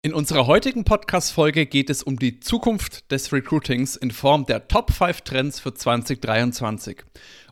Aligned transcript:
In 0.00 0.14
unserer 0.14 0.46
heutigen 0.46 0.84
Podcast-Folge 0.84 1.66
geht 1.66 1.90
es 1.90 2.04
um 2.04 2.20
die 2.20 2.38
Zukunft 2.38 3.10
des 3.10 3.32
Recruitings 3.32 3.96
in 3.96 4.12
Form 4.12 4.46
der 4.46 4.68
Top 4.68 4.92
5 4.92 5.22
Trends 5.22 5.58
für 5.58 5.74
2023. 5.74 7.02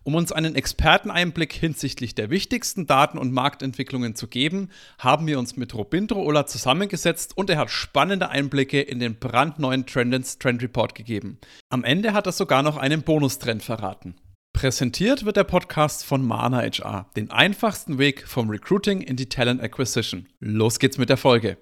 Um 0.05 0.15
uns 0.15 0.31
einen 0.31 0.55
Experteneinblick 0.55 1.53
hinsichtlich 1.53 2.15
der 2.15 2.31
wichtigsten 2.31 2.87
Daten 2.87 3.19
und 3.19 3.33
Marktentwicklungen 3.33 4.15
zu 4.15 4.29
geben, 4.29 4.71
haben 5.01 5.27
wir 5.27 5.41
uns 5.41 5.57
mit 5.57 5.75
Robindro 5.75 6.23
Ola 6.23 6.47
zusammengesetzt 6.47 7.37
und 7.37 7.51
er 7.51 7.59
hat 7.59 7.71
spannende 7.73 8.29
Einblicke 8.29 8.81
in 8.81 9.01
den 9.01 9.19
brandneuen 9.19 9.85
Trendens 9.85 10.39
Trend 10.39 10.63
Report 10.63 10.95
gegeben. 10.95 11.41
Am 11.69 11.83
Ende 11.83 12.13
hat 12.13 12.27
er 12.27 12.33
sogar 12.33 12.63
noch 12.63 12.77
einen 12.77 13.03
Bonustrend 13.03 13.65
verraten. 13.65 14.15
Präsentiert 14.53 15.25
wird 15.25 15.37
der 15.37 15.45
Podcast 15.45 16.05
von 16.05 16.25
Mana 16.25 16.59
HR, 16.59 17.11
den 17.17 17.33
einfachsten 17.33 17.99
Weg 17.99 18.25
vom 18.29 18.49
Recruiting 18.49 19.01
in 19.01 19.17
die 19.17 19.29
Talent 19.29 19.61
Acquisition. 19.61 20.29
Los 20.39 20.79
geht's 20.79 20.97
mit 20.97 21.09
der 21.09 21.17
Folge 21.17 21.59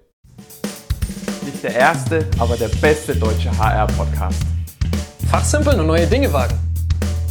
nicht 1.45 1.63
der 1.63 1.75
erste, 1.75 2.27
aber 2.39 2.57
der 2.57 2.69
beste 2.69 3.15
deutsche 3.15 3.55
HR-Podcast. 3.55 4.41
Fachsimpeln 5.29 5.79
und 5.79 5.87
neue 5.87 6.07
Dinge 6.07 6.31
wagen. 6.33 6.57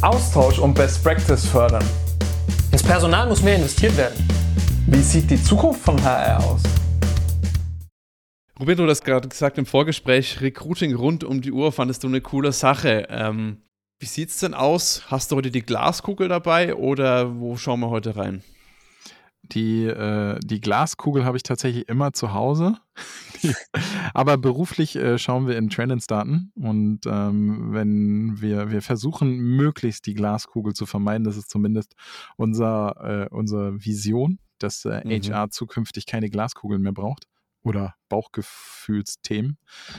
Austausch 0.01 0.59
und 0.59 0.73
Best 0.73 1.03
Practice 1.03 1.45
fördern. 1.45 1.83
Ins 2.71 2.83
Personal 2.83 3.27
muss 3.27 3.41
mehr 3.41 3.55
investiert 3.55 3.95
werden. 3.97 4.27
Wie 4.87 5.01
sieht 5.01 5.29
die 5.29 5.41
Zukunft 5.41 5.81
von 5.81 6.01
HR 6.01 6.43
aus? 6.43 6.61
Robin, 8.59 8.77
du 8.77 8.87
hast 8.87 9.03
gerade 9.03 9.27
gesagt 9.27 9.57
im 9.57 9.65
Vorgespräch, 9.65 10.39
Recruiting 10.39 10.95
rund 10.95 11.23
um 11.23 11.41
die 11.41 11.51
Uhr 11.51 11.71
fandest 11.71 12.03
du 12.03 12.07
eine 12.07 12.21
coole 12.21 12.53
Sache. 12.53 13.07
Ähm, 13.09 13.57
wie 13.99 14.23
es 14.23 14.39
denn 14.39 14.53
aus? 14.53 15.03
Hast 15.07 15.31
du 15.31 15.35
heute 15.35 15.51
die 15.51 15.61
Glaskugel 15.61 16.29
dabei 16.29 16.75
oder 16.75 17.39
wo 17.39 17.57
schauen 17.57 17.81
wir 17.81 17.89
heute 17.89 18.15
rein? 18.15 18.43
Die, 19.51 19.85
äh, 19.85 20.39
die 20.43 20.61
Glaskugel 20.61 21.25
habe 21.25 21.37
ich 21.37 21.43
tatsächlich 21.43 21.87
immer 21.87 22.13
zu 22.13 22.33
Hause. 22.33 22.77
Aber 24.13 24.37
beruflich 24.37 24.95
äh, 24.95 25.17
schauen 25.17 25.47
wir 25.47 25.57
in 25.57 25.69
Trendens-Daten 25.69 26.51
und 26.55 27.01
ähm, 27.05 27.73
wenn 27.73 28.41
wir, 28.41 28.71
wir 28.71 28.81
versuchen, 28.81 29.37
möglichst 29.37 30.05
die 30.05 30.13
Glaskugel 30.13 30.73
zu 30.73 30.85
vermeiden, 30.85 31.25
das 31.25 31.37
ist 31.37 31.49
zumindest 31.49 31.95
unser, 32.37 33.27
äh, 33.29 33.33
unsere 33.33 33.83
Vision, 33.83 34.39
dass 34.59 34.85
äh, 34.85 35.01
mhm. 35.03 35.21
HR 35.21 35.49
zukünftig 35.49 36.05
keine 36.05 36.29
Glaskugeln 36.29 36.81
mehr 36.81 36.93
braucht 36.93 37.27
oder 37.65 37.95
Bauchgefühlsthemen. 38.09 39.57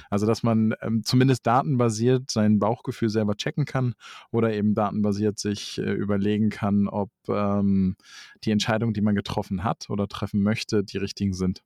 Also, 0.08 0.24
dass 0.26 0.42
man 0.42 0.74
ähm, 0.80 1.02
zumindest 1.04 1.46
datenbasiert 1.46 2.30
sein 2.30 2.58
Bauchgefühl 2.58 3.08
selber 3.08 3.34
checken 3.34 3.64
kann 3.64 3.94
oder 4.30 4.54
eben 4.54 4.74
datenbasiert 4.74 5.38
sich 5.38 5.78
äh, 5.78 5.92
überlegen 5.92 6.48
kann, 6.48 6.88
ob 6.88 7.10
ähm, 7.28 7.96
die 8.44 8.52
Entscheidungen, 8.52 8.94
die 8.94 9.00
man 9.00 9.16
getroffen 9.16 9.64
hat 9.64 9.90
oder 9.90 10.06
treffen 10.06 10.42
möchte, 10.42 10.84
die 10.84 10.98
richtigen 10.98 11.34
sind. 11.34 11.62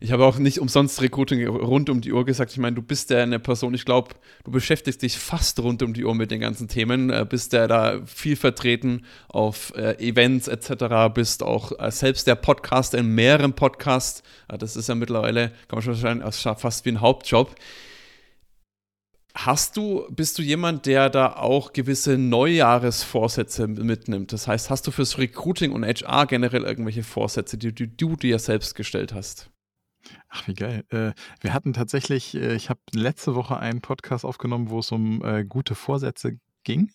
Ich 0.00 0.12
habe 0.12 0.26
auch 0.26 0.38
nicht 0.38 0.58
umsonst 0.58 1.00
Recruiting 1.00 1.46
rund 1.46 1.88
um 1.88 2.00
die 2.00 2.12
Uhr 2.12 2.24
gesagt. 2.24 2.52
Ich 2.52 2.58
meine, 2.58 2.76
du 2.76 2.82
bist 2.82 3.10
ja 3.10 3.22
eine 3.22 3.38
Person, 3.38 3.72
ich 3.74 3.84
glaube, 3.84 4.10
du 4.44 4.50
beschäftigst 4.50 5.00
dich 5.00 5.16
fast 5.16 5.60
rund 5.60 5.82
um 5.82 5.94
die 5.94 6.04
Uhr 6.04 6.14
mit 6.14 6.30
den 6.30 6.40
ganzen 6.40 6.68
Themen, 6.68 7.10
äh, 7.10 7.24
bist 7.26 7.52
ja 7.52 7.66
da 7.66 8.00
viel 8.04 8.36
vertreten 8.36 9.06
auf 9.28 9.72
äh, 9.76 9.94
Events 10.06 10.48
etc., 10.48 11.14
bist 11.14 11.42
auch 11.42 11.72
äh, 11.78 11.90
selbst 11.90 12.26
der 12.26 12.34
Podcaster 12.34 12.98
in 12.98 13.14
mehreren 13.14 13.54
Podcasts. 13.54 14.22
Das 14.48 14.76
ist 14.76 14.88
ja 14.88 14.94
mittlerweile, 14.94 15.50
kann 15.68 15.78
man 15.78 15.82
schon 15.82 15.94
sagen, 15.94 16.22
fast 16.32 16.84
wie 16.84 16.90
ein 16.90 17.00
Hauptjob. 17.00 17.54
Hast 19.36 19.76
du, 19.76 20.06
bist 20.10 20.38
du 20.38 20.42
jemand, 20.42 20.86
der 20.86 21.08
da 21.08 21.32
auch 21.34 21.72
gewisse 21.72 22.18
Neujahresvorsätze 22.18 23.68
mitnimmt? 23.68 24.32
Das 24.32 24.46
heißt, 24.48 24.70
hast 24.70 24.86
du 24.86 24.90
fürs 24.90 25.18
Recruiting 25.18 25.72
und 25.72 25.84
HR 25.84 26.26
generell 26.26 26.64
irgendwelche 26.64 27.02
Vorsätze, 27.02 27.58
die, 27.58 27.74
die 27.74 27.96
du 27.96 28.16
dir 28.16 28.38
selbst 28.38 28.74
gestellt 28.74 29.14
hast? 29.14 29.50
Ach, 30.28 30.46
wie 30.48 30.54
geil. 30.54 30.84
Äh, 30.90 31.12
wir 31.40 31.54
hatten 31.54 31.72
tatsächlich, 31.72 32.34
äh, 32.34 32.54
ich 32.54 32.70
habe 32.70 32.80
letzte 32.92 33.34
Woche 33.34 33.56
einen 33.58 33.80
Podcast 33.80 34.24
aufgenommen, 34.24 34.70
wo 34.70 34.80
es 34.80 34.92
um 34.92 35.24
äh, 35.24 35.44
gute 35.44 35.74
Vorsätze 35.74 36.38
ging. 36.64 36.90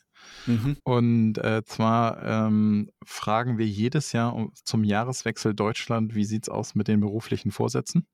Mhm. 0.48 0.76
Und 0.84 1.40
zwar 1.66 2.22
ähm, 2.24 2.90
fragen 3.06 3.58
wir 3.58 3.66
jedes 3.66 4.12
Jahr 4.12 4.36
um, 4.36 4.52
zum 4.66 4.84
Jahreswechsel 4.84 5.54
Deutschland, 5.54 6.14
wie 6.14 6.26
sieht 6.26 6.44
es 6.44 6.50
aus 6.50 6.76
mit 6.76 6.90
den 6.90 7.00
beruflichen 7.00 7.52
Vorsätzen? 7.52 8.06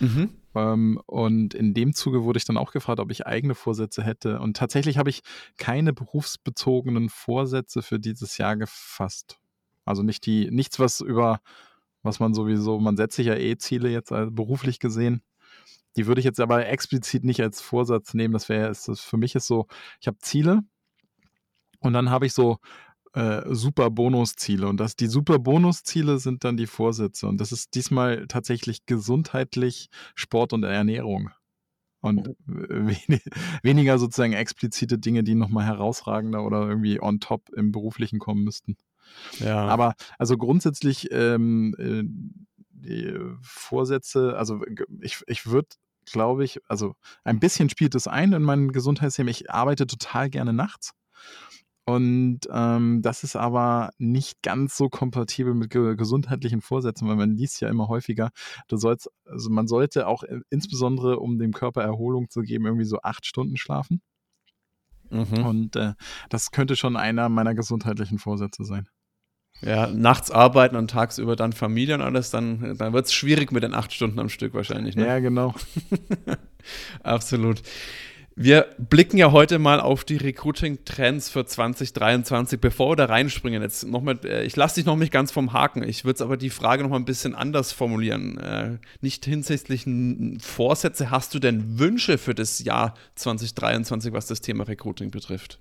Mhm. 0.00 0.30
Ähm, 0.54 1.00
und 1.06 1.54
in 1.54 1.74
dem 1.74 1.94
Zuge 1.94 2.24
wurde 2.24 2.38
ich 2.38 2.44
dann 2.44 2.56
auch 2.56 2.72
gefragt, 2.72 3.00
ob 3.00 3.10
ich 3.10 3.26
eigene 3.26 3.54
Vorsätze 3.54 4.02
hätte. 4.02 4.40
Und 4.40 4.56
tatsächlich 4.56 4.98
habe 4.98 5.10
ich 5.10 5.22
keine 5.56 5.92
berufsbezogenen 5.92 7.08
Vorsätze 7.08 7.82
für 7.82 7.98
dieses 7.98 8.38
Jahr 8.38 8.56
gefasst. 8.56 9.38
Also 9.84 10.02
nicht 10.02 10.26
die, 10.26 10.50
nichts, 10.50 10.78
was 10.78 11.00
über 11.00 11.40
was 12.08 12.20
man 12.20 12.34
sowieso, 12.34 12.80
man 12.80 12.96
setzt 12.96 13.16
sich 13.16 13.26
ja 13.26 13.34
eh 13.34 13.56
Ziele 13.58 13.90
jetzt 13.90 14.12
also 14.12 14.30
beruflich 14.30 14.78
gesehen. 14.78 15.22
Die 15.96 16.06
würde 16.06 16.20
ich 16.20 16.24
jetzt 16.24 16.40
aber 16.40 16.66
explizit 16.66 17.24
nicht 17.24 17.40
als 17.42 17.60
Vorsatz 17.60 18.14
nehmen. 18.14 18.32
Das 18.32 18.48
wäre, 18.48 18.74
für 18.74 19.16
mich 19.16 19.34
ist 19.34 19.46
so, 19.46 19.66
ich 20.00 20.06
habe 20.06 20.18
Ziele 20.20 20.62
und 21.80 21.92
dann 21.92 22.10
habe 22.10 22.26
ich 22.26 22.32
so 22.32 22.58
äh, 23.14 23.42
super 23.54 23.90
Bonusziele. 23.90 24.68
Und 24.68 24.78
das, 24.78 24.96
die 24.96 25.06
super 25.06 25.38
Bonusziele 25.38 26.18
sind 26.18 26.44
dann 26.44 26.56
die 26.56 26.66
Vorsätze. 26.66 27.26
Und 27.26 27.40
das 27.40 27.52
ist 27.52 27.74
diesmal 27.74 28.26
tatsächlich 28.28 28.86
gesundheitlich 28.86 29.88
Sport 30.14 30.52
und 30.52 30.64
Ernährung. 30.64 31.30
Und 32.00 32.36
wenig, 32.46 33.22
weniger 33.62 33.98
sozusagen 33.98 34.34
explizite 34.34 34.98
Dinge, 34.98 35.24
die 35.24 35.34
nochmal 35.34 35.66
herausragender 35.66 36.44
oder 36.44 36.68
irgendwie 36.68 37.02
on 37.02 37.18
top 37.18 37.50
im 37.56 37.72
Beruflichen 37.72 38.20
kommen 38.20 38.44
müssten. 38.44 38.76
Ja. 39.38 39.66
Aber 39.66 39.94
also 40.18 40.36
grundsätzlich 40.36 41.08
ähm, 41.10 41.74
äh, 41.78 42.02
die 42.70 43.18
Vorsätze, 43.42 44.36
also 44.36 44.60
ich, 45.00 45.22
ich 45.26 45.46
würde 45.46 45.68
glaube 46.10 46.44
ich, 46.44 46.60
also 46.68 46.94
ein 47.24 47.38
bisschen 47.38 47.68
spielt 47.68 47.94
es 47.94 48.08
ein 48.08 48.32
in 48.32 48.42
mein 48.42 48.72
Gesundheitssystem. 48.72 49.28
Ich 49.28 49.50
arbeite 49.50 49.86
total 49.86 50.30
gerne 50.30 50.52
nachts. 50.52 50.94
Und 51.88 52.40
ähm, 52.52 53.00
das 53.00 53.24
ist 53.24 53.34
aber 53.34 53.92
nicht 53.96 54.42
ganz 54.42 54.76
so 54.76 54.90
kompatibel 54.90 55.54
mit 55.54 55.70
ge 55.70 55.96
gesundheitlichen 55.96 56.60
Vorsätzen, 56.60 57.08
weil 57.08 57.16
man 57.16 57.34
liest 57.34 57.62
ja 57.62 57.70
immer 57.70 57.88
häufiger, 57.88 58.30
du 58.68 58.76
sollst, 58.76 59.08
also 59.24 59.48
man 59.48 59.66
sollte 59.66 60.06
auch 60.06 60.22
äh, 60.22 60.40
insbesondere, 60.50 61.18
um 61.18 61.38
dem 61.38 61.52
Körper 61.54 61.82
Erholung 61.82 62.28
zu 62.28 62.42
geben, 62.42 62.66
irgendwie 62.66 62.84
so 62.84 62.98
acht 63.02 63.24
Stunden 63.24 63.56
schlafen. 63.56 64.02
Mhm. 65.08 65.46
Und 65.46 65.76
äh, 65.76 65.94
das 66.28 66.50
könnte 66.50 66.76
schon 66.76 66.94
einer 66.94 67.30
meiner 67.30 67.54
gesundheitlichen 67.54 68.18
Vorsätze 68.18 68.64
sein. 68.64 68.86
Ja, 69.60 69.88
nachts 69.88 70.30
arbeiten 70.30 70.76
und 70.76 70.90
tagsüber 70.90 71.34
dann 71.34 71.52
Familie 71.52 71.94
und 71.96 72.02
alles, 72.02 72.30
dann, 72.30 72.76
dann 72.78 72.92
wird 72.92 73.06
es 73.06 73.12
schwierig 73.12 73.50
mit 73.50 73.62
den 73.64 73.74
acht 73.74 73.92
Stunden 73.92 74.18
am 74.20 74.28
Stück 74.28 74.54
wahrscheinlich. 74.54 74.94
Ne? 74.94 75.06
Ja, 75.06 75.18
genau. 75.18 75.54
Absolut. 77.02 77.62
Wir 78.40 78.68
blicken 78.78 79.16
ja 79.16 79.32
heute 79.32 79.58
mal 79.58 79.80
auf 79.80 80.04
die 80.04 80.16
Recruiting-Trends 80.16 81.28
für 81.28 81.44
2023. 81.44 82.60
Bevor 82.60 82.92
wir 82.92 82.94
da 82.94 83.06
reinspringen, 83.06 83.60
jetzt 83.60 83.84
noch 83.84 84.00
mal, 84.00 84.16
äh, 84.24 84.44
ich 84.44 84.54
lasse 84.54 84.76
dich 84.76 84.86
noch 84.86 84.94
nicht 84.94 85.10
ganz 85.10 85.32
vom 85.32 85.52
Haken. 85.52 85.82
Ich 85.82 86.04
würde 86.04 86.22
aber 86.22 86.36
die 86.36 86.50
Frage 86.50 86.84
noch 86.84 86.90
mal 86.90 86.98
ein 86.98 87.04
bisschen 87.04 87.34
anders 87.34 87.72
formulieren. 87.72 88.38
Äh, 88.38 88.78
nicht 89.00 89.24
hinsichtlich 89.24 89.86
Vorsätze, 90.40 91.10
hast 91.10 91.34
du 91.34 91.40
denn 91.40 91.80
Wünsche 91.80 92.16
für 92.16 92.32
das 92.32 92.60
Jahr 92.60 92.94
2023, 93.16 94.12
was 94.12 94.26
das 94.26 94.40
Thema 94.40 94.68
Recruiting 94.68 95.10
betrifft? 95.10 95.58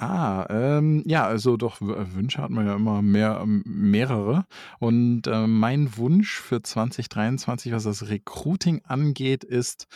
Ah, 0.00 0.46
ähm, 0.48 1.02
ja, 1.06 1.26
also 1.26 1.56
doch, 1.56 1.80
äh, 1.80 2.14
Wünsche 2.14 2.40
hat 2.40 2.50
man 2.50 2.64
ja 2.64 2.76
immer 2.76 3.02
mehr, 3.02 3.40
ähm, 3.42 3.64
mehrere. 3.66 4.44
Und 4.78 5.26
äh, 5.26 5.48
mein 5.48 5.96
Wunsch 5.96 6.38
für 6.38 6.62
2023, 6.62 7.72
was 7.72 7.82
das 7.82 8.08
Recruiting 8.08 8.80
angeht, 8.84 9.42
ist, 9.42 9.88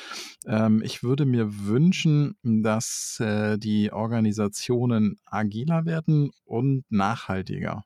ähm, 0.45 0.83
ich 0.85 1.05
würde 1.05 1.25
mir 1.25 1.67
wünschen, 1.67 2.35
dass 2.43 3.21
äh, 3.21 3.59
die 3.59 3.93
Organisationen 3.93 5.21
agiler 5.25 5.85
werden 5.87 6.33
und 6.45 6.85
nachhaltiger. 6.91 7.85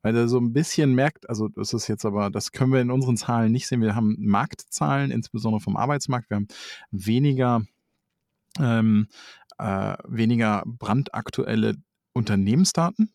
Weil 0.00 0.16
er 0.16 0.28
so 0.28 0.38
ein 0.38 0.54
bisschen 0.54 0.94
merkt, 0.94 1.28
also 1.28 1.48
das 1.48 1.74
ist 1.74 1.86
jetzt 1.86 2.06
aber, 2.06 2.30
das 2.30 2.50
können 2.52 2.72
wir 2.72 2.80
in 2.80 2.90
unseren 2.90 3.18
Zahlen 3.18 3.52
nicht 3.52 3.66
sehen. 3.66 3.82
Wir 3.82 3.94
haben 3.94 4.16
Marktzahlen, 4.20 5.10
insbesondere 5.10 5.60
vom 5.60 5.76
Arbeitsmarkt. 5.76 6.30
Wir 6.30 6.36
haben 6.36 6.48
weniger 6.92 7.60
ähm, 8.58 9.08
äh, 9.58 9.96
weniger 10.06 10.62
brandaktuelle 10.66 11.76
Unternehmensdaten. 12.12 13.12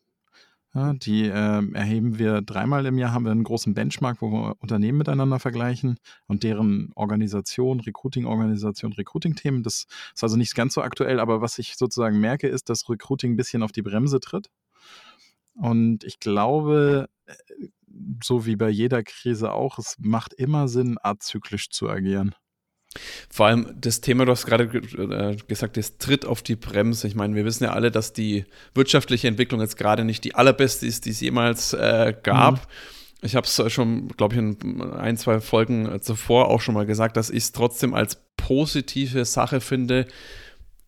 Ja, 0.74 0.94
die 0.94 1.26
äh, 1.26 1.74
erheben 1.74 2.18
wir 2.18 2.42
dreimal 2.42 2.86
im 2.86 2.98
Jahr, 2.98 3.12
haben 3.12 3.26
wir 3.26 3.34
einen 3.34 3.44
großen 3.44 3.74
Benchmark, 3.74 4.22
wo 4.22 4.32
wir 4.32 4.56
Unternehmen 4.60 5.00
miteinander 5.00 5.38
vergleichen 5.38 5.98
und 6.28 6.44
deren 6.44 6.94
Organisation, 6.96 7.82
Recruiting-Organisation, 7.82 8.94
Recruiting-Themen. 8.94 9.64
Das 9.64 9.88
ist 10.16 10.24
also 10.24 10.38
nicht 10.38 10.56
ganz 10.56 10.74
so 10.74 10.82
aktuell, 10.82 11.20
aber 11.20 11.42
was 11.42 11.60
ich 11.60 11.76
sozusagen 11.76 12.22
merke, 12.22 12.48
ist, 12.48 12.70
dass 12.70 12.90
Recruiting 12.90 13.34
ein 13.34 13.38
bisschen 13.38 13.64
auf 13.64 13.74
die 13.74 13.82
Bremse 13.82 14.22
tritt. 14.22 14.50
Und 15.56 16.06
ich 16.06 16.20
glaube, 16.20 17.10
äh, 17.26 17.34
so 18.24 18.46
wie 18.46 18.56
bei 18.56 18.70
jeder 18.70 19.04
Krise 19.04 19.52
auch, 19.52 19.78
es 19.78 19.98
macht 20.00 20.34
immer 20.34 20.70
Sinn, 20.70 20.98
azyklisch 21.02 21.70
zu 21.70 21.90
agieren. 21.90 22.34
Vor 23.30 23.48
allem 23.48 23.74
das 23.80 24.02
Thema, 24.02 24.26
du 24.26 24.32
hast 24.32 24.46
gerade 24.46 24.66
äh, 24.66 25.38
gesagt, 25.48 25.78
das 25.78 25.98
tritt 25.98 26.26
auf 26.26 26.42
die 26.42 26.56
Bremse. 26.56 27.08
Ich 27.08 27.16
meine, 27.16 27.36
wir 27.36 27.46
wissen 27.46 27.64
ja 27.64 27.72
alle, 27.72 27.90
dass 27.92 28.14
die 28.14 28.46
wirtschaftliche 28.74 29.28
Entwicklung 29.28 29.62
jetzt 29.62 29.78
gerade 29.78 30.04
nicht 30.04 30.24
die 30.24 30.36
allerbeste 30.36 30.86
ist, 30.86 31.06
die 31.06 31.12
es 31.12 31.22
jemals 31.22 31.74
äh, 31.74 32.14
gab. 32.22 32.56
Mhm. 32.56 32.60
Ich 33.24 33.36
habe 33.36 33.46
es 33.46 33.72
schon, 33.72 34.10
glaube 34.10 34.34
ich, 34.34 34.40
in 34.40 34.82
ein, 34.82 35.16
zwei 35.16 35.40
Folgen 35.40 36.02
zuvor 36.02 36.50
auch 36.50 36.60
schon 36.60 36.74
mal 36.74 36.88
gesagt, 36.88 37.18
dass 37.18 37.30
ich 37.30 37.44
es 37.44 37.52
trotzdem 37.52 37.94
als 37.94 38.18
positive 38.36 39.26
Sache 39.26 39.62
finde, 39.62 40.08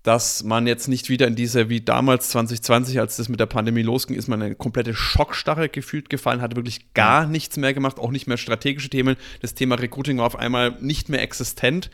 dass 0.03 0.43
man 0.43 0.67
jetzt 0.67 0.89
nicht 0.89 1.09
wieder 1.09 1.27
in 1.27 1.35
diese, 1.35 1.69
wie 1.69 1.79
damals 1.79 2.29
2020, 2.29 2.99
als 2.99 3.15
das 3.15 3.29
mit 3.29 3.39
der 3.39 3.45
Pandemie 3.45 3.81
losging, 3.81 4.17
ist 4.17 4.27
man 4.27 4.41
eine 4.41 4.53
komplette 4.55 4.93
Schockstarre 4.93 5.69
gefühlt 5.69 6.09
gefallen, 6.09 6.41
hatte 6.41 6.57
wirklich 6.57 6.93
gar 6.93 7.25
nichts 7.25 7.55
mehr 7.55 7.73
gemacht, 7.73 7.99
auch 7.99 8.11
nicht 8.11 8.27
mehr 8.27 8.37
strategische 8.37 8.89
Themen. 8.89 9.15
Das 9.41 9.53
Thema 9.53 9.75
Recruiting 9.75 10.17
war 10.17 10.25
auf 10.25 10.35
einmal 10.35 10.77
nicht 10.81 11.07
mehr 11.07 11.21
existent. 11.21 11.89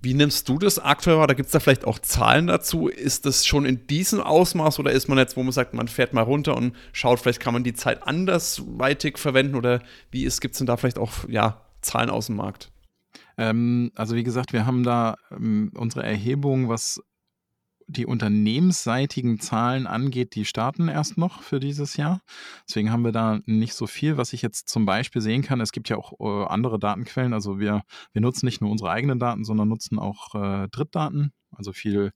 Wie 0.00 0.14
nimmst 0.14 0.48
du 0.48 0.58
das 0.58 0.78
aktuell 0.78 1.18
wahr? 1.18 1.26
Da 1.26 1.34
gibt 1.34 1.46
es 1.46 1.52
da 1.52 1.60
vielleicht 1.60 1.86
auch 1.86 1.98
Zahlen 1.98 2.46
dazu. 2.46 2.88
Ist 2.88 3.26
das 3.26 3.46
schon 3.46 3.66
in 3.66 3.86
diesem 3.86 4.20
Ausmaß 4.20 4.78
oder 4.78 4.92
ist 4.92 5.08
man 5.08 5.18
jetzt, 5.18 5.36
wo 5.36 5.42
man 5.42 5.52
sagt, 5.52 5.74
man 5.74 5.88
fährt 5.88 6.14
mal 6.14 6.22
runter 6.22 6.56
und 6.56 6.74
schaut, 6.92 7.20
vielleicht 7.20 7.40
kann 7.40 7.54
man 7.54 7.64
die 7.64 7.74
Zeit 7.74 8.06
andersweitig 8.06 9.18
verwenden 9.18 9.54
oder 9.54 9.82
wie 10.10 10.24
gibt 10.24 10.52
es 10.54 10.58
denn 10.58 10.66
da 10.66 10.78
vielleicht 10.78 10.98
auch 10.98 11.28
ja, 11.28 11.62
Zahlen 11.82 12.10
aus 12.10 12.26
dem 12.26 12.36
Markt? 12.36 12.70
Ähm, 13.36 13.92
also 13.94 14.14
wie 14.14 14.24
gesagt, 14.24 14.52
wir 14.54 14.64
haben 14.64 14.82
da 14.82 15.16
ähm, 15.30 15.70
unsere 15.74 16.04
Erhebung, 16.04 16.68
was 16.68 17.00
die 17.86 18.06
unternehmensseitigen 18.06 19.40
Zahlen 19.40 19.86
angeht, 19.86 20.34
die 20.34 20.44
starten 20.44 20.88
erst 20.88 21.18
noch 21.18 21.42
für 21.42 21.60
dieses 21.60 21.96
Jahr. 21.96 22.20
Deswegen 22.68 22.90
haben 22.90 23.04
wir 23.04 23.12
da 23.12 23.40
nicht 23.46 23.74
so 23.74 23.86
viel. 23.86 24.16
Was 24.16 24.32
ich 24.32 24.42
jetzt 24.42 24.68
zum 24.68 24.86
Beispiel 24.86 25.22
sehen 25.22 25.42
kann, 25.42 25.60
es 25.60 25.72
gibt 25.72 25.88
ja 25.88 25.96
auch 25.96 26.12
äh, 26.20 26.46
andere 26.46 26.78
Datenquellen. 26.78 27.34
Also 27.34 27.58
wir, 27.58 27.82
wir 28.12 28.20
nutzen 28.22 28.46
nicht 28.46 28.60
nur 28.60 28.70
unsere 28.70 28.90
eigenen 28.90 29.18
Daten, 29.18 29.44
sondern 29.44 29.68
nutzen 29.68 29.98
auch 29.98 30.34
äh, 30.34 30.68
Drittdaten, 30.68 31.32
also 31.50 31.72
viel 31.72 32.12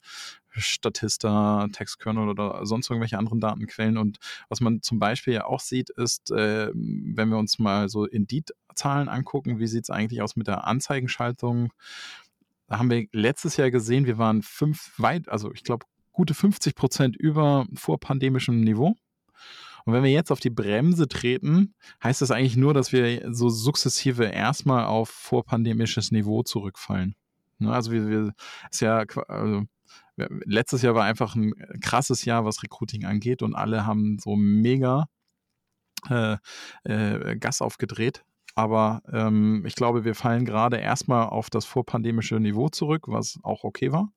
Statista, 0.50 1.69
Textkernel 1.73 2.29
oder 2.29 2.65
sonst 2.67 2.91
irgendwelche 2.91 3.19
anderen 3.19 3.41
Datenquellen. 3.41 3.99
Und 3.99 4.19
was 4.49 4.61
man 4.61 4.82
zum 4.82 4.99
Beispiel 4.99 5.35
ja 5.35 5.44
auch 5.44 5.61
sieht, 5.61 5.91
ist, 5.91 6.31
äh, 6.31 6.70
wenn 6.75 7.29
wir 7.29 7.38
uns 7.38 7.59
mal 7.59 7.88
so 7.88 8.05
Indeed-Zahlen 8.06 9.09
angucken, 9.09 9.59
wie 9.59 9.67
sieht 9.67 9.85
es 9.85 9.91
eigentlich 9.91 10.23
aus 10.23 10.37
mit 10.37 10.47
der 10.47 10.67
Anzeigenschaltung? 10.67 11.73
Da 12.69 12.79
haben 12.79 12.91
wir 12.91 13.06
letztes 13.12 13.56
Jahr 13.56 13.70
gesehen, 13.70 14.06
wir 14.06 14.19
waren 14.19 14.43
fünf 14.43 14.93
weit, 14.99 15.29
also 15.29 15.53
ich 15.53 15.65
glaube, 15.65 15.87
gute 16.12 16.35
50 16.35 16.75
Prozent 16.75 17.17
über 17.17 17.67
vorpandemischem 17.75 18.61
Niveau. 18.61 18.94
Und 19.85 19.94
wenn 19.94 20.03
wir 20.03 20.11
jetzt 20.11 20.31
auf 20.31 20.41
die 20.41 20.50
Bremse 20.50 21.09
treten, 21.09 21.75
heißt 22.05 22.20
das 22.20 22.31
eigentlich 22.31 22.56
nur, 22.56 22.75
dass 22.75 22.93
wir 22.93 23.32
so 23.35 23.49
sukzessive 23.49 24.25
erstmal 24.25 24.85
auf 24.85 25.09
vorpandemisches 25.09 26.11
Niveau 26.11 26.43
zurückfallen. 26.43 27.15
Ne, 27.59 27.73
also 27.73 27.91
wir, 27.91 28.06
wir 28.06 28.35
ist 28.70 28.81
ja, 28.81 29.05
also 29.29 29.65
letztes 30.17 30.82
Jahr 30.82 30.94
war 30.94 31.05
einfach 31.05 31.35
ein 31.35 31.55
krasses 31.81 32.25
Jahr, 32.25 32.44
was 32.44 32.62
Recruiting 32.62 33.06
angeht 33.06 33.43
und 33.43 33.55
alle 33.55 33.87
haben 33.87 34.19
so 34.19 34.37
mega 34.37 35.09
äh, 36.11 36.37
äh, 36.85 37.37
Gas 37.37 37.62
aufgedreht. 37.62 38.25
Aber 38.58 39.02
ähm, 39.12 39.62
ich 39.66 39.76
glaube, 39.76 40.05
wir 40.05 40.16
fallen 40.16 40.44
gerade 40.44 40.78
erstmal 40.78 41.28
auf 41.28 41.49
das 41.49 41.64
vorpandemische 41.64 42.40
Niveau 42.40 42.69
zurück, 42.69 43.05
was 43.06 43.38
auch 43.44 43.62
okay 43.62 43.93
war. 43.93 44.10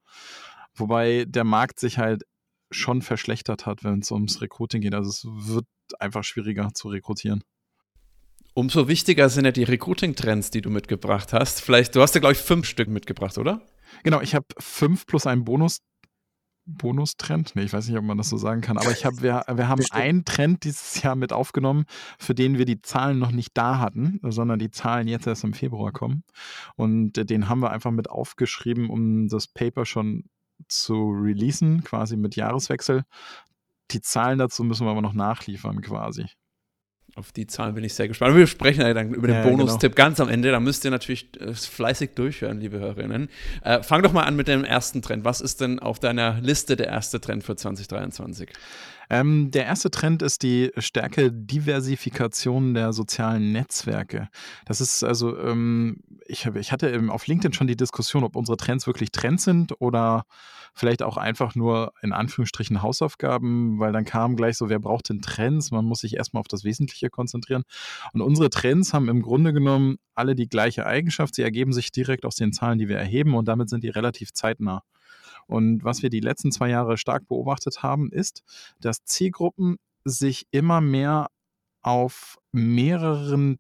Wobei 0.74 1.26
der 1.28 1.44
Markt 1.44 1.80
sich 1.80 2.00
halt 2.00 2.24
schon 2.72 3.04
verschlechtert 3.04 3.68
hat, 3.68 3.84
wenn 3.84 4.00
es 4.00 4.10
ums 4.10 4.42
Recruiting 4.42 4.82
geht. 4.82 4.96
Also 4.96 5.10
es 5.12 5.28
wird 5.48 5.68
einfach 6.00 6.24
schwieriger 6.24 6.72
zu 6.74 6.88
rekrutieren. 6.90 7.44
Umso 8.56 8.88
wichtiger 8.88 9.30
sind 9.30 9.46
ja 9.46 9.52
die 9.52 9.62
Recruiting-Trends, 9.62 10.50
die 10.50 10.62
du 10.62 10.72
mitgebracht 10.72 11.34
hast. 11.34 11.62
Vielleicht, 11.62 11.96
du 11.96 12.02
hast 12.02 12.16
ja, 12.16 12.20
glaube 12.20 12.34
ich, 12.34 12.40
fünf 12.40 12.66
Stück 12.66 12.88
mitgebracht, 12.88 13.38
oder? 13.38 13.62
Genau, 14.02 14.22
ich 14.22 14.34
habe 14.34 14.48
fünf 14.58 15.06
plus 15.06 15.28
einen 15.28 15.46
Bonus 15.46 15.82
Bonustrend. 16.66 17.56
Nee, 17.56 17.64
ich 17.64 17.74
weiß 17.74 17.88
nicht, 17.88 17.98
ob 17.98 18.04
man 18.04 18.18
das 18.18 18.30
so 18.30 18.38
sagen 18.38 18.62
kann, 18.62 18.78
aber 18.78 18.92
ich 18.92 19.06
hab, 19.06 19.22
wir, 19.22 19.44
wir 19.52 19.68
haben 19.68 19.80
Bestimmt. 19.80 20.02
einen 20.02 20.26
Trend 20.26 20.64
dieses 20.64 21.02
Jahr 21.02 21.16
mit 21.16 21.34
aufgenommen, 21.34 21.86
für 22.20 22.36
den 22.36 22.58
wir 22.58 22.66
die 22.66 22.82
Zahlen 22.82 23.20
noch 23.20 23.32
nicht 23.32 23.52
da 23.56 23.80
hatten, 23.80 24.20
sondern 24.24 24.60
die 24.60 24.72
Zahlen 24.72 25.08
jetzt 25.08 25.28
erst 25.28 25.44
im 25.44 25.54
Februar 25.54 25.92
kommen. 25.92 26.24
Und 26.76 27.14
den 27.14 27.50
haben 27.50 27.62
wir 27.62 27.72
einfach 27.72 27.92
mit 27.92 28.10
aufgeschrieben, 28.10 28.90
um 28.90 29.28
das 29.28 29.48
Paper 29.48 29.86
schon 29.86 30.26
zu 30.68 31.12
releasen, 31.12 31.84
quasi 31.84 32.16
mit 32.16 32.36
Jahreswechsel. 32.36 33.04
Die 33.92 34.02
Zahlen 34.02 34.40
dazu 34.40 34.64
müssen 34.64 34.86
wir 34.86 34.92
aber 34.92 35.02
noch 35.02 35.14
nachliefern, 35.14 35.82
quasi. 35.82 36.28
Auf 37.16 37.34
die 37.34 37.46
Zahlen 37.46 37.76
bin 37.76 37.84
ich 37.84 37.94
sehr 37.94 38.08
gespannt. 38.08 38.36
Wir 38.38 38.48
sprechen 38.48 38.82
ja 38.82 38.94
dann 38.94 39.14
über 39.14 39.28
den 39.28 39.38
ja, 39.38 39.44
Bonustipp 39.44 39.96
genau. 39.96 40.08
ganz 40.08 40.20
am 40.22 40.30
Ende. 40.30 40.50
Da 40.52 40.62
müsst 40.62 40.86
ihr 40.86 40.92
natürlich 40.92 41.28
äh, 41.40 41.54
fleißig 41.54 42.12
durchhören, 42.16 42.60
liebe 42.62 42.80
Hörerinnen. 42.80 43.30
Äh, 43.64 43.84
fang 43.84 44.02
doch 44.02 44.14
mal 44.14 44.24
an 44.24 44.38
mit 44.38 44.48
dem 44.48 44.64
ersten 44.64 45.02
Trend. 45.02 45.26
Was 45.26 45.42
ist 45.42 45.60
denn 45.60 45.80
auf 45.80 46.00
deiner 46.00 46.40
Liste 46.40 46.78
der 46.78 46.88
erste 46.88 47.20
Trend 47.20 47.44
für 47.44 47.56
2023? 47.56 48.50
Ähm, 49.10 49.52
der 49.52 49.66
erste 49.66 49.92
Trend 49.92 50.22
ist 50.22 50.42
die 50.42 50.72
stärke 50.78 51.34
Diversifikation 51.34 52.74
der 52.74 52.94
sozialen 52.94 53.52
Netzwerke. 53.52 54.30
Das 54.66 54.80
ist 54.80 55.04
also, 55.04 55.38
ähm, 55.38 55.98
ich, 56.28 56.46
ich 56.46 56.72
hatte 56.72 56.98
auf 57.10 57.28
LinkedIn 57.28 57.52
schon 57.52 57.68
die 57.68 57.76
Diskussion, 57.76 58.24
ob 58.24 58.38
unsere 58.38 58.56
Trends 58.56 58.88
wirklich 58.88 59.12
Trends 59.12 59.44
sind 59.44 59.74
oder 59.82 60.24
vielleicht 60.74 61.04
auch 61.04 61.18
einfach 61.18 61.56
nur 61.56 61.94
in 62.02 62.14
Anführungsstrichen 62.14 62.82
Hausaufgaben, 62.82 63.80
weil 63.80 63.92
dann 63.92 64.06
kam 64.06 64.36
gleich 64.36 64.58
so, 64.58 64.70
wer 64.70 64.80
braucht 64.80 65.10
denn 65.10 65.22
Trends? 65.22 65.72
Man 65.72 65.86
muss 65.86 66.00
sich 66.00 66.16
erstmal 66.16 66.42
auf 66.42 66.48
das 66.48 66.64
Wesentliche 66.64 67.10
konzentrieren. 67.10 67.64
Und 68.14 68.22
unsere 68.22 68.50
Trends 68.50 68.94
haben 68.94 69.10
im 69.10 69.22
Grunde 69.22 69.54
genommen 69.54 69.98
alle 70.16 70.36
die 70.36 70.50
gleiche 70.50 70.86
Eigenschaft. 70.86 71.36
Sie 71.36 71.44
ergeben 71.44 71.74
sich 71.74 71.92
direkt 71.92 72.26
aus 72.26 72.36
den 72.36 72.54
Zahlen, 72.54 72.80
die 72.80 72.88
wir 72.88 72.98
erheben 72.98 73.36
und 73.36 73.48
damit 73.48 73.70
sind 73.70 73.84
die 73.84 73.90
relativ 73.90 74.34
zeitnah. 74.34 74.84
Und 75.48 75.84
was 75.84 76.02
wir 76.02 76.10
die 76.10 76.20
letzten 76.20 76.52
zwei 76.52 76.70
Jahre 76.70 76.98
stark 76.98 77.28
beobachtet 77.28 77.84
haben, 77.84 78.12
ist, 78.12 78.44
dass 78.80 79.04
Zielgruppen 79.04 79.78
sich 80.06 80.48
immer 80.52 80.82
mehr 80.82 81.28
auf 81.82 82.38
mehreren 82.52 83.60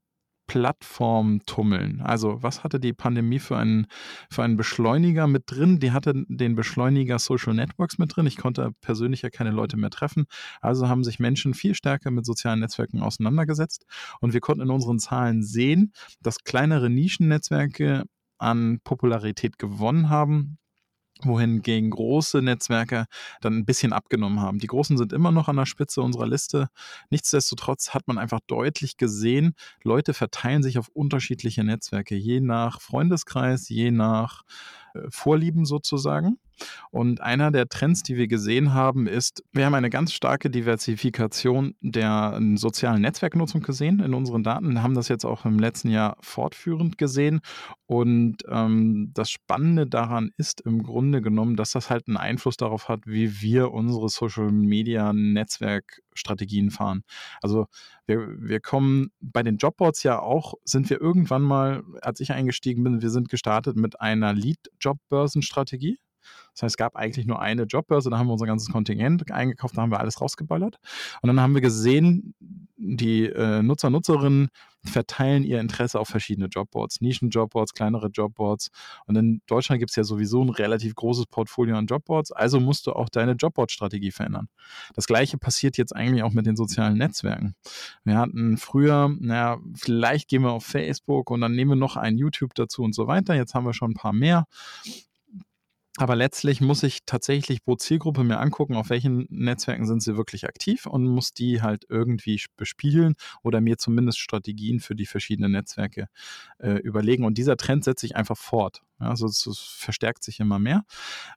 Plattformen 0.51 1.39
tummeln. 1.45 2.01
Also 2.01 2.43
was 2.43 2.65
hatte 2.65 2.81
die 2.81 2.91
Pandemie 2.91 3.39
für 3.39 3.55
einen, 3.55 3.87
für 4.29 4.43
einen 4.43 4.57
Beschleuniger 4.57 5.25
mit 5.25 5.43
drin? 5.45 5.79
Die 5.79 5.93
hatte 5.93 6.25
den 6.27 6.55
Beschleuniger 6.55 7.19
Social 7.19 7.53
Networks 7.53 7.97
mit 7.97 8.13
drin. 8.13 8.25
Ich 8.25 8.35
konnte 8.35 8.71
persönlich 8.81 9.21
ja 9.21 9.29
keine 9.29 9.51
Leute 9.51 9.77
mehr 9.77 9.91
treffen. 9.91 10.25
Also 10.59 10.89
haben 10.89 11.05
sich 11.05 11.19
Menschen 11.21 11.53
viel 11.53 11.73
stärker 11.73 12.11
mit 12.11 12.25
sozialen 12.25 12.59
Netzwerken 12.59 13.01
auseinandergesetzt. 13.01 13.85
Und 14.19 14.33
wir 14.33 14.41
konnten 14.41 14.63
in 14.63 14.71
unseren 14.71 14.99
Zahlen 14.99 15.41
sehen, 15.41 15.93
dass 16.19 16.43
kleinere 16.43 16.89
Nischennetzwerke 16.89 18.03
an 18.37 18.81
Popularität 18.83 19.57
gewonnen 19.57 20.09
haben 20.09 20.57
wohingegen 21.25 21.89
große 21.89 22.41
Netzwerke 22.41 23.05
dann 23.41 23.57
ein 23.57 23.65
bisschen 23.65 23.93
abgenommen 23.93 24.39
haben. 24.39 24.59
Die 24.59 24.67
großen 24.67 24.97
sind 24.97 25.13
immer 25.13 25.31
noch 25.31 25.47
an 25.47 25.57
der 25.57 25.65
Spitze 25.65 26.01
unserer 26.01 26.27
Liste. 26.27 26.69
Nichtsdestotrotz 27.09 27.93
hat 27.93 28.07
man 28.07 28.17
einfach 28.17 28.39
deutlich 28.47 28.97
gesehen, 28.97 29.53
Leute 29.83 30.13
verteilen 30.13 30.63
sich 30.63 30.77
auf 30.77 30.89
unterschiedliche 30.89 31.63
Netzwerke, 31.63 32.15
je 32.15 32.39
nach 32.39 32.81
Freundeskreis, 32.81 33.69
je 33.69 33.91
nach 33.91 34.43
Vorlieben 35.09 35.65
sozusagen. 35.65 36.37
Und 36.91 37.21
einer 37.21 37.51
der 37.51 37.67
Trends, 37.67 38.03
die 38.03 38.17
wir 38.17 38.27
gesehen 38.27 38.73
haben, 38.73 39.07
ist, 39.07 39.43
wir 39.51 39.65
haben 39.65 39.73
eine 39.73 39.89
ganz 39.89 40.13
starke 40.13 40.49
Diversifikation 40.49 41.75
der 41.81 42.33
ähm, 42.37 42.57
sozialen 42.57 43.01
Netzwerknutzung 43.01 43.61
gesehen 43.61 43.99
in 43.99 44.13
unseren 44.13 44.43
Daten, 44.43 44.83
haben 44.83 44.93
das 44.93 45.07
jetzt 45.07 45.25
auch 45.25 45.45
im 45.45 45.59
letzten 45.59 45.89
Jahr 45.89 46.17
fortführend 46.21 46.97
gesehen. 46.97 47.41
Und 47.87 48.37
ähm, 48.49 49.11
das 49.13 49.31
Spannende 49.31 49.87
daran 49.87 50.31
ist 50.37 50.61
im 50.61 50.83
Grunde 50.83 51.21
genommen, 51.21 51.55
dass 51.55 51.71
das 51.71 51.89
halt 51.89 52.07
einen 52.07 52.17
Einfluss 52.17 52.57
darauf 52.57 52.89
hat, 52.89 53.01
wie 53.05 53.41
wir 53.41 53.71
unsere 53.71 54.09
Social-Media-Netzwerkstrategien 56.11 56.71
fahren. 56.71 57.03
Also 57.41 57.67
wir, 58.05 58.27
wir 58.39 58.59
kommen 58.59 59.11
bei 59.19 59.43
den 59.43 59.57
Jobboards 59.57 60.03
ja 60.03 60.19
auch, 60.19 60.55
sind 60.63 60.89
wir 60.89 60.99
irgendwann 61.01 61.41
mal, 61.41 61.83
als 62.01 62.19
ich 62.19 62.31
eingestiegen 62.31 62.83
bin, 62.83 63.01
wir 63.01 63.09
sind 63.09 63.29
gestartet 63.29 63.75
mit 63.75 63.99
einer 63.99 64.33
Lead-Jobbörsenstrategie. 64.33 65.99
Das 66.53 66.63
heißt, 66.63 66.73
es 66.73 66.77
gab 66.77 66.95
eigentlich 66.95 67.25
nur 67.25 67.41
eine 67.41 67.63
Jobbörse, 67.63 68.09
da 68.09 68.17
haben 68.17 68.27
wir 68.27 68.33
unser 68.33 68.45
ganzes 68.45 68.71
Kontingent 68.71 69.31
eingekauft, 69.31 69.77
da 69.77 69.81
haben 69.81 69.91
wir 69.91 69.99
alles 69.99 70.21
rausgeballert. 70.21 70.77
Und 71.21 71.27
dann 71.27 71.39
haben 71.39 71.53
wir 71.53 71.61
gesehen, 71.61 72.35
die 72.77 73.25
äh, 73.25 73.61
Nutzer, 73.61 73.89
Nutzerinnen 73.89 74.49
verteilen 74.83 75.43
ihr 75.43 75.59
Interesse 75.59 75.99
auf 75.99 76.07
verschiedene 76.07 76.47
Jobboards, 76.47 77.01
Nischen-Jobboards, 77.01 77.73
kleinere 77.73 78.07
Jobboards. 78.07 78.69
Und 79.05 79.15
in 79.15 79.41
Deutschland 79.45 79.79
gibt 79.79 79.91
es 79.91 79.95
ja 79.95 80.03
sowieso 80.03 80.43
ein 80.43 80.49
relativ 80.49 80.95
großes 80.95 81.27
Portfolio 81.27 81.75
an 81.77 81.85
Jobboards, 81.85 82.31
also 82.31 82.59
musst 82.59 82.87
du 82.87 82.93
auch 82.93 83.09
deine 83.09 83.33
Jobboard-Strategie 83.33 84.11
verändern. 84.11 84.47
Das 84.95 85.05
gleiche 85.05 85.37
passiert 85.37 85.77
jetzt 85.77 85.95
eigentlich 85.95 86.23
auch 86.23 86.31
mit 86.31 86.47
den 86.47 86.55
sozialen 86.55 86.97
Netzwerken. 86.97 87.55
Wir 88.03 88.17
hatten 88.17 88.57
früher, 88.57 89.15
naja, 89.19 89.59
vielleicht 89.75 90.27
gehen 90.27 90.41
wir 90.41 90.51
auf 90.51 90.65
Facebook 90.65 91.29
und 91.29 91.41
dann 91.41 91.53
nehmen 91.53 91.71
wir 91.71 91.75
noch 91.75 91.97
ein 91.97 92.17
YouTube 92.17 92.55
dazu 92.55 92.81
und 92.81 92.95
so 92.95 93.05
weiter. 93.07 93.35
Jetzt 93.35 93.53
haben 93.53 93.65
wir 93.65 93.73
schon 93.73 93.91
ein 93.91 93.95
paar 93.95 94.13
mehr. 94.13 94.45
Aber 95.97 96.15
letztlich 96.15 96.61
muss 96.61 96.83
ich 96.83 96.99
tatsächlich 97.05 97.65
pro 97.65 97.75
Zielgruppe 97.75 98.23
mir 98.23 98.39
angucken, 98.39 98.75
auf 98.75 98.89
welchen 98.89 99.27
Netzwerken 99.29 99.85
sind 99.85 100.01
sie 100.01 100.15
wirklich 100.15 100.45
aktiv 100.45 100.85
und 100.85 101.05
muss 101.05 101.33
die 101.33 101.61
halt 101.61 101.85
irgendwie 101.89 102.41
bespielen 102.55 103.15
oder 103.43 103.59
mir 103.59 103.77
zumindest 103.77 104.19
Strategien 104.19 104.79
für 104.79 104.95
die 104.95 105.05
verschiedenen 105.05 105.51
Netzwerke 105.51 106.07
äh, 106.59 106.77
überlegen. 106.77 107.25
Und 107.25 107.37
dieser 107.37 107.57
Trend 107.57 107.83
setzt 107.83 108.01
sich 108.01 108.15
einfach 108.15 108.37
fort. 108.37 108.83
Also 108.99 109.25
es, 109.25 109.45
es, 109.45 109.59
verstärkt 109.59 110.23
sich 110.23 110.39
immer 110.39 110.59
mehr. 110.59 110.85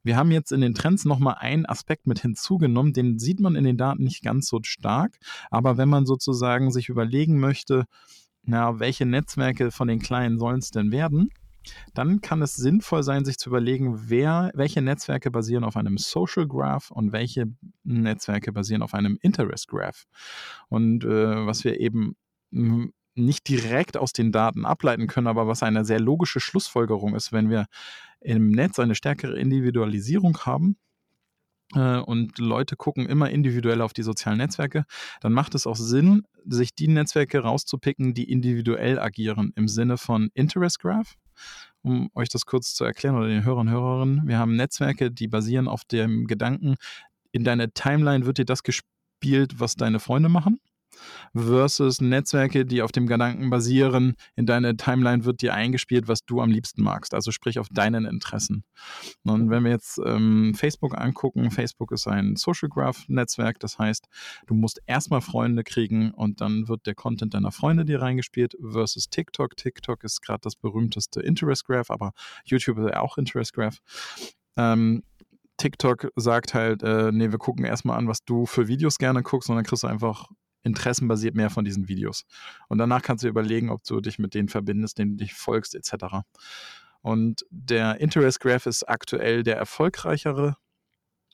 Wir 0.05 0.17
haben 0.17 0.31
jetzt 0.31 0.53
in 0.53 0.61
den 0.61 0.75
Trends 0.75 1.05
nochmal 1.05 1.35
einen 1.41 1.67
Aspekt 1.67 2.07
mit 2.07 2.21
hinzugenommen, 2.21 2.93
den 2.93 3.19
sieht 3.19 3.41
man 3.41 3.57
in 3.57 3.65
den 3.65 3.77
Daten 3.77 4.05
nicht 4.05 4.23
ganz 4.23 4.47
so 4.47 4.61
stark. 4.63 5.19
Aber 5.51 5.79
wenn 5.79 5.89
man 5.89 6.07
sozusagen 6.07 6.71
sich 6.71 6.89
überlegen 6.89 7.41
möchte, 7.41 7.87
na, 8.45 8.79
welche 8.79 9.05
Netzwerke 9.05 9.73
von 9.73 9.89
den 9.89 9.99
kleinen 9.99 10.39
sollen 10.39 10.59
es 10.61 10.71
denn 10.71 10.93
werden? 10.93 11.31
Dann 11.95 12.21
kann 12.21 12.43
es 12.43 12.57
sinnvoll 12.57 13.03
sein, 13.03 13.25
sich 13.25 13.39
zu 13.39 13.51
überlegen, 13.51 14.09
wer, 14.09 14.51
welche 14.55 14.83
Netzwerke 14.83 15.31
basieren 15.31 15.65
auf 15.65 15.77
einem 15.77 15.99
Social 15.99 16.47
Graph 16.47 16.91
und 16.91 17.13
welche 17.13 17.47
Netzwerke 17.83 18.53
basieren 18.53 18.83
auf 18.83 18.95
einem 18.95 19.19
Interest 19.23 19.69
Graph. 19.69 20.05
Und 20.69 21.05
äh, 21.05 21.47
was 21.47 21.65
wir 21.65 21.81
eben 21.81 22.17
nicht 23.17 23.49
direkt 23.49 23.97
aus 23.97 24.13
den 24.13 24.33
Daten 24.33 24.65
ableiten 24.65 25.07
können, 25.07 25.27
aber 25.27 25.47
was 25.47 25.63
eine 25.63 25.85
sehr 25.85 26.01
logische 26.01 26.41
Schlussfolgerung 26.41 27.15
ist, 27.15 27.33
wenn 27.33 27.51
wir 27.51 27.67
im 28.21 28.51
Netz 28.51 28.79
eine 28.79 28.95
stärkere 28.95 29.39
Individualisierung 29.39 30.39
haben, 30.39 30.77
äh, 31.75 31.99
und 31.99 32.39
Leute 32.39 32.77
gucken 32.77 33.07
immer 33.07 33.31
individuell 33.31 33.81
auf 33.81 33.93
die 33.93 34.03
sozialen 34.03 34.39
Netzwerke, 34.39 34.85
dann 35.21 35.33
macht 35.33 35.55
es 35.55 35.67
auch 35.67 35.77
Sinn, 35.77 36.23
sich 36.45 36.75
die 36.75 36.89
Netzwerke 36.89 37.41
rauszupicken, 37.41 38.15
die 38.15 38.31
individuell 38.31 38.99
agieren 38.99 39.53
im 39.57 39.69
Sinne 39.69 39.97
von 39.97 40.31
Interest 40.35 40.81
Graph. 40.81 41.15
Um 41.83 42.11
euch 42.15 42.29
das 42.29 42.47
kurz 42.47 42.75
zu 42.75 42.85
erklären 42.85 43.17
oder 43.17 43.29
den 43.29 43.45
Hörern 43.45 43.69
und 43.69 43.73
Hörerinnen, 43.73 44.27
wir 44.27 44.39
haben 44.39 44.57
Netzwerke, 44.57 45.11
die 45.11 45.29
basieren 45.29 45.69
auf 45.69 45.85
dem 45.85 46.27
Gedanken, 46.27 46.77
in 47.33 47.45
deiner 47.45 47.73
Timeline 47.73 48.27
wird 48.27 48.39
dir 48.39 48.45
das 48.45 48.63
gespielt, 48.63 49.61
was 49.61 49.75
deine 49.75 50.01
Freunde 50.01 50.29
machen 50.29 50.61
versus 51.35 52.01
Netzwerke, 52.01 52.65
die 52.65 52.83
auf 52.83 52.93
dem 52.93 53.07
Gedanken 53.07 53.51
basieren, 53.51 54.15
in 54.37 54.47
deine 54.47 54.77
Timeline 54.77 55.25
wird 55.25 55.43
dir 55.43 55.55
eingespielt, 55.55 56.09
was 56.09 56.25
du 56.25 56.41
am 56.41 56.51
liebsten 56.51 56.83
magst, 56.83 57.15
also 57.15 57.31
sprich 57.31 57.59
auf 57.59 57.69
deinen 57.69 58.05
Interessen. 58.05 58.65
Und 59.25 59.51
wenn 59.51 59.65
wir 59.65 59.71
jetzt 59.71 60.01
ähm, 60.05 60.55
Facebook 60.55 60.97
angucken, 60.97 61.51
Facebook 61.51 61.93
ist 61.93 62.07
ein 62.07 62.37
Social 62.37 62.69
Graph 62.69 63.09
Netzwerk, 63.09 63.59
das 63.61 63.79
heißt, 63.79 64.07
du 64.47 64.55
musst 64.55 64.81
erstmal 64.87 65.21
Freunde 65.21 65.65
kriegen 65.65 66.13
und 66.13 66.41
dann 66.41 66.69
wird 66.69 66.87
der 66.87 66.95
Content 66.95 67.35
deiner 67.35 67.53
Freunde 67.53 67.85
dir 67.85 68.01
reingespielt 68.01 68.57
versus 68.61 69.09
TikTok. 69.09 69.57
TikTok 69.57 70.05
ist 70.05 70.23
gerade 70.23 70.41
das 70.43 70.57
berühmteste 70.57 71.21
Interest 71.21 71.65
Graph, 71.65 71.91
aber 71.91 72.13
YouTube 72.45 72.79
ist 72.79 72.91
ja 72.91 73.01
auch 73.01 73.19
Interest 73.19 73.53
Graph. 73.53 73.79
Ähm, 74.57 75.03
TikTok 75.57 76.09
sagt 76.17 76.55
halt, 76.55 76.83
äh, 76.83 77.13
nee, 77.13 77.31
wir 77.31 77.39
gucken 77.39 77.65
erstmal 77.65 77.99
an, 77.99 78.09
was 78.09 78.25
du 78.25 78.47
für 78.47 78.69
Videos 78.69 78.99
gerne 78.99 79.23
guckst 79.23 79.49
und 79.51 79.57
dann 79.57 79.65
kriegst 79.65 79.85
du 79.85 79.87
einfach 79.87 80.29
interessenbasiert 80.65 81.35
mehr 81.37 81.51
von 81.51 81.65
diesen 81.65 81.89
Videos. 81.89 82.25
Und 82.69 82.79
danach 82.79 83.03
kannst 83.03 83.23
du 83.23 83.29
überlegen, 83.29 83.71
ob 83.71 83.85
du 83.85 84.01
dich 84.01 84.19
mit 84.19 84.35
denen 84.35 84.49
verbindest, 84.49 84.99
denen 84.99 85.17
du 85.17 85.25
dich 85.25 85.35
folgst, 85.35 85.75
etc. 85.75 86.25
Und 87.03 87.45
der 87.51 88.01
Interest 88.01 88.41
Graph 88.41 88.67
ist 88.67 88.89
aktuell 88.89 89.43
der 89.43 89.57
erfolgreichere, 89.57 90.57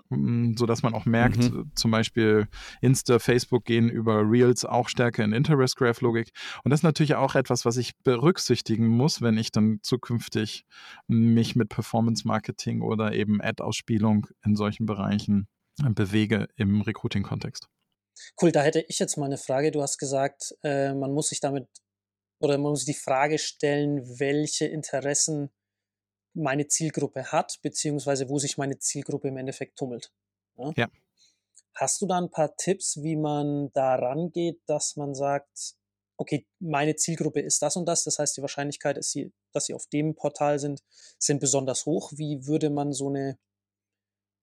mm, 0.09 0.55
sodass 0.57 0.83
man 0.83 0.95
auch 0.95 1.07
merkt, 1.07 1.53
mhm. 1.53 1.71
zum 1.77 1.93
Beispiel 1.93 2.49
Insta, 2.81 3.21
Facebook 3.21 3.65
gehen 3.65 3.89
über 3.89 4.29
Reels 4.29 4.65
auch 4.65 4.89
stärker 4.89 5.23
in 5.23 5.33
Interest 5.33 5.77
Graph 5.77 6.01
Logik. 6.01 6.33
Und 6.65 6.71
das 6.71 6.81
ist 6.81 6.85
natürlich 6.85 7.15
auch 7.15 7.37
etwas, 7.37 7.65
was 7.65 7.77
ich 7.77 7.97
berücksichtigen 8.03 8.89
muss, 8.89 9.23
wenn 9.23 9.39
ich 9.39 9.53
dann 9.53 9.79
zukünftig 9.83 10.65
mich 11.07 11.55
mit 11.55 11.69
Performance 11.69 12.27
Marketing 12.27 12.83
oder 12.83 13.13
eben 13.13 13.41
Ad-Ausspielung 13.41 14.27
in 14.45 14.57
solchen 14.57 14.87
Bereichen 14.87 15.47
bewege 15.95 16.49
im 16.57 16.81
Recruiting-Kontext. 16.81 17.69
Cool, 18.41 18.53
da 18.53 18.63
hätte 18.63 18.85
ich 18.89 18.99
jetzt 18.99 19.17
mal 19.17 19.27
eine 19.27 19.39
Frage. 19.39 19.71
Du 19.71 19.83
hast 19.83 19.99
gesagt, 19.99 20.55
äh, 20.63 20.93
man 20.95 21.13
muss 21.13 21.29
sich 21.29 21.41
damit 21.41 21.69
oder 22.41 22.57
man 22.59 22.71
muss 22.73 22.85
die 22.85 22.95
Frage 22.95 23.39
stellen, 23.39 24.03
welche 24.19 24.67
Interessen 24.67 25.51
meine 26.35 26.69
Zielgruppe 26.69 27.33
hat, 27.33 27.59
beziehungsweise 27.63 28.29
wo 28.29 28.39
sich 28.39 28.57
meine 28.57 28.79
Zielgruppe 28.79 29.29
im 29.29 29.37
Endeffekt 29.37 29.77
tummelt. 29.77 30.13
Ja. 30.57 30.73
ja. 30.77 30.89
Hast 31.75 32.01
du 32.01 32.07
da 32.07 32.19
ein 32.19 32.31
paar 32.31 32.57
Tipps, 32.57 33.03
wie 33.03 33.17
man 33.17 33.71
da 33.73 33.95
rangeht, 33.95 34.61
dass 34.67 34.97
man 34.97 35.15
sagt, 35.15 35.75
okay, 36.17 36.47
meine 36.59 36.97
Zielgruppe 36.97 37.41
ist 37.41 37.63
das 37.63 37.77
und 37.77 37.87
das, 37.87 38.05
das 38.05 38.19
heißt, 38.19 38.37
die 38.37 38.43
Wahrscheinlichkeit, 38.43 38.97
dass 38.97 39.11
sie, 39.11 39.33
dass 39.53 39.67
sie 39.67 39.75
auf 39.75 39.87
dem 39.87 40.15
Portal 40.15 40.59
sind, 40.59 40.83
sind 41.19 41.41
besonders 41.41 41.87
hoch. 41.87 42.13
Wie 42.15 42.47
würde 42.47 42.71
man 42.71 42.93
so 42.93 43.09
eine 43.09 43.39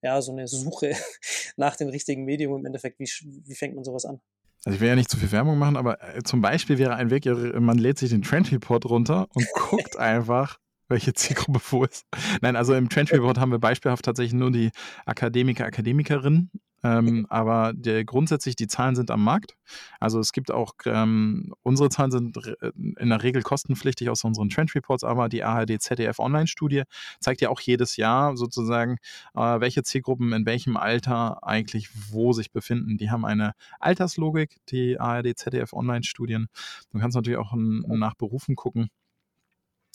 ja, 0.01 0.21
so 0.21 0.31
eine 0.31 0.47
Suche 0.47 0.93
nach 1.57 1.75
dem 1.75 1.89
richtigen 1.89 2.25
Medium 2.25 2.59
im 2.59 2.65
Endeffekt. 2.65 2.99
Wie, 2.99 3.09
wie 3.45 3.55
fängt 3.55 3.75
man 3.75 3.83
sowas 3.83 4.05
an? 4.05 4.19
Also 4.65 4.75
ich 4.75 4.81
will 4.81 4.89
ja 4.89 4.95
nicht 4.95 5.09
zu 5.09 5.17
viel 5.17 5.31
Werbung 5.31 5.57
machen, 5.57 5.77
aber 5.77 6.15
äh, 6.15 6.23
zum 6.23 6.41
Beispiel 6.41 6.77
wäre 6.77 6.95
ein 6.95 7.09
Weg, 7.09 7.25
man 7.25 7.77
lädt 7.77 7.99
sich 7.99 8.09
den 8.09 8.21
Trend 8.21 8.51
Report 8.51 8.85
runter 8.85 9.27
und 9.33 9.47
guckt 9.53 9.97
einfach, 9.97 10.57
welche 10.89 11.13
Zielgruppe 11.13 11.61
wo 11.69 11.83
ist. 11.83 12.05
Nein, 12.41 12.55
also 12.55 12.73
im 12.73 12.89
Trend 12.89 13.11
Report 13.11 13.37
haben 13.37 13.51
wir 13.51 13.59
beispielhaft 13.59 14.05
tatsächlich 14.05 14.33
nur 14.33 14.51
die 14.51 14.71
Akademiker, 15.05 15.65
Akademikerinnen 15.65 16.51
ähm, 16.83 17.25
aber 17.29 17.73
der, 17.73 18.05
grundsätzlich, 18.05 18.55
die 18.55 18.67
Zahlen 18.67 18.95
sind 18.95 19.09
am 19.11 19.23
Markt. 19.23 19.55
Also 19.99 20.19
es 20.19 20.31
gibt 20.31 20.51
auch, 20.51 20.73
ähm, 20.85 21.53
unsere 21.63 21.89
Zahlen 21.89 22.11
sind 22.11 22.37
äh, 22.37 22.71
in 22.97 23.09
der 23.09 23.23
Regel 23.23 23.41
kostenpflichtig 23.41 24.09
aus 24.09 24.23
unseren 24.23 24.49
Trend 24.49 24.73
Reports, 24.75 25.03
aber 25.03 25.29
die 25.29 25.43
ARD 25.43 25.81
ZDF 25.81 26.19
Online-Studie 26.19 26.83
zeigt 27.19 27.41
ja 27.41 27.49
auch 27.49 27.59
jedes 27.59 27.97
Jahr 27.97 28.37
sozusagen, 28.37 28.97
äh, 29.35 29.59
welche 29.59 29.83
Zielgruppen 29.83 30.33
in 30.33 30.45
welchem 30.45 30.77
Alter 30.77 31.43
eigentlich 31.43 31.89
wo 32.11 32.33
sich 32.33 32.51
befinden. 32.51 32.97
Die 32.97 33.09
haben 33.09 33.25
eine 33.25 33.53
Alterslogik, 33.79 34.57
die 34.69 34.99
ARD 34.99 35.37
ZDF 35.37 35.73
Online-Studien. 35.73 36.47
Du 36.91 36.99
kannst 36.99 37.15
natürlich 37.15 37.39
auch 37.39 37.53
nach 37.55 38.15
Berufen 38.15 38.55
gucken. 38.55 38.89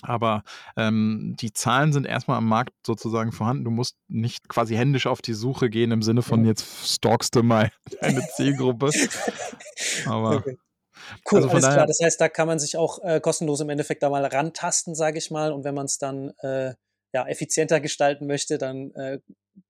Aber 0.03 0.43
ähm, 0.77 1.37
die 1.41 1.53
Zahlen 1.53 1.93
sind 1.93 2.07
erstmal 2.07 2.39
am 2.39 2.49
Markt 2.49 2.75
sozusagen 2.87 3.33
vorhanden. 3.33 3.65
Du 3.65 3.71
musst 3.71 3.97
nicht 4.09 4.49
quasi 4.49 4.75
händisch 4.75 5.07
auf 5.07 5.23
die 5.23 5.35
Suche 5.35 5.71
gehen 5.71 5.93
im 5.93 6.03
Sinne 6.03 6.23
von 6.23 6.45
jetzt 6.45 6.95
stalkst 6.95 7.35
du 7.35 7.43
mal 7.43 7.71
deine 8.01 8.27
Zielgruppe. 8.35 8.91
Aber 10.07 10.37
okay. 10.37 10.59
Cool, 11.31 11.43
also 11.43 11.51
alles 11.51 11.65
klar. 11.65 11.87
Das 11.87 12.01
heißt, 12.03 12.21
da 12.21 12.29
kann 12.29 12.47
man 12.47 12.59
sich 12.59 12.77
auch 12.77 12.99
äh, 13.03 13.21
kostenlos 13.21 13.61
im 13.61 13.69
Endeffekt 13.69 14.03
da 14.03 14.11
mal 14.11 14.25
rantasten, 14.25 14.95
sage 14.95 15.19
ich 15.19 15.31
mal. 15.31 15.53
Und 15.53 15.65
wenn 15.65 15.75
man 15.75 15.87
es 15.87 15.99
dann 15.99 16.31
äh, 16.41 16.75
ja, 17.13 17.27
effizienter 17.27 17.81
gestalten 17.81 18.27
möchte, 18.27 18.59
dann 18.59 18.93
äh, 18.93 19.21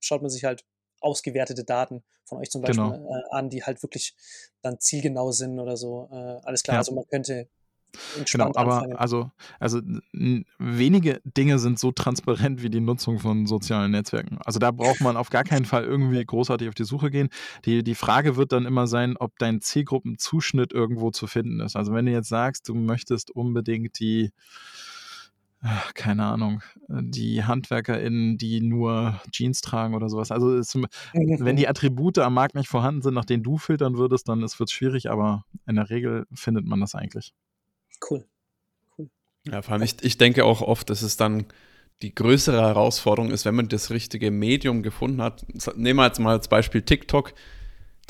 schaut 0.00 0.22
man 0.22 0.30
sich 0.30 0.44
halt 0.44 0.64
ausgewertete 1.00 1.64
Daten 1.64 2.02
von 2.24 2.38
euch 2.38 2.50
zum 2.50 2.62
Beispiel 2.62 2.84
genau. 2.84 3.10
Äh, 3.10 3.22
an, 3.36 3.50
die 3.50 3.64
halt 3.64 3.82
wirklich 3.82 4.14
dann 4.62 4.78
zielgenau 4.78 5.32
sind 5.32 5.58
oder 5.58 5.76
so. 5.76 6.08
Äh, 6.12 6.40
alles 6.44 6.62
klar, 6.62 6.76
ja. 6.76 6.78
also 6.78 6.94
man 6.94 7.06
könnte 7.08 7.48
Genau, 8.30 8.52
aber 8.54 8.86
also, 8.98 9.30
also 9.60 9.80
wenige 10.58 11.20
Dinge 11.24 11.58
sind 11.58 11.78
so 11.78 11.92
transparent 11.92 12.62
wie 12.62 12.70
die 12.70 12.80
Nutzung 12.80 13.18
von 13.18 13.46
sozialen 13.46 13.90
Netzwerken. 13.90 14.38
Also 14.44 14.58
da 14.58 14.70
braucht 14.70 15.00
man 15.00 15.16
auf 15.16 15.30
gar 15.30 15.44
keinen 15.44 15.64
Fall 15.64 15.84
irgendwie 15.84 16.24
großartig 16.24 16.68
auf 16.68 16.74
die 16.74 16.84
Suche 16.84 17.10
gehen. 17.10 17.28
Die, 17.64 17.82
die 17.82 17.94
Frage 17.94 18.36
wird 18.36 18.52
dann 18.52 18.66
immer 18.66 18.86
sein, 18.86 19.16
ob 19.16 19.38
dein 19.38 19.60
Zielgruppenzuschnitt 19.60 20.72
irgendwo 20.72 21.10
zu 21.10 21.26
finden 21.26 21.60
ist. 21.60 21.76
Also 21.76 21.92
wenn 21.92 22.06
du 22.06 22.12
jetzt 22.12 22.28
sagst, 22.28 22.68
du 22.68 22.74
möchtest 22.74 23.30
unbedingt 23.30 23.98
die, 24.00 24.32
keine 25.94 26.24
Ahnung, 26.24 26.62
die 26.88 27.44
HandwerkerInnen, 27.44 28.36
die 28.36 28.60
nur 28.60 29.20
Jeans 29.30 29.60
tragen 29.60 29.94
oder 29.94 30.08
sowas. 30.08 30.32
Also 30.32 30.56
es, 30.56 30.74
wenn 31.12 31.56
die 31.56 31.68
Attribute 31.68 32.18
am 32.18 32.34
Markt 32.34 32.54
nicht 32.54 32.68
vorhanden 32.68 33.02
sind, 33.02 33.14
nach 33.14 33.24
denen 33.24 33.42
du 33.42 33.58
filtern 33.58 33.96
würdest, 33.96 34.28
dann 34.28 34.40
wird 34.40 34.52
es 34.60 34.72
schwierig, 34.72 35.10
aber 35.10 35.44
in 35.66 35.76
der 35.76 35.88
Regel 35.90 36.26
findet 36.34 36.66
man 36.66 36.80
das 36.80 36.94
eigentlich. 36.94 37.32
Cool. 38.08 38.26
cool. 38.98 39.10
Ja, 39.44 39.62
vor 39.62 39.74
allem, 39.74 39.82
ich, 39.82 40.02
ich 40.02 40.18
denke 40.18 40.44
auch 40.44 40.60
oft, 40.60 40.90
dass 40.90 41.02
es 41.02 41.16
dann 41.16 41.46
die 42.02 42.14
größere 42.14 42.60
Herausforderung 42.60 43.30
ist, 43.30 43.44
wenn 43.44 43.54
man 43.54 43.68
das 43.68 43.90
richtige 43.90 44.30
Medium 44.30 44.82
gefunden 44.82 45.22
hat. 45.22 45.44
Nehmen 45.76 45.98
wir 45.98 46.06
jetzt 46.06 46.18
mal 46.18 46.32
als 46.32 46.48
Beispiel 46.48 46.82
TikTok, 46.82 47.32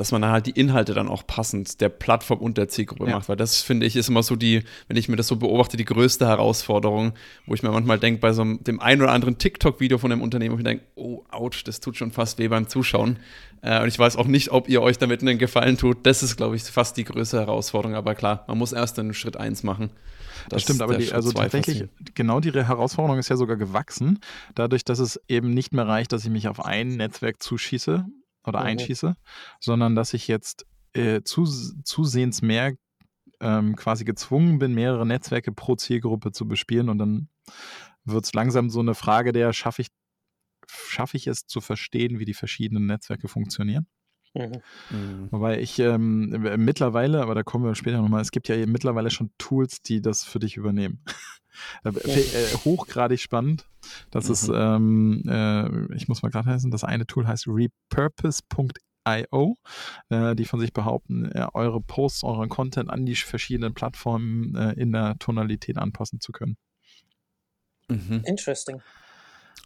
dass 0.02 0.10
man 0.10 0.26
halt 0.26 0.46
die 0.46 0.50
Inhalte 0.50 0.94
dann 0.94 1.06
auch 1.06 1.24
passend 1.28 1.80
der 1.80 1.88
Plattform 1.88 2.40
und 2.40 2.58
der 2.58 2.66
Zielgruppe 2.66 3.06
ja. 3.06 3.14
macht. 3.14 3.28
Weil 3.28 3.36
das 3.36 3.62
finde 3.62 3.86
ich 3.86 3.94
ist 3.94 4.08
immer 4.08 4.24
so 4.24 4.34
die, 4.34 4.64
wenn 4.88 4.96
ich 4.96 5.08
mir 5.08 5.14
das 5.14 5.28
so 5.28 5.36
beobachte, 5.36 5.76
die 5.76 5.84
größte 5.84 6.26
Herausforderung, 6.26 7.12
wo 7.46 7.54
ich 7.54 7.62
mir 7.62 7.70
manchmal 7.70 8.00
denke, 8.00 8.18
bei 8.18 8.32
so 8.32 8.42
einem, 8.42 8.64
dem 8.64 8.80
einen 8.80 9.00
oder 9.00 9.12
anderen 9.12 9.38
TikTok-Video 9.38 9.98
von 9.98 10.10
einem 10.10 10.20
Unternehmen, 10.20 10.56
wo 10.56 10.58
ich 10.58 10.64
denke, 10.64 10.82
oh, 10.96 11.22
ouch, 11.30 11.62
das 11.64 11.78
tut 11.78 11.96
schon 11.96 12.10
fast 12.10 12.40
weh 12.40 12.48
beim 12.48 12.66
Zuschauen. 12.66 13.20
Äh, 13.60 13.80
und 13.80 13.86
ich 13.86 13.96
weiß 13.96 14.16
auch 14.16 14.26
nicht, 14.26 14.50
ob 14.50 14.68
ihr 14.68 14.82
euch 14.82 14.98
damit 14.98 15.22
einen 15.22 15.38
Gefallen 15.38 15.78
tut. 15.78 15.98
Das 16.04 16.24
ist, 16.24 16.36
glaube 16.36 16.56
ich, 16.56 16.64
fast 16.64 16.96
die 16.96 17.04
größte 17.04 17.38
Herausforderung. 17.38 17.94
Aber 17.94 18.16
klar, 18.16 18.44
man 18.48 18.58
muss 18.58 18.72
erst 18.72 18.98
einen 18.98 19.14
Schritt 19.14 19.36
eins 19.36 19.62
machen. 19.62 19.90
Das, 20.48 20.62
stimmt, 20.62 20.82
aber 20.82 20.98
die, 20.98 21.12
also 21.12 21.30
tatsächlich, 21.30 21.84
genau 22.16 22.40
die 22.40 22.50
Herausforderung 22.50 23.20
ist 23.20 23.28
ja 23.28 23.36
sogar 23.36 23.56
gewachsen, 23.56 24.18
dadurch, 24.56 24.84
dass 24.84 24.98
es 24.98 25.20
eben 25.28 25.54
nicht 25.54 25.72
mehr 25.72 25.86
reicht, 25.86 26.10
dass 26.10 26.24
ich 26.24 26.30
mich 26.30 26.48
auf 26.48 26.64
ein 26.64 26.96
Netzwerk 26.96 27.40
zuschieße 27.40 28.04
oder 28.44 28.60
mhm. 28.60 28.66
einschieße, 28.66 29.16
sondern 29.60 29.94
dass 29.94 30.14
ich 30.14 30.28
jetzt 30.28 30.66
äh, 30.94 31.22
zu, 31.22 31.44
zusehends 31.84 32.42
mehr 32.42 32.74
ähm, 33.40 33.76
quasi 33.76 34.04
gezwungen 34.04 34.58
bin, 34.58 34.74
mehrere 34.74 35.06
Netzwerke 35.06 35.52
pro 35.52 35.76
Zielgruppe 35.76 36.32
zu 36.32 36.46
bespielen 36.46 36.88
und 36.88 36.98
dann 36.98 37.28
wird 38.04 38.24
es 38.24 38.32
langsam 38.32 38.70
so 38.70 38.80
eine 38.80 38.94
Frage 38.94 39.32
der, 39.32 39.52
schaffe 39.52 39.82
ich 39.82 39.88
schaffe 40.68 41.16
ich 41.16 41.26
es 41.26 41.46
zu 41.46 41.60
verstehen, 41.60 42.18
wie 42.18 42.24
die 42.24 42.34
verschiedenen 42.34 42.86
Netzwerke 42.86 43.28
funktionieren. 43.28 43.86
Mhm. 44.34 44.62
mhm. 44.90 45.28
Wobei 45.30 45.60
ich 45.60 45.78
ähm, 45.78 46.30
mittlerweile, 46.58 47.22
aber 47.22 47.34
da 47.34 47.42
kommen 47.42 47.64
wir 47.64 47.74
später 47.74 48.00
nochmal, 48.00 48.22
es 48.22 48.30
gibt 48.30 48.48
ja 48.48 48.66
mittlerweile 48.66 49.10
schon 49.10 49.30
Tools, 49.38 49.82
die 49.82 50.00
das 50.00 50.24
für 50.24 50.38
dich 50.38 50.56
übernehmen. 50.56 51.04
äh, 51.84 51.90
hochgradig 52.64 53.20
spannend. 53.20 53.66
Das 54.10 54.26
mhm. 54.26 54.32
ist, 54.32 54.50
ähm, 54.54 55.22
äh, 55.28 55.94
ich 55.94 56.08
muss 56.08 56.22
mal 56.22 56.30
gerade 56.30 56.50
heißen, 56.50 56.70
das 56.70 56.84
eine 56.84 57.06
Tool 57.06 57.26
heißt 57.26 57.46
repurpose.ai. 57.48 58.72
IO, 59.04 59.56
äh, 60.10 60.34
die 60.34 60.44
von 60.44 60.60
sich 60.60 60.72
behaupten, 60.72 61.30
äh, 61.32 61.46
eure 61.54 61.80
Posts, 61.80 62.24
euren 62.24 62.48
Content 62.48 62.90
an 62.90 63.04
die 63.04 63.16
verschiedenen 63.16 63.74
Plattformen 63.74 64.54
äh, 64.54 64.72
in 64.74 64.92
der 64.92 65.18
Tonalität 65.18 65.78
anpassen 65.78 66.20
zu 66.20 66.32
können. 66.32 66.56
Mhm. 67.88 68.22
Interesting. 68.24 68.80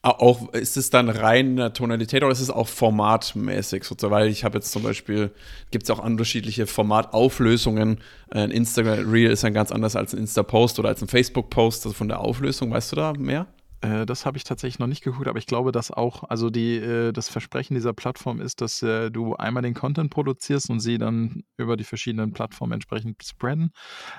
Auch 0.07 0.53
ist 0.53 0.77
es 0.77 0.91
dann 0.91 1.09
rein 1.09 1.73
Tonalität 1.75 2.23
oder 2.23 2.31
ist 2.31 2.41
es 2.41 2.51
auch 2.51 2.69
formatmäßig 2.69 3.83
sozusagen? 3.83 4.15
Weil 4.15 4.29
ich 4.29 4.45
habe 4.45 4.59
jetzt 4.59 4.71
zum 4.71 4.85
Beispiel, 4.85 5.33
gibt 5.73 5.85
es 5.85 5.91
auch 5.91 5.99
unterschiedliche 5.99 6.69
Formatauflösungen. 6.69 7.99
Ein 8.31 8.53
Instagram 8.53 9.11
Reel 9.11 9.33
ist 9.33 9.43
dann 9.43 9.53
ganz 9.53 9.73
anders 9.73 9.97
als 9.97 10.15
ein 10.15 10.21
Insta-Post 10.21 10.79
oder 10.79 10.91
als 10.91 11.03
ein 11.03 11.09
Facebook-Post. 11.09 11.87
Also 11.87 11.95
von 11.95 12.09
der 12.09 12.21
Auflösung, 12.21 12.71
weißt 12.71 12.93
du 12.93 12.97
da 12.97 13.13
mehr? 13.15 13.47
Äh, 13.81 14.07
das 14.07 14.27
habe 14.27 14.37
ich 14.37 14.45
tatsächlich 14.45 14.79
noch 14.79 14.87
nicht 14.87 15.03
geguckt, 15.03 15.29
aber 15.29 15.39
ich 15.39 15.47
glaube, 15.47 15.73
dass 15.73 15.91
auch, 15.91 16.25
also 16.25 16.51
die, 16.51 16.77
äh, 16.77 17.13
das 17.13 17.29
Versprechen 17.29 17.75
dieser 17.75 17.93
Plattform 17.93 18.41
ist, 18.41 18.61
dass 18.61 18.83
äh, 18.83 19.11
du 19.11 19.35
einmal 19.37 19.63
den 19.63 19.75
Content 19.75 20.11
produzierst 20.11 20.71
und 20.71 20.81
sie 20.81 20.99
dann 20.99 21.45
über 21.57 21.77
die 21.77 21.85
verschiedenen 21.85 22.33
Plattformen 22.33 22.73
entsprechend 22.73 23.23
spreaden. 23.23 23.71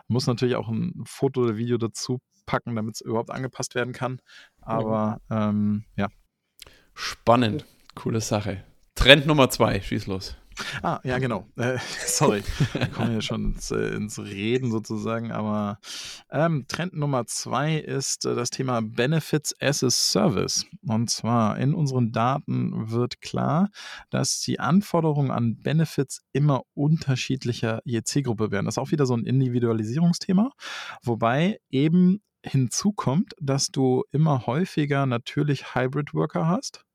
Muss 0.07 0.27
natürlich 0.27 0.55
auch 0.55 0.69
ein 0.69 1.03
Foto 1.05 1.41
oder 1.41 1.57
Video 1.57 1.77
dazu 1.77 2.19
packen, 2.45 2.75
damit 2.75 2.95
es 2.95 3.01
überhaupt 3.01 3.31
angepasst 3.31 3.75
werden 3.75 3.93
kann. 3.93 4.19
Aber 4.61 5.19
ähm, 5.29 5.85
ja. 5.95 6.07
Spannend. 6.93 7.65
Coole 7.95 8.21
Sache. 8.21 8.63
Trend 8.95 9.27
Nummer 9.27 9.49
zwei, 9.49 9.81
schieß 9.81 10.07
los. 10.07 10.35
Ah, 10.81 10.99
ja, 11.03 11.19
genau. 11.19 11.47
Äh, 11.55 11.77
sorry, 12.05 12.43
wir 12.73 12.87
kommen 12.87 13.13
ja 13.13 13.21
schon 13.21 13.53
ins, 13.53 13.71
äh, 13.71 13.95
ins 13.95 14.19
Reden 14.19 14.71
sozusagen, 14.71 15.31
aber 15.31 15.79
ähm, 16.31 16.65
Trend 16.67 16.93
Nummer 16.93 17.25
zwei 17.25 17.77
ist 17.77 18.25
äh, 18.25 18.35
das 18.35 18.49
Thema 18.49 18.81
Benefits 18.81 19.53
as 19.59 19.83
a 19.83 19.89
Service. 19.89 20.65
Und 20.87 21.09
zwar 21.09 21.57
in 21.57 21.73
unseren 21.73 22.11
Daten 22.11 22.91
wird 22.91 23.21
klar, 23.21 23.69
dass 24.09 24.41
die 24.41 24.59
Anforderungen 24.59 25.31
an 25.31 25.57
Benefits 25.57 26.21
immer 26.33 26.63
unterschiedlicher 26.73 27.81
je 27.83 28.03
Zielgruppe 28.03 28.51
werden. 28.51 28.65
Das 28.65 28.75
ist 28.75 28.79
auch 28.79 28.91
wieder 28.91 29.05
so 29.05 29.15
ein 29.15 29.25
Individualisierungsthema, 29.25 30.51
wobei 31.03 31.59
eben 31.69 32.21
hinzukommt, 32.43 33.33
dass 33.41 33.67
du 33.67 34.03
immer 34.11 34.45
häufiger 34.45 35.05
natürlich 35.05 35.75
Hybrid 35.75 36.13
Worker 36.13 36.47
hast 36.47 36.85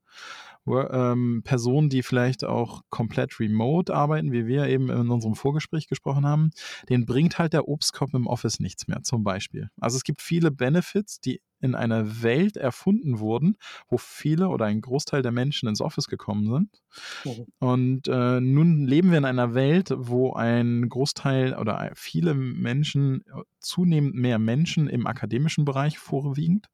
ähm, 0.67 1.41
Personen, 1.43 1.89
die 1.89 2.03
vielleicht 2.03 2.43
auch 2.43 2.81
komplett 2.89 3.39
remote 3.39 3.93
arbeiten, 3.93 4.31
wie 4.31 4.47
wir 4.47 4.67
eben 4.67 4.89
in 4.89 5.09
unserem 5.09 5.35
Vorgespräch 5.35 5.87
gesprochen 5.87 6.25
haben, 6.25 6.51
denen 6.89 7.05
bringt 7.05 7.39
halt 7.39 7.53
der 7.53 7.67
Obstkorb 7.67 8.13
im 8.13 8.27
Office 8.27 8.59
nichts 8.59 8.87
mehr, 8.87 9.03
zum 9.03 9.23
Beispiel. 9.23 9.69
Also 9.79 9.97
es 9.97 10.03
gibt 10.03 10.21
viele 10.21 10.51
Benefits, 10.51 11.19
die 11.19 11.41
in 11.63 11.75
einer 11.75 12.21
Welt 12.21 12.57
erfunden 12.57 13.19
wurden, 13.19 13.57
wo 13.87 13.97
viele 13.97 14.49
oder 14.49 14.65
ein 14.65 14.81
Großteil 14.81 15.21
der 15.21 15.31
Menschen 15.31 15.69
ins 15.69 15.81
Office 15.81 16.07
gekommen 16.07 16.51
sind. 16.51 16.81
Mhm. 17.23 17.45
Und 17.59 18.07
äh, 18.07 18.41
nun 18.41 18.85
leben 18.85 19.11
wir 19.11 19.17
in 19.17 19.25
einer 19.25 19.53
Welt, 19.53 19.93
wo 19.95 20.33
ein 20.33 20.89
Großteil 20.89 21.55
oder 21.55 21.91
viele 21.95 22.33
Menschen, 22.33 23.23
zunehmend 23.59 24.15
mehr 24.15 24.39
Menschen 24.39 24.89
im 24.89 25.07
akademischen 25.07 25.63
Bereich 25.63 25.97
vorwiegend, 25.97 26.67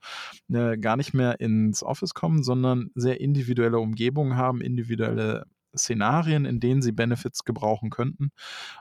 äh, 0.52 0.78
gar 0.78 0.98
nicht 0.98 1.14
mehr 1.14 1.40
ins 1.40 1.84
Office 1.84 2.16
kommen, 2.16 2.44
sondern 2.44 2.90
sehr 2.96 3.22
individuelle 3.22 3.80
Umgebungen 3.80 4.36
haben, 4.36 4.62
individuelle 4.62 5.46
Szenarien, 5.78 6.46
in 6.46 6.60
denen 6.60 6.82
sie 6.82 6.92
Benefits 6.92 7.46
gebrauchen 7.46 7.92
könnten 7.92 8.32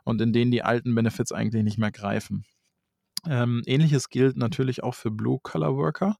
und 0.04 0.20
in 0.22 0.32
denen 0.32 0.50
die 0.50 0.62
alten 0.62 0.94
Benefits 0.94 1.32
eigentlich 1.32 1.64
nicht 1.64 1.78
mehr 1.78 1.92
greifen. 1.92 2.44
Ähm, 3.28 3.62
ähnliches 3.66 4.08
gilt 4.08 4.36
natürlich 4.36 4.82
auch 4.82 4.94
für 4.94 5.10
Blue-Collar-Worker, 5.10 6.16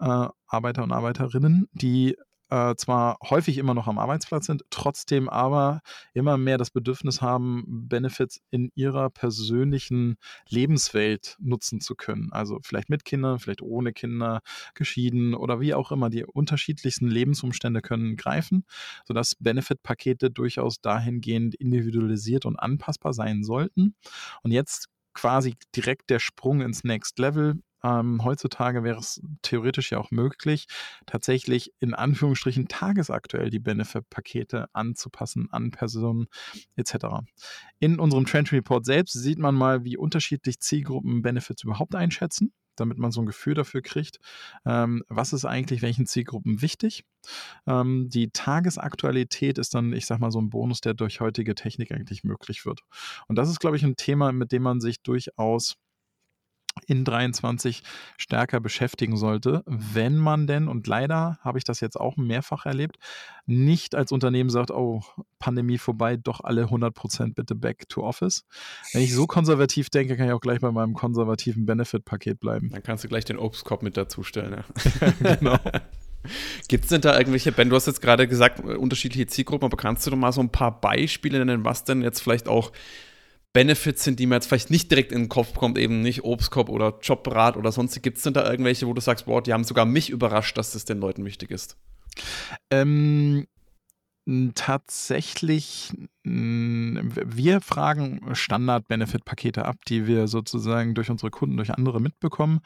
äh, 0.00 0.28
Arbeiter 0.46 0.82
und 0.82 0.92
Arbeiterinnen, 0.92 1.68
die 1.72 2.16
äh, 2.50 2.76
zwar 2.76 3.16
häufig 3.28 3.58
immer 3.58 3.74
noch 3.74 3.88
am 3.88 3.98
Arbeitsplatz 3.98 4.46
sind, 4.46 4.64
trotzdem 4.70 5.28
aber 5.28 5.80
immer 6.12 6.36
mehr 6.36 6.58
das 6.58 6.70
Bedürfnis 6.70 7.20
haben, 7.22 7.64
Benefits 7.88 8.40
in 8.50 8.70
ihrer 8.74 9.10
persönlichen 9.10 10.16
Lebenswelt 10.48 11.36
nutzen 11.40 11.80
zu 11.80 11.96
können. 11.96 12.32
Also 12.32 12.60
vielleicht 12.62 12.90
mit 12.90 13.04
Kindern, 13.04 13.38
vielleicht 13.38 13.62
ohne 13.62 13.92
Kinder, 13.92 14.40
geschieden 14.74 15.34
oder 15.34 15.58
wie 15.60 15.74
auch 15.74 15.90
immer. 15.90 16.10
Die 16.10 16.24
unterschiedlichsten 16.24 17.08
Lebensumstände 17.08 17.80
können 17.80 18.16
greifen, 18.16 18.64
sodass 19.04 19.34
Benefit-Pakete 19.36 20.30
durchaus 20.30 20.80
dahingehend 20.80 21.54
individualisiert 21.54 22.44
und 22.46 22.56
anpassbar 22.56 23.14
sein 23.14 23.42
sollten. 23.42 23.96
Und 24.42 24.52
jetzt 24.52 24.90
quasi 25.14 25.54
direkt 25.74 26.10
der 26.10 26.18
Sprung 26.18 26.60
ins 26.60 26.84
Next 26.84 27.18
Level. 27.18 27.60
Ähm, 27.82 28.24
heutzutage 28.24 28.82
wäre 28.82 28.98
es 28.98 29.20
theoretisch 29.42 29.92
ja 29.92 29.98
auch 29.98 30.10
möglich, 30.10 30.66
tatsächlich 31.04 31.70
in 31.80 31.92
Anführungsstrichen 31.92 32.66
tagesaktuell 32.66 33.50
die 33.50 33.58
Benefit-Pakete 33.58 34.68
anzupassen 34.72 35.48
an 35.50 35.70
Personen 35.70 36.26
etc. 36.76 37.26
In 37.80 38.00
unserem 38.00 38.24
Trend 38.24 38.52
Report 38.52 38.86
selbst 38.86 39.12
sieht 39.12 39.38
man 39.38 39.54
mal, 39.54 39.84
wie 39.84 39.98
unterschiedlich 39.98 40.60
Zielgruppen 40.60 41.20
Benefits 41.20 41.62
überhaupt 41.62 41.94
einschätzen 41.94 42.54
damit 42.76 42.98
man 42.98 43.12
so 43.12 43.20
ein 43.22 43.26
Gefühl 43.26 43.54
dafür 43.54 43.82
kriegt, 43.82 44.18
ähm, 44.66 45.02
was 45.08 45.32
ist 45.32 45.44
eigentlich 45.44 45.82
welchen 45.82 46.06
Zielgruppen 46.06 46.62
wichtig. 46.62 47.04
Ähm, 47.66 48.08
die 48.08 48.30
Tagesaktualität 48.30 49.58
ist 49.58 49.74
dann, 49.74 49.92
ich 49.92 50.06
sag 50.06 50.18
mal, 50.18 50.30
so 50.30 50.40
ein 50.40 50.50
Bonus, 50.50 50.80
der 50.80 50.94
durch 50.94 51.20
heutige 51.20 51.54
Technik 51.54 51.92
eigentlich 51.92 52.24
möglich 52.24 52.66
wird. 52.66 52.80
Und 53.28 53.36
das 53.36 53.48
ist, 53.48 53.60
glaube 53.60 53.76
ich, 53.76 53.84
ein 53.84 53.96
Thema, 53.96 54.32
mit 54.32 54.52
dem 54.52 54.62
man 54.62 54.80
sich 54.80 55.02
durchaus 55.02 55.76
in 56.86 57.04
23 57.04 57.82
stärker 58.16 58.60
beschäftigen 58.60 59.16
sollte, 59.16 59.62
wenn 59.66 60.16
man 60.16 60.46
denn, 60.46 60.68
und 60.68 60.86
leider 60.86 61.38
habe 61.40 61.58
ich 61.58 61.64
das 61.64 61.80
jetzt 61.80 61.98
auch 61.98 62.16
mehrfach 62.16 62.66
erlebt, 62.66 62.96
nicht 63.46 63.94
als 63.94 64.12
Unternehmen 64.12 64.50
sagt, 64.50 64.70
oh, 64.70 65.02
Pandemie 65.38 65.78
vorbei, 65.78 66.16
doch 66.16 66.40
alle 66.42 66.64
100% 66.64 67.34
bitte 67.34 67.54
back 67.54 67.88
to 67.88 68.02
office. 68.02 68.44
Wenn 68.92 69.02
ich 69.02 69.14
so 69.14 69.26
konservativ 69.26 69.90
denke, 69.90 70.16
kann 70.16 70.26
ich 70.26 70.32
auch 70.32 70.40
gleich 70.40 70.60
bei 70.60 70.72
meinem 70.72 70.94
konservativen 70.94 71.66
Benefit-Paket 71.66 72.40
bleiben. 72.40 72.70
Dann 72.70 72.82
kannst 72.82 73.04
du 73.04 73.08
gleich 73.08 73.24
den 73.24 73.38
Obstkorb 73.38 73.82
mit 73.82 73.96
dazustellen. 73.96 74.64
Ja. 75.00 75.10
genau. 75.36 75.58
Gibt 76.68 76.84
es 76.84 76.90
denn 76.90 77.02
da 77.02 77.18
irgendwelche, 77.18 77.52
Ben, 77.52 77.68
du 77.68 77.76
hast 77.76 77.86
jetzt 77.86 78.00
gerade 78.00 78.26
gesagt, 78.26 78.60
unterschiedliche 78.60 79.26
Zielgruppen, 79.26 79.66
aber 79.66 79.76
kannst 79.76 80.06
du 80.06 80.10
doch 80.10 80.16
mal 80.16 80.32
so 80.32 80.40
ein 80.40 80.50
paar 80.50 80.80
Beispiele 80.80 81.44
nennen, 81.44 81.64
was 81.64 81.84
denn 81.84 82.02
jetzt 82.02 82.20
vielleicht 82.20 82.48
auch 82.48 82.72
Benefits 83.54 84.04
sind, 84.04 84.18
die 84.18 84.26
mir 84.26 84.34
jetzt 84.34 84.48
vielleicht 84.48 84.70
nicht 84.70 84.90
direkt 84.90 85.12
in 85.12 85.22
den 85.22 85.28
Kopf 85.28 85.54
kommt, 85.54 85.78
eben 85.78 86.02
nicht 86.02 86.24
Obstkorb 86.24 86.68
oder 86.68 86.98
Jobrat 87.00 87.56
oder 87.56 87.72
sonst. 87.72 88.02
Gibt 88.02 88.18
es 88.18 88.24
denn 88.24 88.34
da 88.34 88.50
irgendwelche, 88.50 88.86
wo 88.86 88.92
du 88.92 89.00
sagst, 89.00 89.26
boah, 89.26 89.42
die 89.42 89.52
haben 89.52 89.64
sogar 89.64 89.86
mich 89.86 90.10
überrascht, 90.10 90.58
dass 90.58 90.72
das 90.72 90.84
den 90.84 90.98
Leuten 90.98 91.24
wichtig 91.24 91.52
ist? 91.52 91.78
Ähm, 92.70 93.46
tatsächlich, 94.54 95.92
wir 96.24 97.60
fragen 97.60 98.34
Standard-Benefit-Pakete 98.34 99.64
ab, 99.64 99.76
die 99.86 100.08
wir 100.08 100.26
sozusagen 100.26 100.94
durch 100.94 101.10
unsere 101.10 101.30
Kunden, 101.30 101.56
durch 101.56 101.70
andere 101.70 102.00
mitbekommen. 102.00 102.60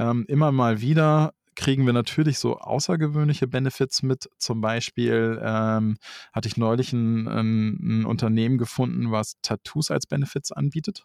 Ähm, 0.00 0.24
immer 0.26 0.50
mal 0.50 0.80
wieder 0.80 1.34
kriegen 1.54 1.86
wir 1.86 1.92
natürlich 1.92 2.38
so 2.38 2.58
außergewöhnliche 2.58 3.46
Benefits 3.46 4.02
mit. 4.02 4.28
Zum 4.38 4.60
Beispiel 4.60 5.40
ähm, 5.42 5.96
hatte 6.32 6.48
ich 6.48 6.56
neulich 6.56 6.92
ein, 6.92 7.28
ein, 7.28 8.00
ein, 8.00 8.04
Unternehmen 8.06 8.58
gefunden, 8.58 9.10
was 9.10 9.34
Tattoos 9.42 9.90
als 9.90 10.06
Benefits 10.06 10.52
anbietet. 10.52 11.04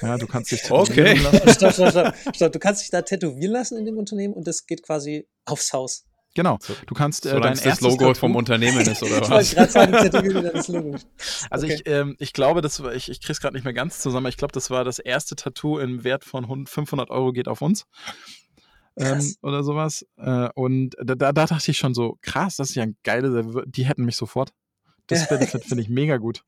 Ja, 0.00 0.18
du 0.18 0.26
kannst 0.26 0.50
dich 0.52 0.62
tätowieren 0.62 1.26
okay. 1.26 1.38
lassen. 1.38 1.48
stopp, 1.54 1.72
stopp, 1.72 1.90
stopp, 1.90 2.34
stopp. 2.34 2.52
Du 2.52 2.58
kannst 2.58 2.82
dich 2.82 2.90
da 2.90 3.02
tätowieren 3.02 3.52
lassen 3.52 3.78
in 3.78 3.84
dem 3.84 3.98
Unternehmen 3.98 4.34
und 4.34 4.46
das 4.46 4.66
geht 4.66 4.82
quasi 4.82 5.26
aufs 5.44 5.72
Haus. 5.72 6.04
Genau. 6.34 6.58
Du 6.86 6.94
kannst 6.94 7.26
äh, 7.26 7.38
dein 7.40 7.58
das 7.62 7.80
Logo 7.82 8.06
Tattoo 8.06 8.14
vom 8.14 8.36
Unternehmen 8.36 8.80
ist 8.80 9.02
oder 9.02 9.20
was? 9.28 9.52
ich 9.52 9.56
wollte 9.58 9.72
gerade 9.72 10.62
sagen, 10.62 10.72
Logo. 10.72 10.96
Also 11.50 11.66
okay. 11.66 11.74
ich, 11.74 11.82
ähm, 11.86 12.16
ich 12.18 12.32
glaube, 12.32 12.62
das 12.62 12.82
war, 12.82 12.94
ich, 12.94 13.10
ich 13.10 13.20
kriege 13.20 13.32
es 13.32 13.40
gerade 13.40 13.54
nicht 13.54 13.64
mehr 13.64 13.74
ganz 13.74 13.98
zusammen. 13.98 14.28
Ich 14.28 14.38
glaube, 14.38 14.52
das 14.52 14.70
war 14.70 14.82
das 14.84 14.98
erste 14.98 15.36
Tattoo 15.36 15.78
im 15.78 16.04
Wert 16.04 16.24
von 16.24 16.66
500 16.66 17.10
Euro 17.10 17.32
geht 17.32 17.48
auf 17.48 17.60
uns 17.60 17.86
ähm, 18.96 19.34
oder 19.42 19.62
sowas. 19.62 20.06
Äh, 20.16 20.48
und 20.54 20.96
da, 21.02 21.14
da, 21.14 21.32
da, 21.32 21.46
dachte 21.46 21.70
ich 21.70 21.78
schon 21.78 21.94
so, 21.94 22.18
krass, 22.20 22.56
das 22.56 22.70
ist 22.70 22.74
ja 22.76 22.82
ein 22.82 22.96
geile, 23.02 23.64
die 23.66 23.86
hätten 23.86 24.04
mich 24.04 24.16
sofort. 24.16 24.52
Das 25.06 25.28
Benefit 25.28 25.64
finde 25.64 25.82
ich 25.82 25.88
mega 25.88 26.16
gut. 26.16 26.44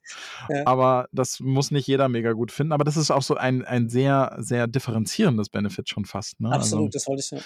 Ja. 0.49 0.67
Aber 0.67 1.09
das 1.13 1.41
muss 1.41 1.71
nicht 1.71 1.87
jeder 1.87 2.09
mega 2.09 2.33
gut 2.33 2.53
finden. 2.53 2.73
Aber 2.73 2.85
das 2.85 2.97
ist 2.97 3.11
auch 3.11 3.23
so 3.23 3.35
ein, 3.35 3.65
ein 3.65 3.89
sehr, 3.89 4.37
sehr 4.39 4.67
differenzierendes 4.67 5.49
Benefit 5.49 5.89
schon 5.89 6.05
fast. 6.05 6.41
Ne? 6.41 6.53
Absolut, 6.53 6.87
also, 6.87 6.99
das 6.99 7.07
wollte 7.09 7.21
ich 7.21 7.31
ja. 7.31 7.39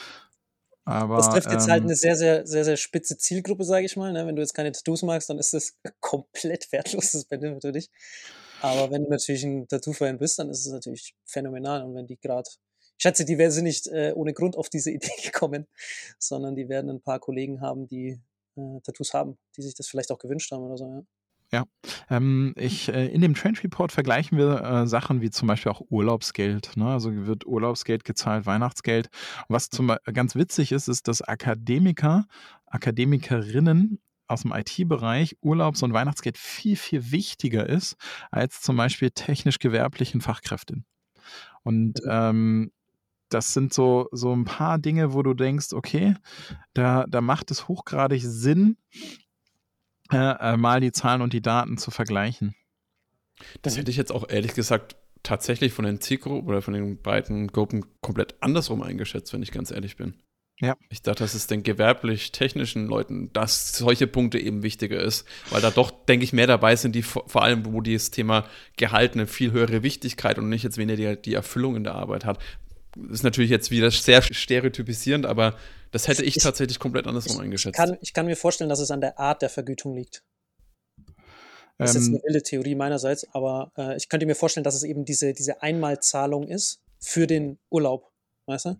Aber, 0.84 1.18
das 1.18 1.28
trifft 1.28 1.50
jetzt 1.50 1.54
halt 1.54 1.64
ähm, 1.64 1.70
halt 1.70 1.82
eine 1.82 1.96
sehr, 1.96 2.16
sehr, 2.16 2.46
sehr, 2.46 2.64
sehr 2.64 2.76
spitze 2.78 3.18
Zielgruppe, 3.18 3.64
sage 3.64 3.84
ich 3.84 3.96
mal. 3.96 4.12
Ne? 4.12 4.26
Wenn 4.26 4.36
du 4.36 4.42
jetzt 4.42 4.54
keine 4.54 4.72
Tattoos 4.72 5.02
magst, 5.02 5.28
dann 5.28 5.38
ist 5.38 5.52
das 5.52 5.76
komplett 6.00 6.72
wertlos, 6.72 7.12
das 7.12 7.24
Benefit 7.26 7.62
für 7.62 7.72
dich. 7.72 7.90
Aber 8.62 8.90
wenn 8.90 9.04
du 9.04 9.10
natürlich 9.10 9.44
ein 9.44 9.68
Tattoo-Fan 9.68 10.18
bist, 10.18 10.38
dann 10.38 10.50
ist 10.50 10.66
es 10.66 10.72
natürlich 10.72 11.14
phänomenal. 11.24 11.84
Und 11.84 11.94
wenn 11.94 12.06
die 12.06 12.18
gerade 12.18 12.48
ich 12.98 13.02
schätze, 13.02 13.24
die 13.24 13.38
wären 13.38 13.62
nicht 13.62 13.86
äh, 13.86 14.12
ohne 14.14 14.34
Grund 14.34 14.56
auf 14.56 14.68
diese 14.68 14.90
Idee 14.92 15.10
gekommen, 15.24 15.66
sondern 16.18 16.56
die 16.56 16.68
werden 16.68 16.90
ein 16.90 17.00
paar 17.00 17.20
Kollegen 17.20 17.60
haben, 17.60 17.86
die 17.86 18.20
äh, 18.56 18.80
Tattoos 18.82 19.14
haben, 19.14 19.38
die 19.56 19.62
sich 19.62 19.74
das 19.74 19.88
vielleicht 19.88 20.10
auch 20.10 20.18
gewünscht 20.18 20.50
haben 20.52 20.62
oder 20.62 20.76
so, 20.76 20.86
ja. 20.90 21.02
Ja, 21.50 21.64
ähm, 22.10 22.52
ich, 22.58 22.90
äh, 22.90 23.06
in 23.06 23.22
dem 23.22 23.32
Trend 23.34 23.64
Report 23.64 23.90
vergleichen 23.90 24.36
wir 24.36 24.60
äh, 24.62 24.86
Sachen 24.86 25.22
wie 25.22 25.30
zum 25.30 25.48
Beispiel 25.48 25.72
auch 25.72 25.80
Urlaubsgeld. 25.88 26.76
Ne? 26.76 26.84
Also 26.86 27.26
wird 27.26 27.46
Urlaubsgeld 27.46 28.04
gezahlt, 28.04 28.44
Weihnachtsgeld. 28.44 29.08
Und 29.48 29.54
was 29.54 29.70
zum, 29.70 29.96
ganz 30.12 30.34
witzig 30.34 30.72
ist, 30.72 30.88
ist, 30.88 31.08
dass 31.08 31.22
Akademiker, 31.22 32.26
Akademikerinnen 32.66 33.98
aus 34.26 34.42
dem 34.42 34.52
IT-Bereich 34.52 35.38
Urlaubs- 35.40 35.82
und 35.82 35.94
Weihnachtsgeld 35.94 36.36
viel, 36.36 36.76
viel 36.76 37.12
wichtiger 37.12 37.66
ist 37.66 37.96
als 38.30 38.60
zum 38.60 38.76
Beispiel 38.76 39.10
technisch-gewerblichen 39.10 40.20
Fachkräften. 40.20 40.84
Und 41.62 42.04
mhm. 42.04 42.10
ähm, 42.10 42.72
das 43.28 43.52
sind 43.52 43.72
so, 43.74 44.08
so 44.12 44.34
ein 44.34 44.44
paar 44.44 44.78
Dinge, 44.78 45.12
wo 45.12 45.22
du 45.22 45.34
denkst, 45.34 45.72
okay, 45.72 46.14
da, 46.74 47.04
da 47.08 47.20
macht 47.20 47.50
es 47.50 47.68
hochgradig 47.68 48.22
Sinn, 48.24 48.76
äh, 50.12 50.16
äh, 50.16 50.56
mal 50.56 50.80
die 50.80 50.92
Zahlen 50.92 51.22
und 51.22 51.32
die 51.32 51.42
Daten 51.42 51.78
zu 51.78 51.90
vergleichen. 51.90 52.54
Das 53.62 53.76
hätte 53.76 53.90
ich 53.90 53.96
jetzt 53.96 54.12
auch 54.12 54.28
ehrlich 54.28 54.54
gesagt 54.54 54.96
tatsächlich 55.22 55.72
von 55.72 55.84
den 55.84 56.00
Zielgruppen 56.00 56.48
oder 56.48 56.62
von 56.62 56.74
den 56.74 57.00
beiden 57.00 57.48
Gruppen 57.48 57.84
komplett 58.00 58.36
andersrum 58.40 58.82
eingeschätzt, 58.82 59.32
wenn 59.32 59.42
ich 59.42 59.52
ganz 59.52 59.70
ehrlich 59.70 59.96
bin. 59.96 60.14
Ja. 60.60 60.76
Ich 60.88 61.02
dachte, 61.02 61.22
dass 61.22 61.34
es 61.34 61.46
den 61.46 61.62
gewerblich-technischen 61.62 62.88
Leuten, 62.88 63.32
dass 63.32 63.76
solche 63.76 64.08
Punkte 64.08 64.40
eben 64.40 64.64
wichtiger 64.64 65.00
ist, 65.00 65.24
weil 65.50 65.60
da 65.60 65.70
doch, 65.70 65.90
denke 65.90 66.24
ich, 66.24 66.32
mehr 66.32 66.48
dabei 66.48 66.74
sind, 66.74 66.96
die 66.96 67.02
vor 67.02 67.42
allem, 67.42 67.64
wo 67.64 67.80
dieses 67.80 68.10
Thema 68.10 68.44
Gehalt 68.76 69.14
eine 69.14 69.28
viel 69.28 69.52
höhere 69.52 69.84
Wichtigkeit 69.84 70.36
und 70.38 70.48
nicht 70.48 70.64
jetzt 70.64 70.76
weniger 70.76 71.14
die, 71.14 71.22
die 71.22 71.34
Erfüllung 71.34 71.76
in 71.76 71.84
der 71.84 71.94
Arbeit 71.94 72.24
hat. 72.24 72.40
Das 73.06 73.18
ist 73.18 73.22
natürlich 73.22 73.50
jetzt 73.50 73.70
wieder 73.70 73.90
sehr 73.90 74.22
stereotypisierend, 74.22 75.24
aber 75.24 75.56
das 75.90 76.08
hätte 76.08 76.24
ich, 76.24 76.36
ich 76.36 76.42
tatsächlich 76.42 76.78
komplett 76.78 77.06
andersrum 77.06 77.36
ich, 77.36 77.42
eingeschätzt. 77.42 77.78
Ich 77.78 77.84
kann, 77.84 77.98
ich 78.00 78.12
kann 78.12 78.26
mir 78.26 78.36
vorstellen, 78.36 78.68
dass 78.68 78.80
es 78.80 78.90
an 78.90 79.00
der 79.00 79.18
Art 79.18 79.42
der 79.42 79.50
Vergütung 79.50 79.94
liegt. 79.94 80.22
Das 81.78 81.90
ist 81.90 81.96
jetzt 81.96 82.08
eine 82.08 82.16
ähm. 82.16 82.22
wilde 82.24 82.42
Theorie 82.42 82.74
meinerseits, 82.74 83.26
aber 83.32 83.70
äh, 83.78 83.96
ich 83.96 84.08
könnte 84.08 84.26
mir 84.26 84.34
vorstellen, 84.34 84.64
dass 84.64 84.74
es 84.74 84.82
eben 84.82 85.04
diese, 85.04 85.32
diese 85.32 85.62
Einmalzahlung 85.62 86.48
ist 86.48 86.80
für 86.98 87.26
den 87.28 87.58
Urlaub. 87.70 88.10
Weißt 88.48 88.64
du? 88.64 88.76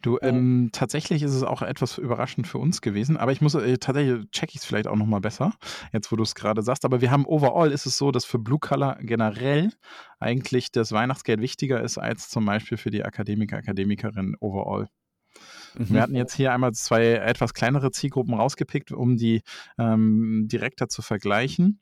Du, 0.00 0.18
ähm, 0.22 0.70
tatsächlich 0.72 1.22
ist 1.22 1.34
es 1.34 1.42
auch 1.42 1.60
etwas 1.60 1.98
überraschend 1.98 2.46
für 2.46 2.56
uns 2.56 2.80
gewesen, 2.80 3.18
aber 3.18 3.30
ich 3.30 3.42
muss 3.42 3.54
äh, 3.54 3.76
tatsächlich 3.76 4.30
check 4.30 4.54
ich 4.54 4.62
es 4.62 4.64
vielleicht 4.64 4.86
auch 4.86 4.96
nochmal 4.96 5.20
besser, 5.20 5.52
jetzt 5.92 6.10
wo 6.10 6.16
du 6.16 6.22
es 6.22 6.34
gerade 6.34 6.62
sagst. 6.62 6.86
Aber 6.86 7.02
wir 7.02 7.10
haben 7.10 7.26
overall 7.26 7.72
ist 7.72 7.84
es 7.84 7.98
so, 7.98 8.10
dass 8.10 8.24
für 8.24 8.38
Blue 8.38 8.58
Color 8.58 8.96
generell 9.00 9.70
eigentlich 10.18 10.72
das 10.72 10.92
Weihnachtsgeld 10.92 11.42
wichtiger 11.42 11.82
ist 11.82 11.98
als 11.98 12.30
zum 12.30 12.46
Beispiel 12.46 12.78
für 12.78 12.90
die 12.90 13.04
Akademiker, 13.04 13.58
Akademikerinnen 13.58 14.34
overall. 14.40 14.88
Mhm. 15.74 15.90
Wir 15.90 16.00
hatten 16.00 16.16
jetzt 16.16 16.34
hier 16.34 16.54
einmal 16.54 16.72
zwei 16.72 17.16
etwas 17.16 17.52
kleinere 17.52 17.90
Zielgruppen 17.90 18.32
rausgepickt, 18.32 18.92
um 18.92 19.18
die 19.18 19.42
ähm, 19.76 20.48
direkter 20.50 20.88
zu 20.88 21.02
vergleichen. 21.02 21.80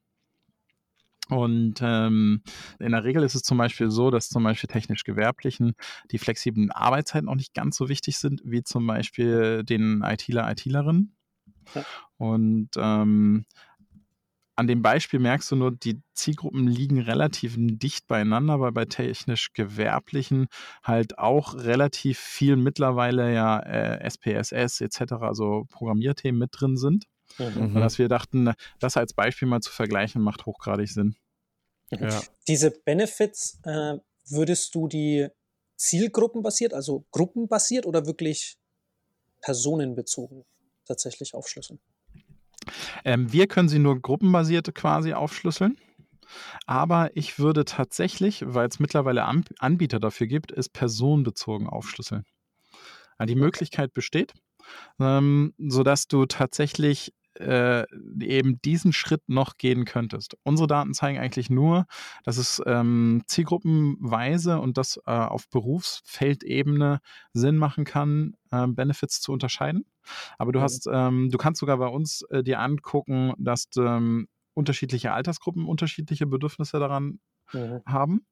Und 1.30 1.76
ähm, 1.80 2.42
in 2.78 2.92
der 2.92 3.04
Regel 3.04 3.22
ist 3.22 3.34
es 3.34 3.42
zum 3.42 3.56
Beispiel 3.56 3.90
so, 3.90 4.10
dass 4.10 4.28
zum 4.28 4.44
Beispiel 4.44 4.68
technisch 4.68 5.04
Gewerblichen 5.04 5.74
die 6.10 6.18
flexiblen 6.18 6.70
Arbeitszeiten 6.70 7.28
auch 7.28 7.34
nicht 7.34 7.54
ganz 7.54 7.76
so 7.76 7.88
wichtig 7.88 8.18
sind 8.18 8.42
wie 8.44 8.62
zum 8.62 8.86
Beispiel 8.86 9.64
den 9.64 10.02
ITler, 10.02 10.50
ITlerinnen. 10.50 11.16
Ja. 11.74 11.84
Und 12.18 12.70
ähm, 12.76 13.46
an 14.56 14.68
dem 14.68 14.82
Beispiel 14.82 15.18
merkst 15.18 15.50
du 15.50 15.56
nur, 15.56 15.72
die 15.72 16.00
Zielgruppen 16.12 16.68
liegen 16.68 17.00
relativ 17.00 17.54
dicht 17.58 18.06
beieinander, 18.06 18.60
weil 18.60 18.70
bei 18.70 18.84
technisch 18.84 19.52
Gewerblichen 19.52 20.46
halt 20.82 21.18
auch 21.18 21.54
relativ 21.54 22.18
viel 22.18 22.56
mittlerweile 22.56 23.34
ja 23.34 23.58
äh, 23.60 24.08
SPSS 24.08 24.80
etc., 24.80 25.14
also 25.20 25.66
Programmierthemen 25.70 26.38
mit 26.38 26.50
drin 26.52 26.76
sind. 26.76 27.06
Mhm. 27.38 27.74
Dass 27.74 27.98
wir 27.98 28.08
dachten, 28.08 28.52
das 28.78 28.96
als 28.96 29.12
Beispiel 29.12 29.48
mal 29.48 29.60
zu 29.60 29.72
vergleichen, 29.72 30.22
macht 30.22 30.46
hochgradig 30.46 30.90
Sinn. 30.90 31.16
Mhm. 31.90 32.08
Ja. 32.08 32.22
Diese 32.48 32.70
Benefits, 32.70 33.60
äh, 33.64 33.98
würdest 34.26 34.74
du 34.74 34.88
die 34.88 35.28
zielgruppenbasiert, 35.76 36.72
also 36.72 37.04
gruppenbasiert 37.10 37.86
oder 37.86 38.06
wirklich 38.06 38.56
personenbezogen 39.40 40.44
tatsächlich 40.86 41.34
aufschlüsseln? 41.34 41.80
Ähm, 43.04 43.32
wir 43.32 43.46
können 43.46 43.68
sie 43.68 43.78
nur 43.78 44.00
gruppenbasiert 44.00 44.74
quasi 44.74 45.12
aufschlüsseln. 45.12 45.76
Aber 46.66 47.14
ich 47.14 47.38
würde 47.38 47.64
tatsächlich, 47.64 48.42
weil 48.46 48.68
es 48.68 48.80
mittlerweile 48.80 49.24
Anbieter 49.24 50.00
dafür 50.00 50.26
gibt, 50.26 50.52
es 50.52 50.68
personenbezogen 50.68 51.68
aufschlüsseln. 51.68 52.24
Die 53.22 53.36
Möglichkeit 53.36 53.94
besteht, 53.94 54.32
ähm, 54.98 55.54
sodass 55.58 56.08
du 56.08 56.26
tatsächlich 56.26 57.12
äh, 57.38 57.84
eben 58.20 58.60
diesen 58.62 58.92
Schritt 58.92 59.22
noch 59.28 59.56
gehen 59.56 59.84
könntest. 59.84 60.36
Unsere 60.42 60.66
Daten 60.66 60.94
zeigen 60.94 61.18
eigentlich 61.18 61.50
nur, 61.50 61.86
dass 62.24 62.36
es 62.36 62.62
ähm, 62.66 63.22
zielgruppenweise 63.26 64.60
und 64.60 64.78
das 64.78 64.98
äh, 65.06 65.10
auf 65.10 65.48
Berufsfeldebene 65.50 67.00
Sinn 67.32 67.56
machen 67.56 67.84
kann, 67.84 68.34
äh, 68.50 68.66
Benefits 68.66 69.20
zu 69.20 69.32
unterscheiden. 69.32 69.84
Aber 70.38 70.52
du 70.52 70.60
hast, 70.60 70.88
ähm, 70.90 71.30
du 71.30 71.38
kannst 71.38 71.60
sogar 71.60 71.78
bei 71.78 71.88
uns 71.88 72.22
äh, 72.30 72.42
dir 72.42 72.60
angucken, 72.60 73.32
dass 73.38 73.66
ähm, 73.78 74.28
unterschiedliche 74.54 75.12
Altersgruppen 75.12 75.66
unterschiedliche 75.66 76.26
Bedürfnisse 76.26 76.78
daran 76.78 77.18
mhm. 77.52 77.82
haben. 77.86 78.26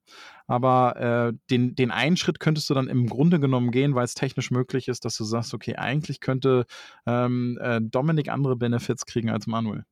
Aber 0.47 0.95
äh, 0.97 1.37
den, 1.49 1.75
den 1.75 1.91
einen 1.91 2.17
Schritt 2.17 2.39
könntest 2.39 2.69
du 2.69 2.73
dann 2.73 2.87
im 2.87 3.07
Grunde 3.07 3.39
genommen 3.39 3.71
gehen, 3.71 3.95
weil 3.95 4.05
es 4.05 4.13
technisch 4.13 4.51
möglich 4.51 4.87
ist, 4.87 5.05
dass 5.05 5.15
du 5.17 5.23
sagst, 5.23 5.53
okay, 5.53 5.75
eigentlich 5.75 6.19
könnte 6.19 6.65
ähm, 7.05 7.57
äh, 7.61 7.79
Dominik 7.81 8.29
andere 8.29 8.55
Benefits 8.55 9.05
kriegen 9.05 9.29
als 9.29 9.47
Manuel. 9.47 9.85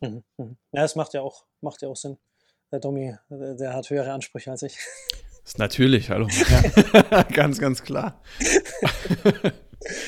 Mhm. 0.00 0.22
Mhm. 0.36 0.56
Ja, 0.72 0.82
das 0.82 0.96
macht 0.96 1.14
ja 1.14 1.20
auch, 1.22 1.44
macht 1.60 1.82
ja 1.82 1.88
auch 1.88 1.96
Sinn. 1.96 2.18
Der 2.70 2.80
Domi, 2.80 3.14
der 3.28 3.74
hat 3.74 3.90
höhere 3.90 4.12
Ansprüche 4.12 4.50
als 4.50 4.62
ich. 4.62 4.78
Das 5.44 5.52
ist 5.52 5.58
natürlich, 5.58 6.08
hallo. 6.08 6.28
Ja. 7.10 7.22
ganz, 7.34 7.58
ganz 7.58 7.82
klar. 7.82 8.22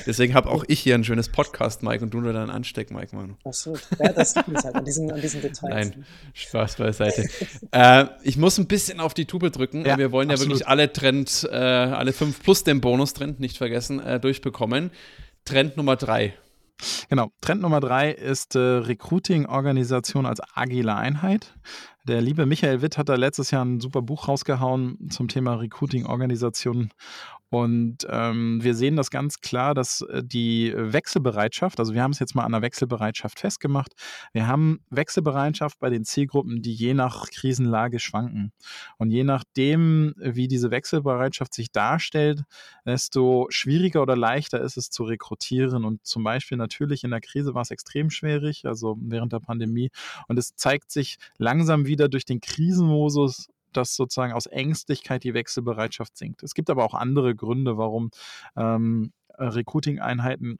Deswegen 0.06 0.34
habe 0.34 0.50
auch 0.50 0.64
ich 0.68 0.80
hier 0.80 0.94
ein 0.94 1.04
schönes 1.04 1.28
Podcast, 1.28 1.82
Mike, 1.82 2.04
und 2.04 2.12
du 2.12 2.20
nur 2.20 2.32
deinen 2.32 2.50
Ansteck, 2.50 2.90
Mike, 2.90 3.14
Mann. 3.14 3.36
Achso, 3.44 3.76
ja, 3.98 4.12
das 4.12 4.34
liegt 4.34 4.64
halt 4.64 4.74
an 4.74 4.84
diesen, 4.84 5.10
an 5.10 5.20
diesen 5.20 5.40
Details. 5.42 5.74
Nein, 5.74 6.06
Spaß 6.32 6.76
beiseite. 6.76 7.28
äh, 7.72 8.06
ich 8.22 8.36
muss 8.36 8.58
ein 8.58 8.66
bisschen 8.66 9.00
auf 9.00 9.14
die 9.14 9.26
Tube 9.26 9.50
drücken. 9.50 9.84
Ja, 9.84 9.98
wir 9.98 10.12
wollen 10.12 10.30
ja 10.30 10.38
wirklich 10.38 10.66
alle 10.66 10.92
Trend, 10.92 11.48
äh, 11.50 11.56
alle 11.56 12.12
fünf 12.12 12.42
plus 12.42 12.64
den 12.64 12.80
Bonus-Trend, 12.80 13.40
nicht 13.40 13.56
vergessen, 13.56 14.00
äh, 14.00 14.20
durchbekommen. 14.20 14.90
Trend 15.44 15.76
Nummer 15.76 15.96
drei. 15.96 16.34
Genau, 17.08 17.30
Trend 17.40 17.62
Nummer 17.62 17.80
drei 17.80 18.10
ist 18.10 18.56
äh, 18.56 18.58
Recruiting-Organisation 18.58 20.26
als 20.26 20.40
agile 20.54 20.94
Einheit. 20.94 21.54
Der 22.06 22.20
liebe 22.20 22.44
Michael 22.46 22.82
Witt 22.82 22.98
hat 22.98 23.08
da 23.08 23.14
letztes 23.14 23.50
Jahr 23.50 23.64
ein 23.64 23.80
super 23.80 24.02
Buch 24.02 24.28
rausgehauen 24.28 25.08
zum 25.10 25.28
Thema 25.28 25.54
Recruiting-Organisation 25.54 26.90
und 27.54 27.98
ähm, 28.10 28.64
wir 28.64 28.74
sehen 28.74 28.96
das 28.96 29.12
ganz 29.12 29.40
klar, 29.40 29.74
dass 29.74 30.00
äh, 30.00 30.24
die 30.24 30.74
Wechselbereitschaft, 30.76 31.78
also 31.78 31.94
wir 31.94 32.02
haben 32.02 32.10
es 32.10 32.18
jetzt 32.18 32.34
mal 32.34 32.42
an 32.42 32.50
der 32.50 32.62
Wechselbereitschaft 32.62 33.38
festgemacht, 33.38 33.92
wir 34.32 34.48
haben 34.48 34.80
Wechselbereitschaft 34.90 35.78
bei 35.78 35.88
den 35.88 36.04
Zielgruppen, 36.04 36.62
die 36.62 36.72
je 36.72 36.94
nach 36.94 37.30
Krisenlage 37.30 38.00
schwanken. 38.00 38.50
Und 38.98 39.12
je 39.12 39.22
nachdem, 39.22 40.14
wie 40.16 40.48
diese 40.48 40.72
Wechselbereitschaft 40.72 41.54
sich 41.54 41.70
darstellt, 41.70 42.42
desto 42.84 43.46
schwieriger 43.50 44.02
oder 44.02 44.16
leichter 44.16 44.60
ist 44.60 44.76
es 44.76 44.90
zu 44.90 45.04
rekrutieren. 45.04 45.84
Und 45.84 46.04
zum 46.04 46.24
Beispiel 46.24 46.58
natürlich 46.58 47.04
in 47.04 47.12
der 47.12 47.20
Krise 47.20 47.54
war 47.54 47.62
es 47.62 47.70
extrem 47.70 48.10
schwierig, 48.10 48.64
also 48.66 48.96
während 49.00 49.32
der 49.32 49.38
Pandemie. 49.38 49.92
Und 50.26 50.40
es 50.40 50.56
zeigt 50.56 50.90
sich 50.90 51.18
langsam 51.38 51.86
wieder 51.86 52.08
durch 52.08 52.24
den 52.24 52.40
Krisenmodus 52.40 53.46
dass 53.76 53.96
sozusagen 53.96 54.32
aus 54.32 54.46
Ängstlichkeit 54.46 55.24
die 55.24 55.34
Wechselbereitschaft 55.34 56.16
sinkt. 56.16 56.42
Es 56.42 56.54
gibt 56.54 56.70
aber 56.70 56.84
auch 56.84 56.94
andere 56.94 57.34
Gründe, 57.34 57.76
warum 57.76 58.10
ähm, 58.56 59.12
Recruiting-Einheiten 59.38 60.58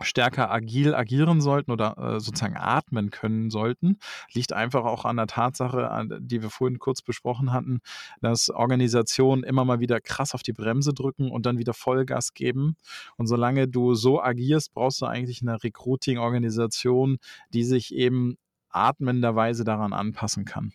stärker 0.00 0.50
agil 0.50 0.94
agieren 0.94 1.40
sollten 1.40 1.70
oder 1.70 1.96
äh, 1.96 2.20
sozusagen 2.20 2.56
atmen 2.56 3.10
können 3.10 3.50
sollten, 3.50 3.98
liegt 4.32 4.52
einfach 4.52 4.84
auch 4.84 5.04
an 5.04 5.16
der 5.16 5.26
Tatsache, 5.26 5.90
an, 5.90 6.18
die 6.20 6.42
wir 6.42 6.50
vorhin 6.50 6.78
kurz 6.78 7.02
besprochen 7.02 7.52
hatten, 7.52 7.80
dass 8.20 8.50
Organisationen 8.50 9.42
immer 9.42 9.64
mal 9.64 9.80
wieder 9.80 10.00
krass 10.00 10.34
auf 10.34 10.42
die 10.42 10.52
Bremse 10.52 10.92
drücken 10.92 11.30
und 11.30 11.46
dann 11.46 11.58
wieder 11.58 11.74
Vollgas 11.74 12.34
geben. 12.34 12.76
Und 13.16 13.26
solange 13.26 13.68
du 13.68 13.94
so 13.94 14.20
agierst, 14.20 14.74
brauchst 14.74 15.00
du 15.00 15.06
eigentlich 15.06 15.42
eine 15.42 15.62
Recruiting-Organisation, 15.62 17.18
die 17.54 17.64
sich 17.64 17.94
eben 17.94 18.36
atmenderweise 18.68 19.64
daran 19.64 19.92
anpassen 19.92 20.44
kann. 20.44 20.72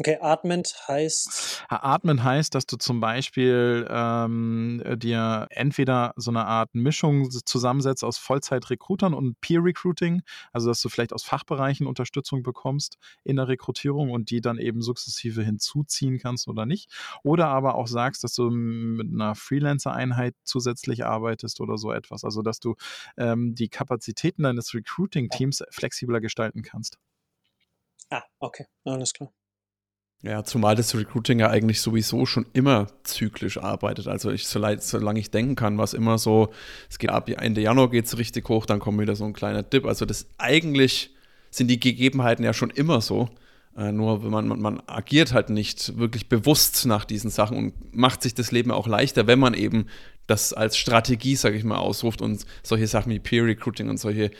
Okay, 0.00 0.16
atmend 0.18 0.74
heißt. 0.88 1.66
Atmen 1.68 2.24
heißt, 2.24 2.54
dass 2.54 2.64
du 2.64 2.78
zum 2.78 3.00
Beispiel 3.00 3.86
ähm, 3.90 4.82
dir 4.96 5.46
entweder 5.50 6.14
so 6.16 6.30
eine 6.30 6.46
Art 6.46 6.74
Mischung 6.74 7.30
zusammensetzt 7.30 8.02
aus 8.02 8.16
Vollzeit-Recruitern 8.16 9.12
und 9.12 9.38
Peer-Recruiting, 9.42 10.22
also 10.54 10.68
dass 10.70 10.80
du 10.80 10.88
vielleicht 10.88 11.12
aus 11.12 11.22
Fachbereichen 11.22 11.86
Unterstützung 11.86 12.42
bekommst 12.42 12.96
in 13.24 13.36
der 13.36 13.48
Rekrutierung 13.48 14.10
und 14.10 14.30
die 14.30 14.40
dann 14.40 14.56
eben 14.56 14.80
sukzessive 14.80 15.42
hinzuziehen 15.42 16.18
kannst 16.18 16.48
oder 16.48 16.64
nicht. 16.64 16.90
Oder 17.22 17.48
aber 17.48 17.74
auch 17.74 17.86
sagst, 17.86 18.24
dass 18.24 18.32
du 18.34 18.48
mit 18.48 19.12
einer 19.12 19.34
Freelancer-Einheit 19.34 20.34
zusätzlich 20.44 21.04
arbeitest 21.04 21.60
oder 21.60 21.76
so 21.76 21.92
etwas. 21.92 22.24
Also 22.24 22.40
dass 22.40 22.58
du 22.58 22.74
ähm, 23.18 23.54
die 23.54 23.68
Kapazitäten 23.68 24.44
deines 24.44 24.72
Recruiting-Teams 24.72 25.62
flexibler 25.70 26.22
gestalten 26.22 26.62
kannst. 26.62 26.96
Ah, 28.10 28.24
okay, 28.40 28.66
alles 28.84 29.12
klar. 29.12 29.30
Ja, 30.22 30.44
zumal 30.44 30.76
das 30.76 30.94
Recruiting 30.94 31.38
ja 31.38 31.48
eigentlich 31.48 31.80
sowieso 31.80 32.26
schon 32.26 32.44
immer 32.52 32.88
zyklisch 33.04 33.56
arbeitet. 33.56 34.06
Also 34.06 34.30
ich, 34.30 34.46
solange 34.46 35.18
ich 35.18 35.30
denken 35.30 35.54
kann, 35.56 35.78
was 35.78 35.94
immer 35.94 36.18
so, 36.18 36.50
es 36.90 36.98
geht 36.98 37.08
ab 37.08 37.30
Ende 37.30 37.62
Januar 37.62 37.88
geht 37.88 38.04
es 38.04 38.18
richtig 38.18 38.46
hoch, 38.50 38.66
dann 38.66 38.80
kommt 38.80 39.00
wieder 39.00 39.16
so 39.16 39.24
ein 39.24 39.32
kleiner 39.32 39.62
Dip. 39.62 39.86
Also 39.86 40.04
das 40.04 40.26
eigentlich 40.36 41.14
sind 41.50 41.68
die 41.68 41.80
Gegebenheiten 41.80 42.44
ja 42.44 42.52
schon 42.52 42.68
immer 42.68 43.00
so. 43.00 43.30
Äh, 43.76 43.92
nur 43.92 44.18
man, 44.18 44.46
man, 44.46 44.60
man, 44.60 44.82
agiert 44.86 45.32
halt 45.32 45.48
nicht 45.48 45.96
wirklich 45.96 46.28
bewusst 46.28 46.84
nach 46.84 47.06
diesen 47.06 47.30
Sachen 47.30 47.56
und 47.56 47.94
macht 47.96 48.22
sich 48.22 48.34
das 48.34 48.52
Leben 48.52 48.72
auch 48.72 48.86
leichter, 48.86 49.26
wenn 49.26 49.38
man 49.38 49.54
eben 49.54 49.86
das 50.26 50.52
als 50.52 50.76
Strategie, 50.76 51.36
sage 51.36 51.56
ich 51.56 51.64
mal, 51.64 51.78
ausruft 51.78 52.20
und 52.20 52.44
solche 52.62 52.86
Sachen 52.88 53.10
wie 53.10 53.20
Peer 53.20 53.46
Recruiting 53.46 53.88
und 53.88 53.98
solche 53.98 54.30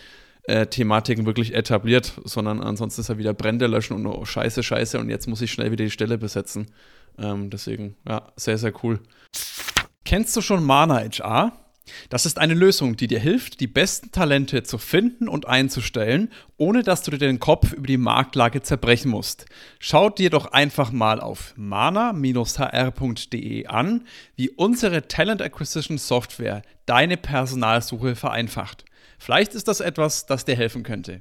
äh, 0.44 0.66
Thematiken 0.66 1.26
wirklich 1.26 1.55
etabliert, 1.55 2.20
sondern 2.24 2.61
ansonsten 2.61 3.00
ist 3.00 3.09
er 3.09 3.18
wieder 3.18 3.35
Brände 3.35 3.66
löschen 3.66 3.94
und 3.94 4.07
oh, 4.07 4.24
scheiße, 4.24 4.62
scheiße 4.62 4.98
und 4.98 5.09
jetzt 5.11 5.26
muss 5.26 5.42
ich 5.42 5.53
schnell 5.53 5.70
wieder 5.70 5.85
die 5.85 5.90
Stelle 5.90 6.18
besetzen. 6.18 6.70
Ähm, 7.18 7.50
deswegen, 7.50 7.96
ja, 8.09 8.33
sehr, 8.37 8.59
sehr 8.59 8.72
cool. 8.83 9.00
Kennst 10.05 10.37
du 10.37 10.40
schon 10.40 10.64
Mana 10.64 11.00
HR? 11.00 11.53
Das 12.09 12.24
ist 12.26 12.38
eine 12.38 12.55
Lösung, 12.55 12.96
die 12.96 13.07
dir 13.09 13.18
hilft, 13.20 13.61
die 13.61 13.66
besten 13.66 14.12
Talente 14.12 14.62
zu 14.62 14.79
finden 14.79 15.29
und 15.29 15.46
einzustellen, 15.46 16.31
ohne 16.57 16.83
dass 16.83 17.03
du 17.03 17.11
dir 17.11 17.18
den 17.18 17.40
Kopf 17.40 17.72
über 17.72 17.87
die 17.87 17.98
Marktlage 17.98 18.62
zerbrechen 18.62 19.11
musst. 19.11 19.46
Schau 19.79 20.09
dir 20.11 20.31
doch 20.31 20.53
einfach 20.53 20.92
mal 20.92 21.20
auf 21.20 21.53
mana-hr.de 21.57 22.16
an, 23.66 24.07
wie 24.37 24.50
unsere 24.50 25.09
Talent 25.09 25.42
Acquisition 25.42 25.98
Software 25.98 26.62
deine 26.87 27.16
Personalsuche 27.16 28.14
vereinfacht. 28.16 28.85
Vielleicht 29.21 29.55
ist 29.55 29.69
das 29.69 29.81
etwas, 29.81 30.25
das 30.25 30.47
dir 30.47 30.57
helfen 30.57 30.83
könnte. 30.83 31.21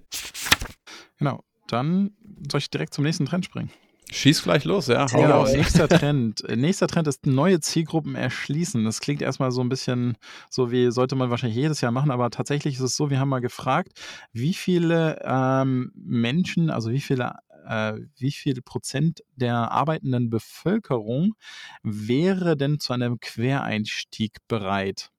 Genau, 1.18 1.44
dann 1.68 2.12
soll 2.50 2.60
ich 2.60 2.70
direkt 2.70 2.94
zum 2.94 3.04
nächsten 3.04 3.26
Trend 3.26 3.44
springen. 3.44 3.70
Schieß 4.10 4.42
gleich 4.42 4.64
los, 4.64 4.88
ja. 4.88 5.06
Hau 5.12 5.22
ja, 5.22 5.32
raus. 5.32 5.52
Nächster 5.52 5.88
Trend. 5.90 6.44
nächster 6.56 6.88
Trend 6.88 7.10
ist 7.10 7.28
neue 7.28 7.60
Zielgruppen 7.60 8.16
erschließen. 8.16 8.86
Das 8.86 9.02
klingt 9.02 9.22
erstmal 9.22 9.52
so 9.52 9.62
ein 9.62 9.70
bisschen 9.70 10.18
so 10.50 10.72
wie, 10.72 10.92
sollte 10.92 11.16
man 11.16 11.30
wahrscheinlich 11.30 11.58
jedes 11.58 11.82
Jahr 11.82 11.92
machen, 11.92 12.10
aber 12.10 12.30
tatsächlich 12.32 12.76
ist 12.76 12.82
es 12.82 12.96
so, 12.96 13.10
wir 13.10 13.20
haben 13.20 13.30
mal 13.30 13.42
gefragt, 13.42 13.92
wie 14.32 14.54
viele 14.54 15.22
ähm, 15.24 15.92
Menschen, 15.94 16.70
also 16.70 16.92
wie 16.92 17.02
viele 17.02 17.34
äh, 17.68 17.96
wie 18.18 18.32
viel 18.32 18.62
Prozent 18.62 19.24
der 19.36 19.72
arbeitenden 19.72 20.30
Bevölkerung 20.30 21.36
wäre 21.84 22.56
denn 22.56 22.80
zu 22.80 22.94
einem 22.94 23.20
Quereinstieg 23.20 24.38
bereit? 24.48 25.12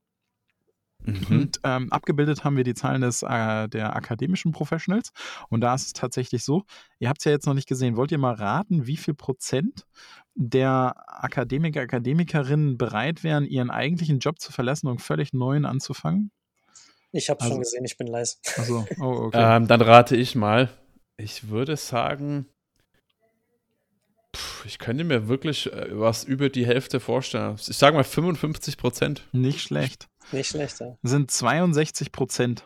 Mhm. 1.04 1.26
Und 1.30 1.60
ähm, 1.64 1.92
abgebildet 1.92 2.44
haben 2.44 2.56
wir 2.56 2.64
die 2.64 2.74
Zahlen 2.74 3.00
des, 3.02 3.22
äh, 3.22 3.68
der 3.68 3.96
akademischen 3.96 4.52
Professionals. 4.52 5.12
Und 5.48 5.60
da 5.60 5.74
ist 5.74 5.86
es 5.86 5.92
tatsächlich 5.92 6.44
so, 6.44 6.64
ihr 6.98 7.08
habt 7.08 7.20
es 7.20 7.24
ja 7.24 7.32
jetzt 7.32 7.46
noch 7.46 7.54
nicht 7.54 7.68
gesehen, 7.68 7.96
wollt 7.96 8.12
ihr 8.12 8.18
mal 8.18 8.34
raten, 8.34 8.86
wie 8.86 8.96
viel 8.96 9.14
Prozent 9.14 9.86
der 10.34 10.94
Akademiker, 11.06 11.80
Akademikerinnen 11.80 12.78
bereit 12.78 13.24
wären, 13.24 13.44
ihren 13.44 13.70
eigentlichen 13.70 14.18
Job 14.18 14.40
zu 14.40 14.52
verlassen 14.52 14.86
und 14.86 15.00
völlig 15.00 15.32
neuen 15.32 15.64
anzufangen? 15.64 16.30
Ich 17.12 17.28
habe 17.28 17.40
also, 17.40 17.54
schon 17.54 17.62
gesehen, 17.62 17.84
ich 17.84 17.96
bin 17.96 18.06
leise. 18.06 18.36
Also, 18.56 18.86
oh, 19.00 19.26
okay. 19.26 19.56
ähm, 19.56 19.66
dann 19.66 19.80
rate 19.80 20.16
ich 20.16 20.34
mal. 20.34 20.70
Ich 21.16 21.48
würde 21.48 21.76
sagen, 21.76 22.46
ich 24.64 24.78
könnte 24.78 25.04
mir 25.04 25.28
wirklich 25.28 25.72
äh, 25.72 25.88
was 25.90 26.24
über 26.24 26.48
die 26.48 26.66
Hälfte 26.66 27.00
vorstellen. 27.00 27.56
Ich 27.56 27.76
sage 27.76 27.96
mal 27.96 28.04
55 28.04 28.76
Prozent. 28.76 29.26
Nicht 29.32 29.60
schlecht. 29.60 30.08
Nicht 30.32 30.50
schlecht, 30.50 30.80
ja. 30.80 30.96
Sind 31.02 31.30
62 31.30 32.12
Prozent. 32.12 32.64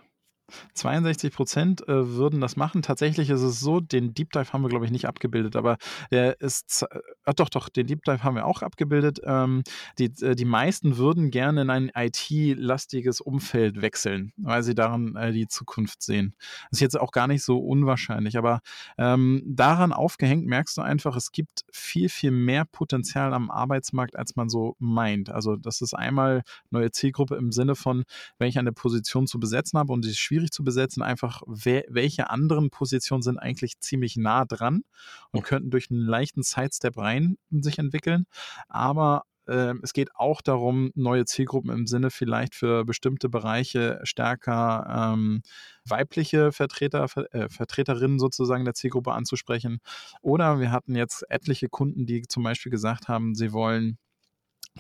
62 0.75 1.33
Prozent 1.33 1.89
äh, 1.89 2.17
würden 2.17 2.41
das 2.41 2.57
machen. 2.57 2.83
Tatsächlich 2.83 3.31
ist 3.31 3.41
es 3.41 3.61
so, 3.61 3.81
den 3.81 4.15
Deep 4.15 4.33
Dive 4.33 4.53
haben 4.53 4.63
wir, 4.63 4.69
glaube 4.69 4.85
ich, 4.85 4.91
nicht 4.91 5.07
abgebildet, 5.07 5.57
aber 5.57 5.79
der 6.11 6.41
ist, 6.41 6.85
äh, 7.25 7.35
doch, 7.35 7.49
doch, 7.49 7.69
den 7.69 7.87
Deep 7.87 8.05
Dive 8.05 8.23
haben 8.23 8.37
wir 8.37 8.47
auch 8.47 8.63
abgebildet. 8.63 9.21
Ähm, 9.25 9.63
die, 9.99 10.13
äh, 10.23 10.35
die 10.35 10.45
meisten 10.45 10.97
würden 10.97 11.31
gerne 11.31 11.63
in 11.63 11.71
ein 11.71 11.91
IT-lastiges 11.95 13.21
Umfeld 13.21 13.81
wechseln, 13.81 14.33
weil 14.37 14.63
sie 14.63 14.75
daran 14.75 15.17
äh, 15.17 15.33
die 15.33 15.49
Zukunft 15.49 16.03
sehen. 16.03 16.35
Das 16.71 16.79
ist 16.79 16.81
jetzt 16.81 17.01
auch 17.01 17.13
gar 17.13 17.27
nicht 17.27 17.43
so 17.43 17.59
unwahrscheinlich, 17.59 18.37
aber 18.37 18.61
ähm, 18.99 19.43
daran 19.47 19.93
aufgehängt 19.93 20.47
merkst 20.47 20.77
du 20.77 20.83
einfach, 20.83 21.17
es 21.17 21.33
gibt 21.33 21.65
viel, 21.73 22.09
viel 22.09 22.31
mehr 22.31 22.65
Potenzial 22.65 23.33
am 23.33 23.51
Arbeitsmarkt, 23.51 24.17
als 24.17 24.37
man 24.37 24.49
so 24.49 24.77
meint. 24.79 25.31
Also, 25.31 25.57
das 25.57 25.81
ist 25.81 25.95
einmal 25.95 26.43
neue 26.71 26.91
Zielgruppe 26.91 27.37
im 27.37 27.53
Sinne 27.53 27.75
von, 27.75 28.05
wenn 28.39 28.49
ich 28.49 28.59
eine 28.59 28.73
Position 28.73 29.27
zu 29.27 29.41
besetzen 29.41 29.79
habe 29.79 29.93
und 29.93 30.05
die 30.05 30.15
schwierig 30.15 30.34
schwierig 30.35 30.51
zu 30.51 30.65
besetzen, 30.65 31.03
einfach 31.03 31.43
wer, 31.47 31.85
welche 31.89 32.31
anderen 32.31 32.71
Positionen 32.71 33.23
sind 33.23 33.39
eigentlich 33.39 33.79
ziemlich 33.79 34.17
nah 34.17 34.45
dran 34.45 34.83
und 35.31 35.45
könnten 35.45 35.71
durch 35.71 35.91
einen 35.91 36.01
leichten 36.01 36.43
Sidestep 36.43 36.97
rein 36.99 37.37
sich 37.51 37.79
entwickeln. 37.79 38.27
Aber 38.69 39.23
äh, 39.47 39.75
es 39.83 39.93
geht 39.93 40.11
auch 40.17 40.41
darum, 40.41 40.91
neue 40.95 41.25
Zielgruppen 41.25 41.71
im 41.71 41.87
Sinne 41.87 42.11
vielleicht 42.11 42.55
für 42.55 42.85
bestimmte 42.85 43.29
Bereiche 43.29 44.01
stärker 44.03 45.13
ähm, 45.15 45.43
weibliche 45.85 46.51
Vertreter, 46.51 47.07
äh, 47.33 47.49
Vertreterinnen 47.49 48.19
sozusagen 48.19 48.65
der 48.65 48.75
Zielgruppe 48.75 49.13
anzusprechen. 49.13 49.79
Oder 50.21 50.59
wir 50.59 50.73
hatten 50.73 50.97
jetzt 50.97 51.25
etliche 51.29 51.69
Kunden, 51.69 52.07
die 52.07 52.23
zum 52.23 52.43
Beispiel 52.43 52.71
gesagt 52.71 53.07
haben, 53.07 53.35
sie 53.35 53.53
wollen 53.53 53.99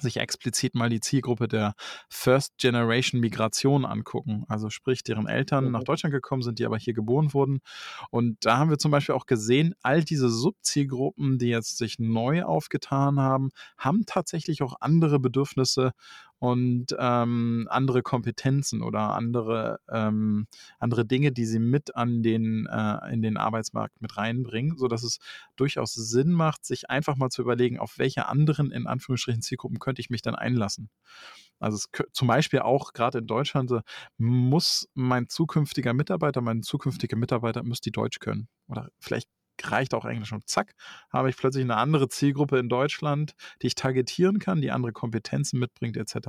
sich 0.01 0.17
explizit 0.17 0.75
mal 0.75 0.89
die 0.89 1.01
Zielgruppe 1.01 1.49
der 1.49 1.75
First 2.09 2.59
Generation 2.59 3.21
Migration 3.21 3.85
angucken. 3.85 4.45
Also 4.49 4.71
sprich, 4.71 5.03
deren 5.03 5.29
Eltern 5.29 5.67
mhm. 5.67 5.73
nach 5.73 5.85
Deutschland 5.85 6.13
gekommen 6.13 6.43
sind, 6.43 6.59
die 6.59 6.67
aber 6.67 6.79
hier 6.79 6.95
geboren 6.95 7.33
wurden. 7.33 7.61
Und 8.11 8.45
da 8.45 8.59
haben 8.59 8.71
wir 8.71 8.79
zum 8.79 8.91
Beispiel 8.91 9.15
auch 9.15 9.27
gesehen, 9.27 9.75
all 9.83 10.03
diese 10.03 10.29
Subzielgruppen, 10.29 11.39
die 11.39 11.49
jetzt 11.49 11.79
sich 11.79 11.99
neu 11.99 12.43
aufgetan 12.43 13.21
haben, 13.21 13.51
haben 13.79 14.05
tatsächlich 14.07 14.63
auch 14.63 14.77
andere 14.81 15.21
Bedürfnisse 15.21 15.93
und 16.45 16.95
ähm, 16.99 17.67
andere 17.71 18.03
Kompetenzen 18.03 18.83
oder 18.83 19.15
andere, 19.15 19.81
ähm, 19.91 20.47
andere 20.79 21.07
Dinge, 21.07 21.33
die 21.33 21.47
sie 21.47 21.59
mit 21.59 21.97
an 21.97 22.23
den, 22.23 22.67
äh, 22.67 23.15
in 23.15 23.23
den 23.23 23.39
Arbeitsmarkt 23.39 24.03
mit 24.03 24.19
reinbringen, 24.19 24.77
sodass 24.77 25.05
es 25.05 25.21
durchaus 25.57 25.95
Sinn 25.95 26.33
macht, 26.33 26.67
sich 26.67 26.91
einfach 26.91 27.17
mal 27.17 27.31
zu 27.31 27.41
überlegen, 27.41 27.79
auf 27.79 27.97
welche 27.97 28.27
anderen, 28.27 28.73
in 28.73 28.87
Anführungsstrichen, 28.87 29.41
Zielgruppen 29.41 29.79
könnte 29.79 30.03
ich 30.03 30.11
mich 30.11 30.21
dann 30.21 30.35
einlassen. 30.35 30.91
Also 31.61 31.77
es, 31.77 31.89
zum 32.13 32.29
Beispiel 32.29 32.59
auch 32.59 32.93
gerade 32.93 33.21
in 33.21 33.27
Deutschland 33.27 33.73
muss 34.19 34.87
mein 34.93 35.31
zukünftiger 35.31 35.95
Mitarbeiter, 35.95 36.43
mein 36.43 36.63
zukünftiger 36.63 37.17
Mitarbeiter 37.17 37.63
muss 37.63 37.81
die 37.81 37.91
Deutsch 37.91 38.19
können. 38.19 38.49
Oder 38.69 38.91
vielleicht 38.99 39.31
reicht 39.63 39.95
auch 39.95 40.05
Englisch 40.05 40.33
und 40.33 40.49
zack, 40.49 40.75
habe 41.13 41.31
ich 41.31 41.37
plötzlich 41.37 41.65
eine 41.65 41.77
andere 41.77 42.09
Zielgruppe 42.09 42.59
in 42.59 42.69
Deutschland, 42.69 43.35
die 43.63 43.69
ich 43.69 43.75
targetieren 43.75 44.39
kann, 44.39 44.61
die 44.61 44.71
andere 44.71 44.93
Kompetenzen 44.93 45.59
mitbringt, 45.59 45.97
etc. 45.97 46.29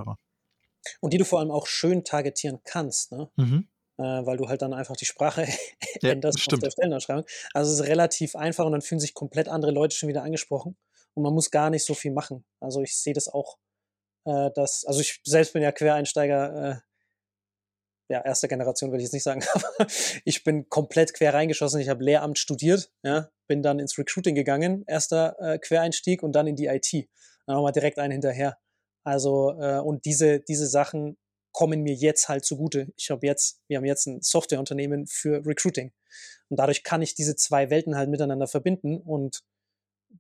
Und 1.00 1.14
die 1.14 1.18
du 1.18 1.26
vor 1.26 1.40
allem 1.40 1.52
auch 1.52 1.68
schön 1.68 2.04
targetieren 2.04 2.60
kannst, 2.64 3.12
ne? 3.12 3.30
Mhm. 3.36 3.68
Äh, 3.98 4.04
weil 4.04 4.36
du 4.36 4.50
halt 4.50 4.62
dann 4.62 4.74
einfach 4.74 4.98
die 4.98 5.06
Sprache 5.06 5.48
ja, 6.02 6.12
änderst 6.12 6.40
stimmt. 6.40 6.56
auf 6.56 6.64
der 6.66 6.72
Stellenausschreibung. 6.72 7.26
Also 7.54 7.72
es 7.72 7.80
ist 7.80 7.88
relativ 7.88 8.36
einfach 8.36 8.66
und 8.66 8.74
dann 8.74 8.82
fühlen 8.82 9.00
sich 9.00 9.14
komplett 9.14 9.48
andere 9.48 9.72
Leute 9.72 9.96
schon 9.96 10.10
wieder 10.10 10.24
angesprochen 10.24 10.76
und 11.14 11.24
man 11.24 11.34
muss 11.34 11.50
gar 11.50 11.70
nicht 11.70 11.86
so 11.86 11.94
viel 11.94 12.12
machen. 12.12 12.44
Also 12.60 12.82
ich 12.82 12.98
sehe 12.98 13.14
das 13.14 13.30
auch, 13.30 13.58
äh, 14.26 14.52
dass, 14.54 14.84
also 14.86 15.00
ich 15.00 15.22
selbst 15.24 15.54
bin 15.54 15.64
ja 15.64 15.72
Quereinsteiger, 15.72 16.72
äh, 16.72 16.76
ja, 18.10 18.22
erste 18.22 18.48
Generation 18.48 18.92
will 18.92 19.00
ich 19.00 19.06
jetzt 19.06 19.14
nicht 19.14 19.24
sagen, 19.24 19.44
aber 19.54 19.88
ich 20.26 20.44
bin 20.44 20.70
komplett 20.70 21.14
quer 21.14 21.34
reingeschossen. 21.34 21.80
Ich 21.80 21.90
habe 21.90 22.04
Lehramt 22.04 22.38
studiert, 22.38 22.92
ja, 23.04 23.30
bin 23.48 23.62
dann 23.62 23.80
ins 23.80 23.98
Recruiting 23.98 24.36
gegangen, 24.36 24.84
erster 24.88 25.36
äh, 25.40 25.60
Quereinstieg 25.60 26.24
und 26.24 26.34
dann 26.34 26.48
in 26.48 26.56
die 26.56 26.68
IT. 26.68 27.08
Dann 27.48 27.62
wir 27.62 27.72
direkt 27.72 28.00
einen 28.00 28.12
hinterher. 28.12 28.58
Also, 29.04 29.52
äh, 29.60 29.80
und 29.80 30.06
diese, 30.06 30.40
diese 30.40 30.68
Sachen 30.68 31.18
kommen 31.52 31.82
mir 31.82 31.94
jetzt 31.94 32.28
halt 32.28 32.44
zugute. 32.44 32.92
Ich 32.98 33.12
habe 33.12 33.26
jetzt, 33.26 33.62
wir 33.68 33.78
haben 33.78 33.86
jetzt 33.86 34.08
ein 34.08 34.22
Softwareunternehmen 34.22 35.08
für 35.08 35.46
Recruiting. 35.46 35.94
Und 36.50 36.60
dadurch 36.60 36.84
kann 36.84 37.02
ich 37.02 37.16
diese 37.16 37.36
zwei 37.36 37.70
Welten 37.70 37.96
halt 37.96 38.10
miteinander 38.10 38.48
verbinden 38.48 38.98
und 38.98 39.44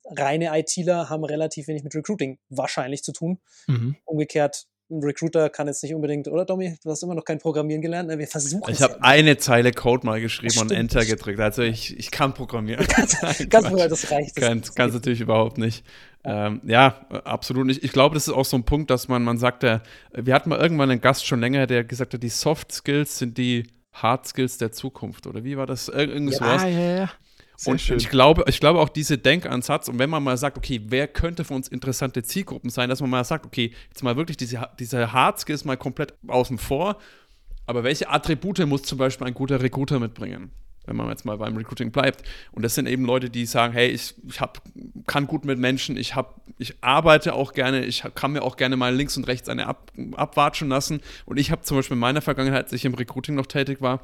reine 0.05 0.57
ITler 0.57 1.09
haben 1.09 1.23
relativ 1.23 1.67
wenig 1.67 1.83
mit 1.83 1.95
Recruiting 1.95 2.39
wahrscheinlich 2.49 3.03
zu 3.03 3.11
tun. 3.11 3.41
Mhm. 3.67 3.95
Umgekehrt 4.05 4.67
ein 4.89 5.03
Recruiter 5.03 5.49
kann 5.49 5.67
jetzt 5.67 5.81
nicht 5.81 5.95
unbedingt, 5.95 6.27
oder 6.27 6.45
Domi, 6.45 6.77
du 6.83 6.91
hast 6.91 7.01
immer 7.01 7.15
noch 7.15 7.25
kein 7.25 7.39
Programmieren 7.39 7.81
gelernt. 7.81 8.07
Ne? 8.09 8.19
Wir 8.19 8.27
versuchen 8.27 8.71
Ich 8.71 8.81
habe 8.81 8.93
ja 8.93 8.99
eine 9.01 9.37
Zeile 9.37 9.71
Code 9.71 10.05
mal 10.05 10.21
geschrieben 10.21 10.59
und 10.59 10.71
Enter 10.71 11.05
gedrückt. 11.05 11.39
Also 11.39 11.63
ich, 11.63 11.97
ich 11.97 12.11
kann 12.11 12.33
programmieren. 12.33 12.85
ganz, 12.95 13.19
ganz 13.49 13.71
Nein, 13.71 13.89
das 13.89 14.11
reicht. 14.11 14.35
Ganz, 14.35 14.75
ganz 14.75 14.93
natürlich 14.93 15.21
überhaupt 15.21 15.57
nicht. 15.57 15.85
Ja. 16.23 16.47
Ähm, 16.47 16.61
ja. 16.65 17.07
absolut 17.23 17.65
nicht. 17.65 17.83
Ich 17.83 17.91
glaube, 17.91 18.13
das 18.13 18.27
ist 18.27 18.33
auch 18.33 18.45
so 18.45 18.57
ein 18.57 18.63
Punkt, 18.63 18.91
dass 18.91 19.07
man, 19.07 19.23
man 19.23 19.37
sagt, 19.37 19.63
ja, 19.63 19.81
wir 20.13 20.33
hatten 20.33 20.49
mal 20.49 20.59
irgendwann 20.59 20.91
einen 20.91 21.01
Gast 21.01 21.25
schon 21.25 21.39
länger, 21.39 21.65
der 21.65 21.83
gesagt 21.83 22.13
hat, 22.13 22.21
die 22.21 22.29
Soft 22.29 22.71
Skills 22.71 23.17
sind 23.17 23.37
die 23.37 23.67
Hard 23.91 24.27
Skills 24.27 24.57
der 24.59 24.71
Zukunft. 24.71 25.25
Oder 25.25 25.43
wie 25.43 25.57
war 25.57 25.65
das? 25.65 25.87
Irgend 25.87 26.31
ja, 26.31 26.37
sowas. 26.37 26.63
Ja, 26.63 26.69
ja, 26.69 26.97
ja. 26.97 27.11
Sehr 27.57 27.71
und 27.71 27.81
schön. 27.81 27.97
ich 27.97 28.09
glaube, 28.09 28.45
ich 28.47 28.59
glaube 28.59 28.79
auch 28.79 28.89
diese 28.89 29.17
Denkansatz, 29.17 29.87
und 29.87 29.99
wenn 29.99 30.09
man 30.09 30.23
mal 30.23 30.37
sagt, 30.37 30.57
okay, 30.57 30.81
wer 30.87 31.07
könnte 31.07 31.43
für 31.43 31.53
uns 31.53 31.67
interessante 31.67 32.23
Zielgruppen 32.23 32.69
sein, 32.69 32.89
dass 32.89 33.01
man 33.01 33.09
mal 33.09 33.23
sagt, 33.23 33.45
okay, 33.45 33.71
jetzt 33.89 34.03
mal 34.03 34.15
wirklich 34.15 34.37
diese, 34.37 34.67
diese 34.79 35.11
Hard 35.13 35.39
Skills 35.39 35.65
mal 35.65 35.77
komplett 35.77 36.13
außen 36.27 36.57
vor, 36.57 36.97
aber 37.65 37.83
welche 37.83 38.09
Attribute 38.09 38.65
muss 38.67 38.83
zum 38.83 38.97
Beispiel 38.97 39.27
ein 39.27 39.33
guter 39.33 39.61
Recruiter 39.61 39.99
mitbringen? 39.99 40.51
wenn 40.87 40.95
man 40.95 41.09
jetzt 41.09 41.25
mal 41.25 41.37
beim 41.37 41.57
Recruiting 41.57 41.91
bleibt. 41.91 42.23
Und 42.51 42.63
das 42.63 42.75
sind 42.75 42.87
eben 42.87 43.05
Leute, 43.05 43.29
die 43.29 43.45
sagen, 43.45 43.73
hey, 43.73 43.87
ich, 43.87 44.13
ich 44.27 44.39
hab, 44.39 44.61
kann 45.07 45.27
gut 45.27 45.45
mit 45.45 45.59
Menschen, 45.59 45.97
ich, 45.97 46.15
hab, 46.15 46.41
ich 46.57 46.75
arbeite 46.81 47.33
auch 47.33 47.53
gerne, 47.53 47.85
ich 47.85 48.03
kann 48.15 48.31
mir 48.31 48.43
auch 48.43 48.55
gerne 48.55 48.77
mal 48.77 48.95
links 48.95 49.17
und 49.17 49.27
rechts 49.27 49.49
eine 49.49 49.67
ab, 49.67 49.91
abwatschen 50.13 50.69
lassen. 50.69 51.01
Und 51.25 51.37
ich 51.37 51.51
habe 51.51 51.63
zum 51.63 51.77
Beispiel 51.77 51.95
in 51.95 52.01
meiner 52.01 52.21
Vergangenheit, 52.21 52.65
als 52.65 52.73
ich 52.73 52.85
im 52.85 52.93
Recruiting 52.93 53.35
noch 53.35 53.47
tätig 53.47 53.81
war, 53.81 54.01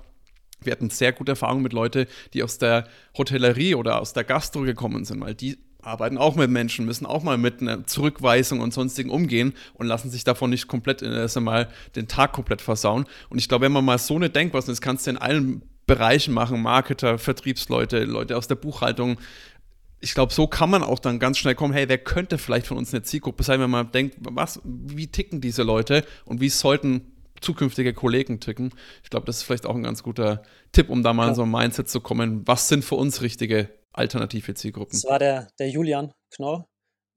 wir 0.63 0.71
hatten 0.71 0.89
sehr 0.89 1.11
gute 1.11 1.33
Erfahrungen 1.33 1.63
mit 1.63 1.73
Leuten, 1.73 2.05
die 2.33 2.43
aus 2.43 2.57
der 2.57 2.87
Hotellerie 3.17 3.75
oder 3.75 3.99
aus 3.99 4.13
der 4.13 4.23
Gastro 4.23 4.61
gekommen 4.61 5.05
sind, 5.05 5.21
weil 5.21 5.35
die 5.35 5.57
arbeiten 5.81 6.17
auch 6.17 6.35
mit 6.35 6.49
Menschen, 6.49 6.85
müssen 6.85 7.05
auch 7.05 7.23
mal 7.23 7.37
mit 7.37 7.61
einer 7.61 7.85
Zurückweisung 7.85 8.59
und 8.59 8.73
sonstigen 8.73 9.09
umgehen 9.09 9.53
und 9.73 9.87
lassen 9.87 10.11
sich 10.11 10.23
davon 10.23 10.51
nicht 10.51 10.67
komplett 10.67 11.01
erst 11.01 11.37
einmal 11.37 11.69
den 11.95 12.07
Tag 12.07 12.33
komplett 12.33 12.61
versauen. 12.61 13.05
Und 13.29 13.39
ich 13.39 13.49
glaube, 13.49 13.65
wenn 13.65 13.71
man 13.71 13.85
mal 13.85 13.97
so 13.97 14.15
eine 14.15 14.29
Denkweise, 14.29 14.67
das 14.67 14.81
kannst 14.81 15.07
du 15.07 15.11
in 15.11 15.17
allen 15.17 15.63
Bereichen 15.87 16.33
machen, 16.33 16.61
Marketer, 16.61 17.17
Vertriebsleute, 17.17 18.03
Leute 18.05 18.37
aus 18.37 18.47
der 18.47 18.55
Buchhaltung, 18.55 19.17
ich 20.03 20.15
glaube, 20.15 20.33
so 20.33 20.47
kann 20.47 20.69
man 20.69 20.81
auch 20.83 20.99
dann 20.99 21.19
ganz 21.19 21.37
schnell 21.37 21.53
kommen, 21.53 21.73
hey, 21.73 21.87
wer 21.87 21.99
könnte 21.99 22.39
vielleicht 22.39 22.65
von 22.65 22.77
uns 22.77 22.91
eine 22.91 23.03
Zielgruppe 23.03 23.43
sein, 23.43 23.59
wenn 23.59 23.69
man 23.69 23.91
denkt, 23.91 24.15
was, 24.19 24.59
wie 24.63 25.07
ticken 25.07 25.41
diese 25.41 25.61
Leute 25.61 26.03
und 26.25 26.41
wie 26.41 26.49
sollten 26.49 27.10
zukünftige 27.41 27.93
Kollegen 27.93 28.39
ticken. 28.39 28.73
Ich 29.03 29.09
glaube, 29.09 29.25
das 29.25 29.37
ist 29.37 29.43
vielleicht 29.43 29.65
auch 29.65 29.75
ein 29.75 29.83
ganz 29.83 30.03
guter 30.03 30.43
Tipp, 30.71 30.89
um 30.89 31.03
da 31.03 31.13
mal 31.13 31.23
ja. 31.23 31.29
in 31.29 31.35
so 31.35 31.43
ein 31.43 31.51
Mindset 31.51 31.89
zu 31.89 31.99
kommen. 32.01 32.47
Was 32.47 32.67
sind 32.67 32.85
für 32.85 32.95
uns 32.95 33.21
richtige 33.21 33.69
alternative 33.91 34.53
Zielgruppen? 34.53 34.93
Das 34.93 35.09
war 35.09 35.19
der, 35.19 35.47
der 35.59 35.69
Julian 35.69 36.13
Knorr, 36.33 36.69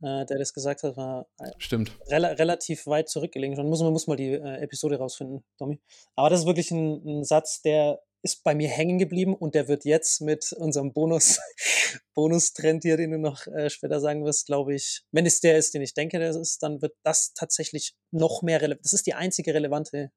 äh, 0.02 0.24
der 0.26 0.38
das 0.38 0.52
gesagt 0.52 0.82
hat, 0.82 0.96
war 0.96 1.26
äh, 1.38 1.50
Stimmt. 1.58 1.92
Re 2.10 2.38
relativ 2.38 2.86
weit 2.86 3.08
zurückgelegen. 3.08 3.56
Man 3.56 3.68
muss, 3.68 3.80
man 3.80 3.92
muss 3.92 4.06
mal 4.06 4.16
die 4.16 4.32
äh, 4.32 4.62
Episode 4.62 4.98
rausfinden, 4.98 5.44
Tommy. 5.58 5.80
Aber 6.16 6.30
das 6.30 6.40
ist 6.40 6.46
wirklich 6.46 6.70
ein, 6.70 7.02
ein 7.06 7.24
Satz, 7.24 7.62
der 7.62 8.00
ist 8.24 8.42
bei 8.42 8.54
mir 8.54 8.68
hängen 8.68 8.98
geblieben 8.98 9.34
und 9.34 9.54
der 9.54 9.68
wird 9.68 9.84
jetzt 9.84 10.22
mit 10.22 10.52
unserem 10.54 10.92
Bonus, 10.92 11.38
Bonus-Trend 12.14 12.82
hier, 12.82 12.96
den 12.96 13.12
du 13.12 13.18
noch 13.18 13.46
äh, 13.46 13.68
später 13.68 14.00
sagen 14.00 14.24
wirst, 14.24 14.46
glaube 14.46 14.74
ich, 14.74 15.02
wenn 15.12 15.26
es 15.26 15.40
der 15.40 15.58
ist, 15.58 15.74
den 15.74 15.82
ich 15.82 15.94
denke, 15.94 16.18
der 16.18 16.30
ist, 16.30 16.62
dann 16.62 16.80
wird 16.80 16.94
das 17.04 17.34
tatsächlich 17.34 17.94
noch 18.10 18.42
mehr 18.42 18.62
relevant. 18.62 18.84
Das 18.84 18.94
ist 18.94 19.06
die 19.06 19.14
einzige 19.14 19.52
relevante 19.52 20.10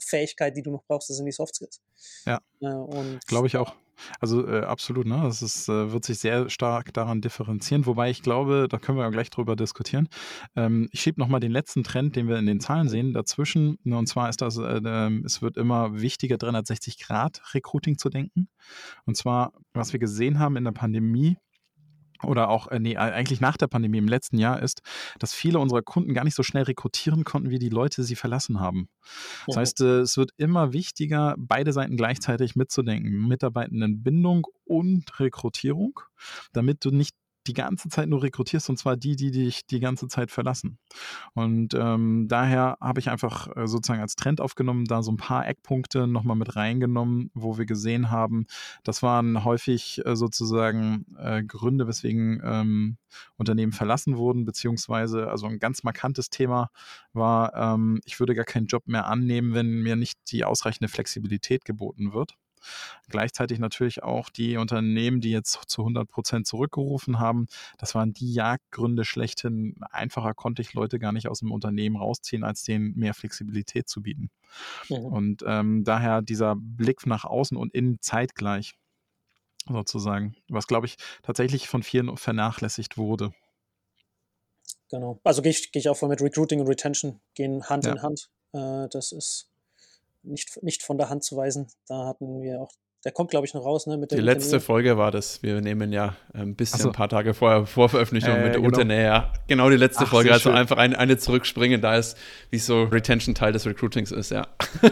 Fähigkeit, 0.00 0.56
die 0.56 0.62
du 0.62 0.70
noch 0.70 0.84
brauchst, 0.86 1.10
das 1.10 1.16
sind 1.16 1.26
die 1.26 1.32
Soft 1.32 1.54
Skills. 1.54 1.80
Ja. 2.26 2.40
Äh, 2.60 3.18
Glaube 3.26 3.46
ich 3.46 3.56
auch. 3.56 3.74
Also 4.20 4.46
äh, 4.46 4.60
absolut, 4.60 5.06
ne? 5.06 5.20
Das 5.22 5.42
ist, 5.42 5.68
äh, 5.68 5.92
wird 5.92 6.04
sich 6.04 6.18
sehr 6.18 6.48
stark 6.50 6.92
daran 6.92 7.20
differenzieren, 7.20 7.86
wobei 7.86 8.10
ich 8.10 8.22
glaube, 8.22 8.66
da 8.68 8.78
können 8.78 8.98
wir 8.98 9.04
ja 9.04 9.10
gleich 9.10 9.30
drüber 9.30 9.56
diskutieren. 9.56 10.08
Ähm, 10.56 10.88
ich 10.92 11.00
schiebe 11.00 11.20
nochmal 11.20 11.40
den 11.40 11.52
letzten 11.52 11.84
Trend, 11.84 12.16
den 12.16 12.28
wir 12.28 12.38
in 12.38 12.46
den 12.46 12.60
Zahlen 12.60 12.88
sehen, 12.88 13.12
dazwischen. 13.12 13.78
Ne, 13.84 13.98
und 13.98 14.06
zwar 14.06 14.28
ist 14.28 14.40
das, 14.40 14.56
äh, 14.56 14.80
ähm, 14.84 15.24
es 15.24 15.42
wird 15.42 15.56
immer 15.56 16.00
wichtiger, 16.00 16.36
360-Grad-Recruiting 16.36 17.98
zu 17.98 18.08
denken. 18.08 18.48
Und 19.04 19.16
zwar, 19.16 19.52
was 19.72 19.92
wir 19.92 20.00
gesehen 20.00 20.38
haben 20.38 20.56
in 20.56 20.64
der 20.64 20.72
Pandemie, 20.72 21.36
oder 22.22 22.48
auch, 22.48 22.68
äh, 22.68 22.78
nee, 22.78 22.96
eigentlich 22.96 23.40
nach 23.40 23.56
der 23.56 23.66
Pandemie 23.68 23.98
im 23.98 24.08
letzten 24.08 24.38
Jahr 24.38 24.62
ist, 24.62 24.82
dass 25.18 25.32
viele 25.32 25.58
unserer 25.58 25.82
Kunden 25.82 26.14
gar 26.14 26.24
nicht 26.24 26.34
so 26.34 26.42
schnell 26.42 26.64
rekrutieren 26.64 27.24
konnten, 27.24 27.50
wie 27.50 27.58
die 27.58 27.68
Leute 27.68 28.02
sie 28.02 28.16
verlassen 28.16 28.60
haben. 28.60 28.88
Das 29.46 29.56
mhm. 29.56 29.60
heißt, 29.60 29.80
äh, 29.80 30.00
es 30.00 30.16
wird 30.16 30.32
immer 30.36 30.72
wichtiger, 30.72 31.34
beide 31.38 31.72
Seiten 31.72 31.96
gleichzeitig 31.96 32.56
mitzudenken. 32.56 33.26
Mitarbeitendenbindung 33.28 34.46
und 34.64 35.20
Rekrutierung, 35.20 36.00
damit 36.52 36.84
du 36.84 36.90
nicht 36.90 37.14
die 37.48 37.54
ganze 37.54 37.88
Zeit 37.88 38.08
nur 38.08 38.22
rekrutierst 38.22 38.68
und 38.70 38.78
zwar 38.78 38.96
die, 38.96 39.16
die 39.16 39.30
dich 39.30 39.66
die 39.66 39.80
ganze 39.80 40.06
Zeit 40.08 40.30
verlassen. 40.30 40.78
Und 41.34 41.74
ähm, 41.74 42.26
daher 42.28 42.76
habe 42.80 43.00
ich 43.00 43.08
einfach 43.10 43.48
äh, 43.56 43.66
sozusagen 43.66 44.00
als 44.00 44.16
Trend 44.16 44.40
aufgenommen, 44.40 44.84
da 44.84 45.02
so 45.02 45.10
ein 45.10 45.16
paar 45.16 45.46
Eckpunkte 45.48 46.06
nochmal 46.06 46.36
mit 46.36 46.54
reingenommen, 46.56 47.30
wo 47.34 47.58
wir 47.58 47.66
gesehen 47.66 48.10
haben, 48.10 48.46
das 48.84 49.02
waren 49.02 49.44
häufig 49.44 50.02
äh, 50.04 50.14
sozusagen 50.14 51.06
äh, 51.18 51.42
Gründe, 51.42 51.88
weswegen 51.88 52.40
ähm, 52.44 52.98
Unternehmen 53.36 53.72
verlassen 53.72 54.16
wurden, 54.16 54.44
beziehungsweise 54.44 55.28
also 55.28 55.46
ein 55.46 55.58
ganz 55.58 55.82
markantes 55.82 56.30
Thema 56.30 56.70
war, 57.12 57.54
ähm, 57.54 58.00
ich 58.04 58.20
würde 58.20 58.34
gar 58.34 58.44
keinen 58.44 58.66
Job 58.66 58.86
mehr 58.86 59.06
annehmen, 59.06 59.54
wenn 59.54 59.82
mir 59.82 59.96
nicht 59.96 60.18
die 60.30 60.44
ausreichende 60.44 60.88
Flexibilität 60.88 61.64
geboten 61.64 62.12
wird. 62.12 62.34
Gleichzeitig 63.08 63.58
natürlich 63.58 64.02
auch 64.02 64.28
die 64.28 64.56
Unternehmen, 64.56 65.20
die 65.20 65.30
jetzt 65.30 65.58
zu 65.68 65.82
100 65.82 66.08
Prozent 66.08 66.46
zurückgerufen 66.46 67.18
haben. 67.18 67.46
Das 67.78 67.94
waren 67.94 68.12
die 68.12 68.32
Jagdgründe 68.32 69.04
schlechthin. 69.04 69.76
Einfacher 69.90 70.34
konnte 70.34 70.62
ich 70.62 70.74
Leute 70.74 70.98
gar 70.98 71.12
nicht 71.12 71.28
aus 71.28 71.40
dem 71.40 71.52
Unternehmen 71.52 71.96
rausziehen, 71.96 72.44
als 72.44 72.62
denen 72.62 72.94
mehr 72.96 73.14
Flexibilität 73.14 73.88
zu 73.88 74.02
bieten. 74.02 74.30
Mhm. 74.88 74.96
Und 74.96 75.44
ähm, 75.46 75.84
daher 75.84 76.22
dieser 76.22 76.56
Blick 76.56 77.06
nach 77.06 77.24
außen 77.24 77.56
und 77.56 77.74
innen 77.74 77.98
zeitgleich 78.00 78.74
sozusagen, 79.66 80.34
was 80.48 80.66
glaube 80.66 80.86
ich 80.86 80.96
tatsächlich 81.22 81.68
von 81.68 81.82
vielen 81.82 82.16
vernachlässigt 82.16 82.96
wurde. 82.96 83.32
Genau. 84.90 85.20
Also 85.22 85.42
gehe 85.42 85.50
ich, 85.50 85.70
geh 85.70 85.78
ich 85.78 85.88
auch 85.88 85.96
voll 85.96 86.08
mit 86.08 86.22
Recruiting 86.22 86.60
und 86.60 86.68
Retention, 86.68 87.20
gehen 87.34 87.62
Hand 87.68 87.84
ja. 87.84 87.92
in 87.92 88.02
Hand. 88.02 88.30
Äh, 88.52 88.88
das 88.90 89.12
ist 89.12 89.50
nicht, 90.22 90.62
nicht 90.62 90.82
von 90.82 90.98
der 90.98 91.10
Hand 91.10 91.24
zu 91.24 91.36
weisen. 91.36 91.68
Da 91.86 92.06
hatten 92.06 92.40
wir 92.42 92.60
auch, 92.60 92.70
der 93.04 93.12
kommt, 93.12 93.30
glaube 93.30 93.46
ich, 93.46 93.54
noch 93.54 93.64
raus. 93.64 93.86
Ne, 93.86 93.96
mit 93.96 94.10
der 94.10 94.18
Die 94.18 94.24
letzte 94.24 94.56
Unternähe. 94.56 94.60
Folge 94.60 94.98
war 94.98 95.10
das. 95.10 95.42
Wir 95.42 95.60
nehmen 95.60 95.92
ja 95.92 96.16
ein 96.32 96.56
bisschen 96.56 96.80
so. 96.80 96.88
ein 96.88 96.94
paar 96.94 97.08
Tage 97.08 97.34
vorher 97.34 97.66
vor 97.66 97.88
Veröffentlichung 97.88 98.34
äh, 98.34 98.44
mit 98.44 98.46
der 98.46 98.52
genau. 98.54 98.66
Unternähe. 98.66 99.04
Ja, 99.04 99.32
genau 99.46 99.70
die 99.70 99.76
letzte 99.76 100.04
Ach, 100.04 100.10
Folge. 100.10 100.32
Also 100.32 100.50
schön. 100.50 100.56
einfach 100.56 100.78
ein, 100.78 100.94
eine 100.94 101.16
zurückspringen, 101.18 101.80
da 101.80 101.96
ist, 101.96 102.16
wie 102.50 102.58
so 102.58 102.84
Retention 102.84 103.34
Teil 103.34 103.52
des 103.52 103.66
Recruitings 103.66 104.10
ist, 104.10 104.30
ja. 104.30 104.46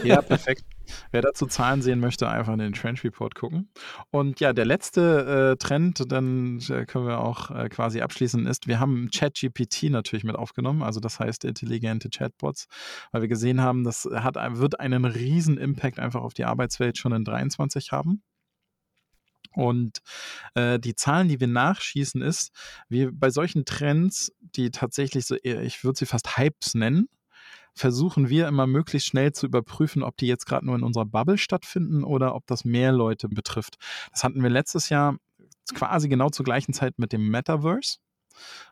Ja, 0.05 0.23
perfekt. 0.23 0.65
Wer 1.11 1.23
dazu 1.23 1.47
Zahlen 1.47 1.83
sehen 1.83 2.01
möchte, 2.01 2.29
einfach 2.29 2.53
in 2.53 2.59
den 2.59 2.73
Trend 2.73 3.03
Report 3.05 3.35
gucken. 3.35 3.71
Und 4.11 4.41
ja, 4.41 4.53
der 4.53 4.65
letzte 4.65 5.53
äh, 5.53 5.57
Trend, 5.57 6.11
dann 6.11 6.59
äh, 6.69 6.85
können 6.87 7.07
wir 7.07 7.21
auch 7.21 7.51
äh, 7.51 7.69
quasi 7.69 8.01
abschließen, 8.01 8.47
ist, 8.47 8.67
wir 8.67 8.81
haben 8.81 9.11
ChatGPT 9.15 9.85
natürlich 9.85 10.25
mit 10.25 10.37
aufgenommen, 10.37 10.83
also 10.83 11.01
das 11.01 11.21
heißt 11.21 11.45
intelligente 11.45 12.09
Chatbots, 12.11 12.67
weil 13.13 13.23
wir 13.23 13.29
gesehen 13.29 13.61
haben, 13.61 13.85
das 13.85 14.09
hat, 14.13 14.37
wird 14.59 14.81
einen 14.81 15.05
riesen 15.05 15.59
Impact 15.59 15.99
einfach 15.99 16.23
auf 16.23 16.35
die 16.35 16.45
Arbeitswelt 16.45 16.99
schon 16.99 17.13
in 17.13 17.25
23 17.25 17.93
haben. 17.93 18.23
Und 19.57 20.01
äh, 20.55 20.79
die 20.79 20.95
Zahlen, 20.95 21.29
die 21.29 21.41
wir 21.41 21.47
nachschießen, 21.47 22.21
ist, 22.21 22.53
wie 22.91 23.07
bei 23.07 23.31
solchen 23.31 23.65
Trends, 23.65 24.31
die 24.41 24.71
tatsächlich 24.71 25.25
so, 25.25 25.37
ich 25.43 25.83
würde 25.83 25.99
sie 25.99 26.07
fast 26.07 26.37
Hypes 26.37 26.75
nennen, 26.75 27.09
versuchen 27.77 28.31
wir 28.31 28.49
immer 28.49 28.67
möglichst 28.67 29.09
schnell 29.09 29.33
zu 29.33 29.47
überprüfen, 29.47 30.03
ob 30.03 30.17
die 30.17 30.27
jetzt 30.27 30.47
gerade 30.47 30.65
nur 30.65 30.75
in 30.75 30.83
unserer 30.83 31.05
Bubble 31.05 31.39
stattfinden 31.39 32.05
oder 32.05 32.35
ob 32.35 32.47
das 32.47 32.65
mehr 32.65 32.91
Leute 32.91 33.29
betrifft. 33.29 33.77
Das 34.11 34.25
hatten 34.25 34.43
wir 34.43 34.51
letztes 34.51 34.89
Jahr 34.89 35.17
quasi 35.75 36.09
genau 36.09 36.31
zur 36.31 36.45
gleichen 36.45 36.73
Zeit 36.73 36.99
mit 36.99 37.13
dem 37.13 37.29
Metaverse. 37.29 37.99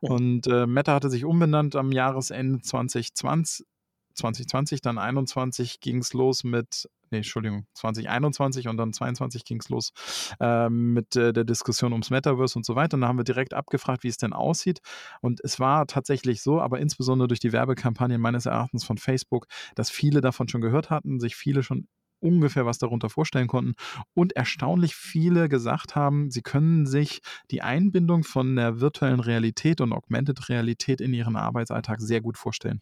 Und 0.00 0.46
äh, 0.46 0.66
Meta 0.66 0.94
hatte 0.94 1.10
sich 1.10 1.24
umbenannt 1.24 1.76
am 1.76 1.92
Jahresende 1.92 2.60
2020, 2.60 3.66
2020, 4.14 4.80
dann 4.80 4.96
2021 4.96 5.80
ging 5.80 5.98
es 5.98 6.12
los 6.12 6.44
mit 6.44 6.88
nee, 7.14 7.18
Entschuldigung, 7.18 7.66
2021 7.74 8.68
und 8.68 8.76
dann 8.76 8.92
2022 8.92 9.44
ging 9.44 9.60
es 9.60 9.68
los 9.68 9.92
äh, 10.40 10.68
mit 10.68 11.16
äh, 11.16 11.32
der 11.32 11.44
Diskussion 11.44 11.92
ums 11.92 12.10
Metaverse 12.10 12.58
und 12.58 12.66
so 12.66 12.74
weiter. 12.74 12.96
Und 12.96 13.02
da 13.02 13.08
haben 13.08 13.18
wir 13.18 13.24
direkt 13.24 13.54
abgefragt, 13.54 14.02
wie 14.02 14.08
es 14.08 14.16
denn 14.16 14.32
aussieht. 14.32 14.80
Und 15.20 15.40
es 15.44 15.60
war 15.60 15.86
tatsächlich 15.86 16.42
so, 16.42 16.60
aber 16.60 16.80
insbesondere 16.80 17.28
durch 17.28 17.40
die 17.40 17.52
Werbekampagnen 17.52 18.20
meines 18.20 18.46
Erachtens 18.46 18.84
von 18.84 18.98
Facebook, 18.98 19.46
dass 19.74 19.90
viele 19.90 20.20
davon 20.20 20.48
schon 20.48 20.60
gehört 20.60 20.90
hatten, 20.90 21.20
sich 21.20 21.36
viele 21.36 21.62
schon 21.62 21.86
ungefähr 22.20 22.64
was 22.64 22.78
darunter 22.78 23.10
vorstellen 23.10 23.48
konnten 23.48 23.74
und 24.14 24.34
erstaunlich 24.34 24.94
viele 24.96 25.48
gesagt 25.50 25.94
haben, 25.94 26.30
sie 26.30 26.40
können 26.40 26.86
sich 26.86 27.20
die 27.50 27.60
Einbindung 27.60 28.24
von 28.24 28.56
der 28.56 28.80
virtuellen 28.80 29.20
Realität 29.20 29.82
und 29.82 29.92
Augmented 29.92 30.48
Realität 30.48 31.02
in 31.02 31.12
ihren 31.12 31.36
Arbeitsalltag 31.36 32.00
sehr 32.00 32.22
gut 32.22 32.38
vorstellen. 32.38 32.80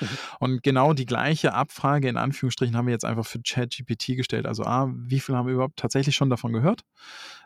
Und 0.40 0.62
genau 0.62 0.92
die 0.92 1.06
gleiche 1.06 1.54
Abfrage 1.54 2.08
in 2.08 2.16
Anführungsstrichen 2.16 2.76
haben 2.76 2.86
wir 2.86 2.92
jetzt 2.92 3.04
einfach 3.04 3.26
für 3.26 3.40
ChatGPT 3.40 4.16
gestellt. 4.16 4.46
Also, 4.46 4.64
A, 4.64 4.92
wie 4.94 5.20
viel 5.20 5.34
haben 5.34 5.46
wir 5.46 5.54
überhaupt 5.54 5.78
tatsächlich 5.78 6.16
schon 6.16 6.30
davon 6.30 6.52
gehört? 6.52 6.84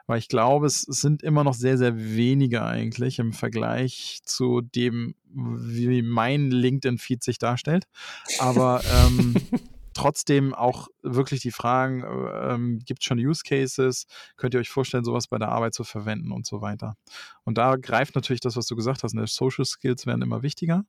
Weil 0.06 0.18
ich 0.18 0.28
glaube, 0.28 0.66
es 0.66 0.82
sind 0.82 1.22
immer 1.22 1.42
noch 1.42 1.54
sehr, 1.54 1.78
sehr 1.78 1.96
wenige 1.96 2.62
eigentlich 2.64 3.18
im 3.18 3.32
Vergleich 3.32 4.20
zu 4.24 4.60
dem, 4.60 5.16
wie 5.32 6.02
mein 6.02 6.50
LinkedIn-Feed 6.50 7.24
sich 7.24 7.38
darstellt. 7.38 7.86
Aber 8.38 8.82
ähm, 8.84 9.34
trotzdem 9.96 10.54
auch 10.54 10.88
wirklich 11.02 11.40
die 11.40 11.50
Fragen, 11.50 12.02
äh, 12.02 12.54
ähm, 12.54 12.80
gibt 12.84 13.00
es 13.00 13.06
schon 13.06 13.18
Use 13.18 13.42
Cases? 13.44 14.06
Könnt 14.36 14.54
ihr 14.54 14.60
euch 14.60 14.68
vorstellen, 14.68 15.04
sowas 15.04 15.26
bei 15.26 15.38
der 15.38 15.48
Arbeit 15.48 15.74
zu 15.74 15.84
verwenden 15.84 16.32
und 16.32 16.46
so 16.46 16.60
weiter? 16.60 16.96
Und 17.44 17.58
da 17.58 17.76
greift 17.76 18.14
natürlich 18.14 18.40
das, 18.40 18.56
was 18.56 18.66
du 18.66 18.76
gesagt 18.76 19.02
hast, 19.02 19.14
ne? 19.14 19.26
Social 19.26 19.64
Skills 19.64 20.06
werden 20.06 20.22
immer 20.22 20.42
wichtiger. 20.42 20.84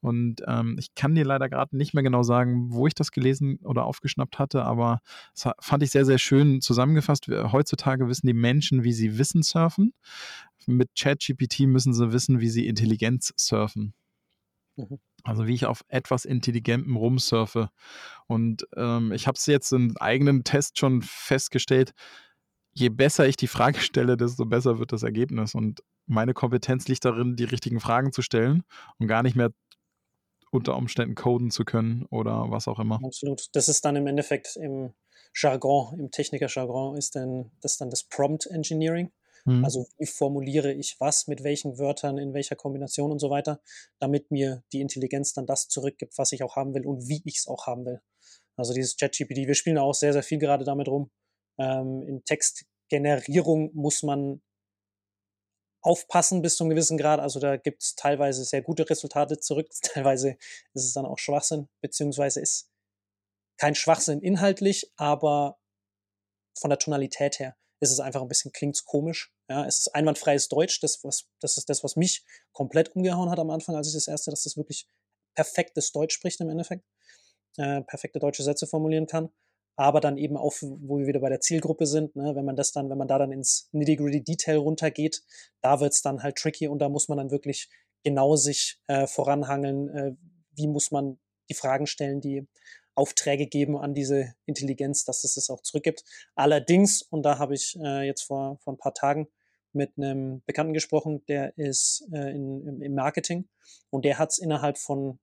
Und 0.00 0.42
ähm, 0.46 0.76
ich 0.78 0.94
kann 0.94 1.14
dir 1.14 1.24
leider 1.24 1.48
gerade 1.48 1.76
nicht 1.76 1.94
mehr 1.94 2.02
genau 2.02 2.22
sagen, 2.22 2.72
wo 2.72 2.86
ich 2.86 2.94
das 2.94 3.12
gelesen 3.12 3.58
oder 3.64 3.84
aufgeschnappt 3.84 4.38
hatte, 4.38 4.64
aber 4.64 5.00
es 5.34 5.48
fand 5.60 5.82
ich 5.82 5.90
sehr, 5.90 6.04
sehr 6.04 6.18
schön 6.18 6.60
zusammengefasst. 6.60 7.28
Heutzutage 7.28 8.08
wissen 8.08 8.26
die 8.26 8.34
Menschen, 8.34 8.84
wie 8.84 8.92
sie 8.92 9.18
Wissen 9.18 9.42
surfen. 9.42 9.94
Mit 10.66 10.90
ChatGPT 10.98 11.60
müssen 11.60 11.94
sie 11.94 12.12
wissen, 12.12 12.40
wie 12.40 12.50
sie 12.50 12.66
Intelligenz 12.66 13.32
surfen. 13.36 13.94
Mhm. 14.76 14.98
Also 15.24 15.46
wie 15.46 15.54
ich 15.54 15.66
auf 15.66 15.84
etwas 15.88 16.24
Intelligentem 16.24 16.96
rumsurfe. 16.96 17.70
Und 18.26 18.66
ähm, 18.76 19.12
ich 19.12 19.26
habe 19.26 19.36
es 19.36 19.46
jetzt 19.46 19.72
im 19.72 19.96
eigenen 19.98 20.44
Test 20.44 20.78
schon 20.78 21.02
festgestellt, 21.02 21.92
je 22.72 22.88
besser 22.88 23.26
ich 23.26 23.36
die 23.36 23.46
Frage 23.46 23.78
stelle, 23.80 24.16
desto 24.16 24.46
besser 24.46 24.78
wird 24.78 24.92
das 24.92 25.02
Ergebnis. 25.02 25.54
Und 25.54 25.82
meine 26.06 26.34
Kompetenz 26.34 26.88
liegt 26.88 27.04
darin, 27.04 27.36
die 27.36 27.44
richtigen 27.44 27.80
Fragen 27.80 28.12
zu 28.12 28.22
stellen 28.22 28.62
und 28.98 29.06
gar 29.06 29.22
nicht 29.22 29.36
mehr 29.36 29.50
unter 30.50 30.76
Umständen 30.76 31.14
coden 31.14 31.50
zu 31.50 31.64
können 31.64 32.06
oder 32.10 32.50
was 32.50 32.66
auch 32.66 32.80
immer. 32.80 33.00
Absolut. 33.04 33.48
Das 33.52 33.68
ist 33.68 33.84
dann 33.84 33.96
im 33.96 34.06
Endeffekt 34.06 34.56
im 34.56 34.92
Jargon, 35.34 35.98
im 35.98 36.10
Techniker-Jargon 36.10 36.96
ist 36.96 37.14
dann 37.14 37.52
das 37.60 37.76
dann 37.76 37.90
das 37.90 38.02
Prompt 38.02 38.46
Engineering. 38.46 39.12
Mhm. 39.44 39.64
Also 39.64 39.86
wie 39.98 40.06
formuliere 40.06 40.72
ich 40.72 40.96
was, 40.98 41.26
mit 41.26 41.42
welchen 41.42 41.78
Wörtern, 41.78 42.18
in 42.18 42.34
welcher 42.34 42.56
Kombination 42.56 43.10
und 43.10 43.18
so 43.18 43.30
weiter, 43.30 43.60
damit 43.98 44.30
mir 44.30 44.62
die 44.72 44.80
Intelligenz 44.80 45.32
dann 45.32 45.46
das 45.46 45.68
zurückgibt, 45.68 46.18
was 46.18 46.32
ich 46.32 46.42
auch 46.42 46.56
haben 46.56 46.74
will 46.74 46.86
und 46.86 47.08
wie 47.08 47.22
ich 47.24 47.38
es 47.38 47.46
auch 47.46 47.66
haben 47.66 47.84
will. 47.86 48.00
Also 48.56 48.74
dieses 48.74 48.96
ChatGPT, 48.96 49.46
wir 49.46 49.54
spielen 49.54 49.78
auch 49.78 49.94
sehr, 49.94 50.12
sehr 50.12 50.22
viel 50.22 50.38
gerade 50.38 50.64
damit 50.64 50.88
rum. 50.88 51.10
Ähm, 51.58 52.04
in 52.06 52.24
Textgenerierung 52.24 53.70
muss 53.74 54.02
man 54.02 54.42
aufpassen 55.82 56.42
bis 56.42 56.56
zu 56.56 56.64
einem 56.64 56.70
gewissen 56.70 56.98
Grad. 56.98 57.20
Also 57.20 57.40
da 57.40 57.56
gibt 57.56 57.82
es 57.82 57.94
teilweise 57.94 58.44
sehr 58.44 58.62
gute 58.62 58.88
Resultate 58.88 59.38
zurück, 59.38 59.68
teilweise 59.82 60.36
ist 60.74 60.84
es 60.84 60.92
dann 60.92 61.06
auch 61.06 61.18
Schwachsinn, 61.18 61.68
beziehungsweise 61.80 62.40
ist 62.40 62.70
kein 63.58 63.74
Schwachsinn 63.74 64.20
inhaltlich, 64.20 64.90
aber 64.96 65.58
von 66.58 66.70
der 66.70 66.78
Tonalität 66.78 67.38
her 67.38 67.56
ist 67.80 67.90
es 67.90 68.00
einfach 68.00 68.22
ein 68.22 68.28
bisschen, 68.28 68.52
klingt 68.52 68.84
komisch. 68.84 69.32
Ja, 69.48 69.66
es 69.66 69.80
ist 69.80 69.94
einwandfreies 69.94 70.48
Deutsch, 70.48 70.80
das, 70.80 71.02
was, 71.02 71.26
das 71.40 71.56
ist 71.56 71.68
das, 71.68 71.82
was 71.82 71.96
mich 71.96 72.24
komplett 72.52 72.94
umgehauen 72.94 73.30
hat 73.30 73.38
am 73.38 73.50
Anfang, 73.50 73.74
als 73.74 73.88
ich 73.88 73.94
das 73.94 74.08
erste, 74.08 74.30
dass 74.30 74.44
das 74.44 74.56
wirklich 74.56 74.86
perfektes 75.34 75.92
Deutsch 75.92 76.14
spricht 76.14 76.40
im 76.40 76.50
Endeffekt, 76.50 76.84
äh, 77.56 77.82
perfekte 77.82 78.18
deutsche 78.18 78.42
Sätze 78.42 78.66
formulieren 78.66 79.06
kann 79.06 79.30
aber 79.80 80.00
dann 80.00 80.18
eben 80.18 80.36
auch, 80.36 80.52
wo 80.60 80.98
wir 80.98 81.06
wieder 81.06 81.20
bei 81.20 81.30
der 81.30 81.40
Zielgruppe 81.40 81.86
sind, 81.86 82.14
ne, 82.14 82.34
wenn 82.34 82.44
man 82.44 82.54
das 82.54 82.70
dann, 82.72 82.90
wenn 82.90 82.98
man 82.98 83.08
da 83.08 83.18
dann 83.18 83.32
ins 83.32 83.70
nitty-gritty 83.72 84.22
Detail 84.22 84.58
runtergeht, 84.58 85.22
da 85.62 85.80
wird 85.80 85.94
es 85.94 86.02
dann 86.02 86.22
halt 86.22 86.36
tricky 86.36 86.68
und 86.68 86.80
da 86.80 86.90
muss 86.90 87.08
man 87.08 87.16
dann 87.16 87.30
wirklich 87.30 87.70
genau 88.04 88.36
sich 88.36 88.78
äh, 88.88 89.06
voranhangeln, 89.06 89.88
äh, 89.88 90.12
wie 90.52 90.68
muss 90.68 90.90
man 90.90 91.18
die 91.48 91.54
Fragen 91.54 91.86
stellen, 91.86 92.20
die 92.20 92.46
Aufträge 93.00 93.46
geben 93.46 93.78
an 93.78 93.94
diese 93.94 94.34
Intelligenz, 94.44 95.04
dass 95.04 95.24
es 95.24 95.38
es 95.38 95.48
auch 95.48 95.62
zurückgibt. 95.62 96.04
Allerdings, 96.34 97.00
und 97.02 97.22
da 97.22 97.38
habe 97.38 97.54
ich 97.54 97.78
äh, 97.82 98.06
jetzt 98.06 98.22
vor, 98.22 98.58
vor 98.62 98.74
ein 98.74 98.78
paar 98.78 98.92
Tagen 98.92 99.28
mit 99.72 99.96
einem 99.96 100.42
Bekannten 100.44 100.74
gesprochen, 100.74 101.24
der 101.26 101.56
ist 101.56 102.06
äh, 102.12 102.30
in, 102.30 102.66
im, 102.66 102.82
im 102.82 102.94
Marketing 102.94 103.48
und 103.88 104.04
der 104.04 104.18
hat 104.18 104.32
es 104.32 104.38
innerhalb 104.38 104.76
von 104.76 105.18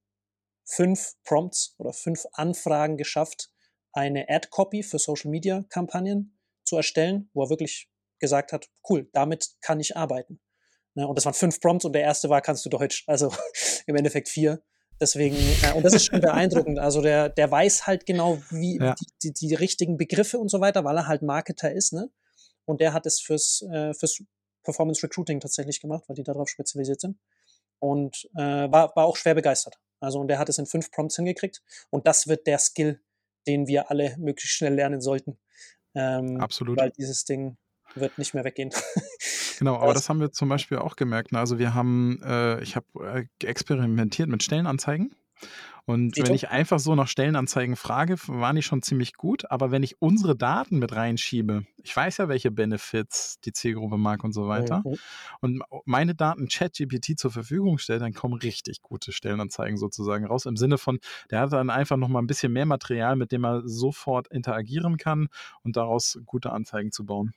fünf 0.66 1.14
Prompts 1.24 1.76
oder 1.78 1.94
fünf 1.94 2.26
Anfragen 2.34 2.98
geschafft, 2.98 3.52
eine 3.94 4.28
Ad-Copy 4.28 4.84
für 4.84 5.00
Social-Media-Kampagnen 5.00 6.38
zu 6.64 6.78
erstellen, 6.78 7.30
wo 7.34 7.44
er 7.44 7.50
wirklich 7.50 7.90
gesagt 8.20 8.52
hat, 8.52 8.70
cool, 8.90 9.08
damit 9.14 9.56
kann 9.62 9.80
ich 9.80 9.96
arbeiten. 9.96 10.40
Ne, 10.96 11.08
und 11.08 11.16
das 11.16 11.26
waren 11.26 11.36
fünf 11.36 11.62
Prompts 11.62 11.86
und 11.86 11.94
der 11.94 12.02
erste 12.02 12.28
war, 12.30 12.42
kannst 12.42 12.66
du 12.66 12.70
Deutsch. 12.70 13.04
Also 13.08 13.32
im 13.86 13.96
Endeffekt 13.96 14.30
vier. 14.30 14.64
Deswegen, 15.00 15.36
äh, 15.36 15.74
und 15.74 15.84
das 15.84 15.94
ist 15.94 16.06
schon 16.06 16.22
beeindruckend. 16.22 16.80
Also 16.80 17.02
der, 17.02 17.30
der 17.30 17.50
weiß 17.52 17.88
halt 17.88 18.06
genau, 18.06 18.42
wie 18.50 18.78
ja. 18.78 18.96
die, 18.96 19.06
die, 19.24 19.34
die, 19.34 19.56
richtigen 19.56 19.98
Begriffe 19.98 20.40
und 20.40 20.50
so 20.50 20.60
weiter, 20.60 20.84
weil 20.84 20.98
er 20.98 21.08
halt 21.08 21.22
Marketer 21.22 21.72
ist, 21.72 21.94
ne? 21.94 22.10
Und 22.66 22.82
der 22.82 22.94
hat 22.94 23.06
es 23.06 23.22
fürs, 23.22 23.62
äh, 23.72 23.94
fürs 23.94 24.22
Performance 24.64 25.02
Recruiting 25.04 25.40
tatsächlich 25.40 25.80
gemacht, 25.80 26.04
weil 26.08 26.16
die 26.16 26.24
darauf 26.24 26.50
spezialisiert 26.50 27.00
sind. 27.00 27.18
Und 27.80 28.28
äh, 28.36 28.42
war, 28.72 28.94
war 28.96 29.06
auch 29.06 29.16
schwer 29.16 29.36
begeistert. 29.36 29.78
Also, 30.00 30.20
und 30.20 30.28
der 30.28 30.40
hat 30.40 30.50
es 30.50 30.58
in 30.58 30.66
fünf 30.66 30.92
Prompts 30.92 31.16
hingekriegt. 31.16 31.62
Und 31.90 32.08
das 32.08 32.28
wird 32.28 32.46
der 32.48 32.58
Skill 32.58 33.00
den 33.48 33.68
wir 33.68 33.90
alle 33.90 34.16
möglichst 34.18 34.56
schnell 34.56 34.74
lernen 34.76 35.02
sollten. 35.02 35.40
Ähm, 35.96 36.40
Absolut. 36.40 36.78
Weil 36.78 36.92
dieses 36.92 37.26
Ding 37.26 37.58
wird 37.96 38.18
nicht 38.18 38.34
mehr 38.34 38.44
weggehen. 38.44 38.72
Genau, 39.58 39.78
aber 39.78 39.94
das 39.94 40.08
haben 40.10 40.20
wir 40.20 40.32
zum 40.32 40.50
Beispiel 40.50 40.78
auch 40.78 40.96
gemerkt. 40.96 41.32
Ne? 41.32 41.40
Also 41.40 41.58
wir 41.58 41.74
haben, 41.74 42.22
äh, 42.24 42.62
ich 42.62 42.76
habe 42.76 42.86
äh, 43.42 43.46
experimentiert 43.46 44.30
mit 44.30 44.44
Stellenanzeigen 44.44 45.16
und 45.88 46.18
wenn 46.18 46.34
ich 46.34 46.50
einfach 46.50 46.80
so 46.80 46.96
nach 46.96 47.08
Stellenanzeigen 47.08 47.78
frage, 47.78 48.16
waren 48.28 48.58
die 48.58 48.62
schon 48.62 48.82
ziemlich 48.82 49.14
gut. 49.14 49.50
Aber 49.50 49.72
wenn 49.72 49.84
ich 49.84 50.02
unsere 50.02 50.36
Daten 50.36 50.80
mit 50.80 50.94
reinschiebe, 50.94 51.66
ich 51.82 51.96
weiß 51.96 52.18
ja, 52.18 52.28
welche 52.28 52.52
Benefits 52.52 53.40
die 53.40 53.54
Zielgruppe 53.54 53.98
mag 53.98 54.26
und 54.26 54.34
so 54.34 54.50
weiter, 54.50 54.84
mhm. 54.84 54.98
und 55.40 55.64
meine 55.86 56.14
Daten 56.14 56.50
ChatGPT 56.50 57.18
zur 57.18 57.32
Verfügung 57.32 57.78
stelle, 57.78 58.00
dann 58.00 58.14
kommen 58.14 58.34
richtig 58.34 58.82
gute 58.82 59.14
Stellenanzeigen 59.14 59.78
sozusagen 59.78 60.26
raus. 60.26 60.46
Im 60.46 60.58
Sinne 60.58 60.78
von, 60.78 61.00
der 61.32 61.40
hat 61.40 61.54
dann 61.54 61.70
einfach 61.70 61.96
nochmal 61.96 62.22
ein 62.22 62.28
bisschen 62.28 62.52
mehr 62.52 62.66
Material, 62.66 63.16
mit 63.16 63.32
dem 63.32 63.46
er 63.46 63.62
sofort 63.66 64.28
interagieren 64.28 64.98
kann 64.98 65.30
und 65.64 65.78
daraus 65.78 66.20
gute 66.26 66.52
Anzeigen 66.52 66.92
zu 66.92 67.06
bauen. 67.06 67.34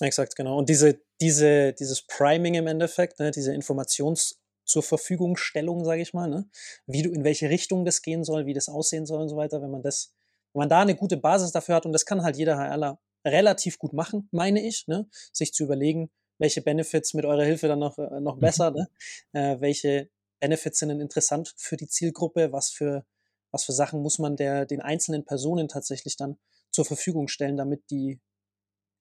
Exakt, 0.00 0.34
genau. 0.36 0.58
Und 0.58 0.68
diese, 0.68 1.00
diese, 1.20 1.72
dieses 1.72 2.02
Priming 2.02 2.54
im 2.54 2.66
Endeffekt, 2.66 3.20
ne, 3.20 3.30
diese 3.30 3.52
Informations- 3.52 4.34
zur 4.64 4.82
Verfügungstellung, 4.82 5.84
sage 5.84 6.02
ich 6.02 6.14
mal, 6.14 6.28
ne? 6.28 6.48
wie 6.86 7.02
du, 7.02 7.10
in 7.10 7.24
welche 7.24 7.50
Richtung 7.50 7.84
das 7.84 8.02
gehen 8.02 8.24
soll, 8.24 8.46
wie 8.46 8.54
das 8.54 8.68
aussehen 8.68 9.06
soll 9.06 9.22
und 9.22 9.28
so 9.28 9.36
weiter, 9.36 9.62
wenn 9.62 9.70
man 9.70 9.82
das, 9.82 10.14
wenn 10.52 10.60
man 10.60 10.68
da 10.68 10.80
eine 10.80 10.96
gute 10.96 11.16
Basis 11.16 11.52
dafür 11.52 11.76
hat, 11.76 11.86
und 11.86 11.92
das 11.92 12.06
kann 12.06 12.22
halt 12.22 12.36
jeder 12.36 12.56
HRler 12.56 12.98
relativ 13.24 13.78
gut 13.78 13.92
machen, 13.92 14.28
meine 14.32 14.62
ich, 14.66 14.86
ne? 14.86 15.06
sich 15.32 15.52
zu 15.52 15.64
überlegen, 15.64 16.10
welche 16.38 16.62
Benefits 16.62 17.14
mit 17.14 17.24
eurer 17.24 17.44
Hilfe 17.44 17.68
dann 17.68 17.78
noch, 17.78 17.98
äh, 17.98 18.20
noch 18.20 18.36
mhm. 18.36 18.40
besser, 18.40 18.70
ne? 18.70 18.88
äh, 19.32 19.60
welche 19.60 20.10
Benefits 20.40 20.78
sind 20.78 20.88
denn 20.88 21.00
interessant 21.00 21.54
für 21.56 21.76
die 21.76 21.88
Zielgruppe, 21.88 22.52
was 22.52 22.70
für, 22.70 23.04
was 23.50 23.64
für 23.64 23.72
Sachen 23.72 24.00
muss 24.02 24.18
man 24.18 24.36
der, 24.36 24.66
den 24.66 24.80
einzelnen 24.80 25.24
Personen 25.24 25.68
tatsächlich 25.68 26.16
dann 26.16 26.38
zur 26.70 26.84
Verfügung 26.84 27.28
stellen, 27.28 27.56
damit 27.56 27.90
die, 27.90 28.20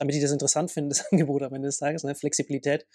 damit 0.03 0.15
die 0.15 0.19
das 0.19 0.31
interessant 0.31 0.69
finden, 0.69 0.89
das 0.91 1.11
Angebot 1.11 1.43
am 1.43 1.53
Ende 1.53 1.69
des 1.69 1.77
Tages. 1.77 2.03
Ne? 2.03 2.13
Flexibilität 2.13 2.85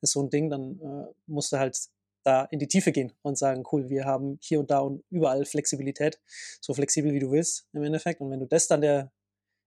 ist 0.00 0.12
so 0.12 0.22
ein 0.22 0.30
Ding, 0.30 0.48
dann 0.48 0.80
äh, 0.80 1.12
musst 1.26 1.52
du 1.52 1.58
halt 1.58 1.78
da 2.24 2.44
in 2.46 2.58
die 2.58 2.68
Tiefe 2.68 2.90
gehen 2.90 3.12
und 3.20 3.36
sagen, 3.36 3.64
cool, 3.70 3.90
wir 3.90 4.06
haben 4.06 4.38
hier 4.40 4.60
und 4.60 4.70
da 4.70 4.78
und 4.78 5.04
überall 5.10 5.44
Flexibilität, 5.44 6.18
so 6.62 6.72
flexibel 6.72 7.12
wie 7.12 7.18
du 7.18 7.30
willst 7.30 7.68
im 7.74 7.82
Endeffekt. 7.82 8.22
Und 8.22 8.30
wenn 8.30 8.40
du 8.40 8.46
das 8.46 8.66
dann 8.66 8.80
der 8.80 9.12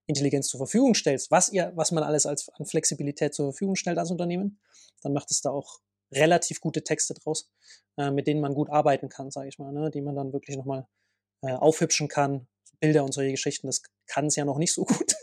Intelligenz 0.08 0.48
zur 0.48 0.58
Verfügung 0.58 0.94
stellst, 0.94 1.30
was 1.30 1.52
ihr, 1.52 1.70
was 1.76 1.92
man 1.92 2.02
alles 2.02 2.26
als 2.26 2.48
an 2.48 2.66
Flexibilität 2.66 3.32
zur 3.32 3.52
Verfügung 3.52 3.76
stellt 3.76 3.96
als 3.96 4.10
Unternehmen, 4.10 4.58
dann 5.02 5.12
macht 5.12 5.30
es 5.30 5.40
da 5.40 5.50
auch 5.50 5.78
relativ 6.10 6.60
gute 6.60 6.82
Texte 6.82 7.14
draus, 7.14 7.48
äh, 7.96 8.10
mit 8.10 8.26
denen 8.26 8.40
man 8.40 8.54
gut 8.54 8.70
arbeiten 8.70 9.08
kann, 9.08 9.30
sage 9.30 9.48
ich 9.48 9.60
mal, 9.60 9.72
ne? 9.72 9.92
die 9.92 10.00
man 10.00 10.16
dann 10.16 10.32
wirklich 10.32 10.56
nochmal 10.56 10.88
äh, 11.42 11.52
aufhübschen 11.52 12.08
kann. 12.08 12.48
Bilder 12.80 13.04
und 13.04 13.12
solche 13.12 13.32
Geschichten, 13.32 13.68
das 13.68 13.82
kann 14.06 14.26
es 14.26 14.36
ja 14.36 14.44
noch 14.44 14.58
nicht 14.58 14.72
so 14.72 14.84
gut. 14.84 15.14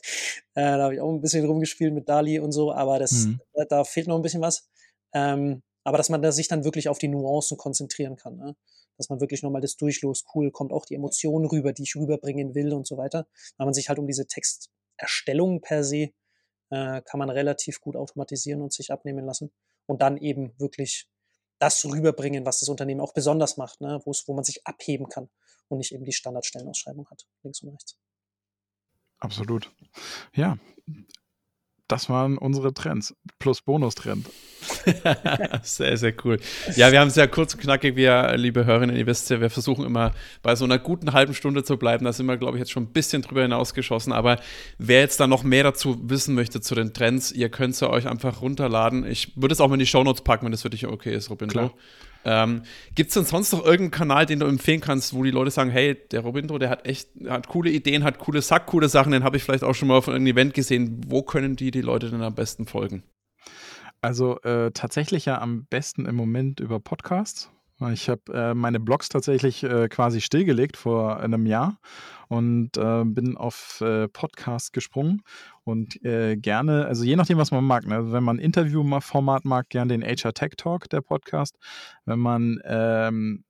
Äh, 0.56 0.64
da 0.64 0.84
habe 0.84 0.96
ich 0.96 1.02
auch 1.02 1.12
ein 1.12 1.22
bisschen 1.22 1.46
rumgespielt 1.46 1.94
mit 1.94 2.10
Dali 2.10 2.40
und 2.40 2.52
so, 2.52 2.72
aber 2.74 2.98
das, 3.00 3.12
mhm. 3.12 3.42
da, 3.54 3.66
da, 3.66 3.84
fehlt 3.84 4.08
noch 4.08 4.16
ein 4.16 4.22
bisschen 4.22 4.42
was. 4.42 4.68
Ähm, 5.14 5.62
aber 5.84 5.98
dass 5.98 6.10
man 6.10 6.22
da 6.22 6.32
sich 6.32 6.48
dann 6.48 6.64
wirklich 6.64 6.90
auf 6.90 6.98
die 6.98 7.10
Nuancen 7.10 7.58
konzentrieren 7.58 8.16
kann. 8.16 8.38
Ne? 8.38 8.56
Dass 8.98 9.10
man 9.10 9.20
wirklich 9.20 9.44
nochmal 9.44 9.62
das 9.62 9.76
durchlos, 9.76 10.26
cool, 10.34 10.52
kommt 10.52 10.72
auch 10.72 10.86
die 10.86 10.96
Emotionen 10.96 11.46
rüber, 11.46 11.74
die 11.74 11.84
ich 11.84 11.96
rüberbringen 11.96 12.56
will 12.56 12.74
und 12.74 12.88
so 12.88 12.98
weiter. 12.98 13.28
Weil 13.58 13.66
man 13.66 13.74
sich 13.74 13.90
halt 13.90 14.00
um 14.00 14.08
diese 14.08 14.26
Texterstellung 14.26 15.62
per 15.62 15.84
se 15.84 16.10
äh, 16.72 17.02
kann 17.02 17.20
man 17.20 17.30
relativ 17.30 17.82
gut 17.82 17.96
automatisieren 17.96 18.62
und 18.62 18.74
sich 18.74 18.92
abnehmen 18.92 19.26
lassen. 19.26 19.52
Und 19.86 20.02
dann 20.02 20.18
eben 20.18 20.58
wirklich 20.58 21.08
das 21.60 21.86
rüberbringen, 21.86 22.46
was 22.46 22.60
das 22.60 22.70
Unternehmen 22.70 23.02
auch 23.02 23.14
besonders 23.14 23.58
macht, 23.58 23.82
ne? 23.82 24.02
wo 24.04 24.34
man 24.34 24.44
sich 24.44 24.66
abheben 24.66 25.08
kann 25.08 25.30
und 25.68 25.78
nicht 25.78 25.94
eben 25.94 26.06
die 26.06 26.12
Standardstellenausschreibung 26.12 27.10
hat, 27.10 27.28
links 27.44 27.62
und 27.62 27.70
rechts. 27.70 27.98
Absolut. 29.26 29.72
Ja, 30.36 30.58
das 31.88 32.10
waren 32.10 32.38
unsere 32.38 32.76
Trends. 32.76 33.16
Plus 33.40 33.64
Bonustrend. 33.64 34.30
sehr, 35.64 35.98
sehr 35.98 36.14
cool. 36.24 36.40
Ja, 36.76 36.92
wir 36.92 37.00
haben 37.00 37.08
es 37.08 37.16
ja 37.16 37.28
kurz 37.28 37.54
und 37.54 37.62
knackig, 37.62 37.96
wir, 37.96 38.36
liebe 38.38 38.66
Hörerinnen, 38.66 38.96
ihr 38.96 39.06
wisst 39.08 39.30
ja, 39.30 39.42
wir 39.42 39.50
versuchen 39.50 39.86
immer 39.86 40.14
bei 40.42 40.56
so 40.56 40.66
einer 40.66 40.80
guten 40.80 41.14
halben 41.14 41.34
Stunde 41.34 41.64
zu 41.64 41.78
bleiben. 41.78 42.06
Da 42.06 42.14
sind 42.14 42.26
wir, 42.26 42.38
glaube 42.38 42.58
ich, 42.58 42.60
jetzt 42.60 42.72
schon 42.72 42.84
ein 42.84 42.94
bisschen 42.94 43.22
drüber 43.22 43.42
hinausgeschossen. 43.42 44.14
Aber 44.14 44.40
wer 44.78 45.02
jetzt 45.02 45.20
da 45.20 45.28
noch 45.28 45.44
mehr 45.44 45.64
dazu 45.64 46.00
wissen 46.10 46.36
möchte 46.36 46.62
zu 46.62 46.76
den 46.76 46.94
Trends, 46.94 47.32
ihr 47.32 47.50
könnt 47.50 47.74
es 47.74 47.80
ja 47.80 47.90
euch 47.90 48.08
einfach 48.08 48.42
runterladen. 48.42 49.06
Ich 49.06 49.34
würde 49.36 49.54
es 49.54 49.62
auch 49.62 49.68
mal 49.68 49.76
in 49.76 49.80
die 49.80 49.88
Shownotes 49.88 50.24
packen, 50.24 50.46
wenn 50.46 50.52
das 50.52 50.62
für 50.62 50.70
dich 50.70 50.86
okay 50.88 51.14
ist, 51.14 51.30
Robin. 51.30 51.50
Klar. 51.50 51.74
Ähm, 52.26 52.64
Gibt 52.96 53.10
es 53.10 53.14
denn 53.14 53.24
sonst 53.24 53.54
noch 53.54 53.64
irgendeinen 53.64 53.92
Kanal, 53.92 54.26
den 54.26 54.40
du 54.40 54.48
empfehlen 54.48 54.82
kannst, 54.82 55.14
wo 55.14 55.24
die 55.24 55.32
Leute 55.32 55.52
sagen, 55.52 55.70
hey, 55.70 55.96
der 56.12 56.22
Robindo, 56.22 56.58
der 56.58 56.72
hat 56.72 56.88
echt, 56.88 57.10
hat 57.28 57.48
coole 57.48 57.70
Ideen, 57.70 58.04
hat 58.04 58.18
coole 58.18 58.42
Sack, 58.42 58.66
coole 58.66 58.90
Sachen, 58.90 59.12
den 59.12 59.24
habe 59.24 59.38
ich 59.38 59.44
vielleicht 59.44 59.64
auch 59.64 59.76
schon 59.76 59.88
mal 59.88 59.98
auf 59.98 60.10
einem 60.10 60.26
Event 60.26 60.56
gesehen. 60.56 61.02
Wo 61.08 61.22
können 61.22 61.56
die 61.56 61.70
die 61.70 61.82
Leute 61.82 62.10
denn 62.10 62.24
am 62.24 62.34
besten 62.34 62.66
folgen? 62.66 63.04
Also 64.06 64.40
äh, 64.42 64.70
tatsächlich 64.72 65.26
ja 65.26 65.42
am 65.42 65.66
besten 65.66 66.06
im 66.06 66.16
Moment 66.16 66.60
über 66.60 66.80
Podcasts. 66.80 67.50
Ich 67.92 68.08
habe 68.08 68.22
äh, 68.32 68.54
meine 68.54 68.80
Blogs 68.80 69.10
tatsächlich 69.10 69.64
äh, 69.64 69.90
quasi 69.90 70.22
stillgelegt 70.22 70.78
vor 70.78 71.20
einem 71.20 71.48
Jahr 71.48 71.80
und 72.28 72.78
äh, 72.78 73.04
bin 73.04 73.36
auf 73.36 73.82
äh, 73.82 74.08
Podcast 74.08 74.74
gesprungen 74.74 75.24
und 75.64 76.06
äh, 76.06 76.38
gerne, 76.38 76.86
also 76.86 77.04
je 77.04 77.16
nachdem, 77.16 77.40
was 77.40 77.50
man 77.50 77.64
mag. 77.64 77.88
Ne? 77.88 78.12
Wenn 78.12 78.24
man 78.24 78.38
Interviewformat 78.38 79.44
mag, 79.44 79.70
gerne 79.70 79.98
den 79.98 80.04
HR 80.04 80.34
Tech 80.34 80.52
Talk, 80.56 80.88
der 80.92 81.02
Podcast. 81.02 81.58
Wenn 82.06 82.20
man 82.20 82.60
ähm, 82.64 83.44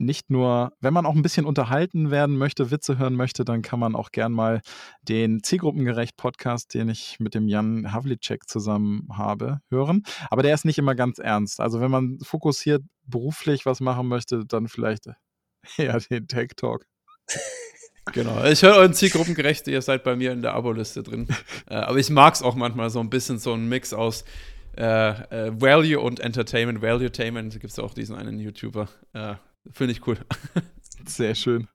nicht 0.00 0.30
nur, 0.30 0.72
wenn 0.80 0.94
man 0.94 1.06
auch 1.06 1.14
ein 1.14 1.22
bisschen 1.22 1.46
unterhalten 1.46 2.10
werden 2.10 2.36
möchte, 2.36 2.70
Witze 2.70 2.98
hören 2.98 3.14
möchte, 3.14 3.44
dann 3.44 3.62
kann 3.62 3.80
man 3.80 3.94
auch 3.94 4.10
gern 4.10 4.32
mal 4.32 4.60
den 5.02 5.42
Zielgruppengerecht 5.42 6.16
Podcast, 6.16 6.74
den 6.74 6.88
ich 6.88 7.16
mit 7.18 7.34
dem 7.34 7.48
Jan 7.48 7.92
Havlicek 7.92 8.48
zusammen 8.48 9.08
habe, 9.12 9.60
hören. 9.70 10.02
Aber 10.30 10.42
der 10.42 10.54
ist 10.54 10.64
nicht 10.64 10.78
immer 10.78 10.94
ganz 10.94 11.18
ernst. 11.18 11.60
Also 11.60 11.80
wenn 11.80 11.90
man 11.90 12.18
fokussiert 12.22 12.82
beruflich 13.04 13.66
was 13.66 13.80
machen 13.80 14.08
möchte, 14.08 14.44
dann 14.46 14.68
vielleicht 14.68 15.08
eher 15.76 16.00
den 16.00 16.28
Tech 16.28 16.50
Talk. 16.56 16.86
Genau, 18.12 18.42
ich 18.44 18.62
höre 18.62 18.76
euren 18.76 18.94
Zielgruppengerecht, 18.94 19.68
ihr 19.68 19.82
seid 19.82 20.02
bei 20.02 20.16
mir 20.16 20.32
in 20.32 20.40
der 20.40 20.54
Abo-Liste 20.54 21.02
drin. 21.02 21.28
äh, 21.68 21.74
aber 21.74 21.98
ich 21.98 22.08
mag 22.08 22.34
es 22.34 22.42
auch 22.42 22.54
manchmal 22.54 22.88
so 22.88 23.00
ein 23.00 23.10
bisschen 23.10 23.38
so 23.38 23.52
ein 23.52 23.68
Mix 23.68 23.92
aus 23.92 24.24
äh, 24.78 25.10
äh, 25.10 25.52
Value 25.60 26.00
und 26.00 26.20
Entertainment. 26.20 26.80
Value-Tainment 26.80 27.52
gibt 27.60 27.72
es 27.72 27.78
auch 27.78 27.94
diesen 27.94 28.16
einen 28.16 28.38
YouTuber. 28.38 28.88
Äh, 29.12 29.34
Finde 29.72 29.92
ich 29.92 30.06
cool. 30.06 30.18
Sehr 31.06 31.34
schön. 31.34 31.68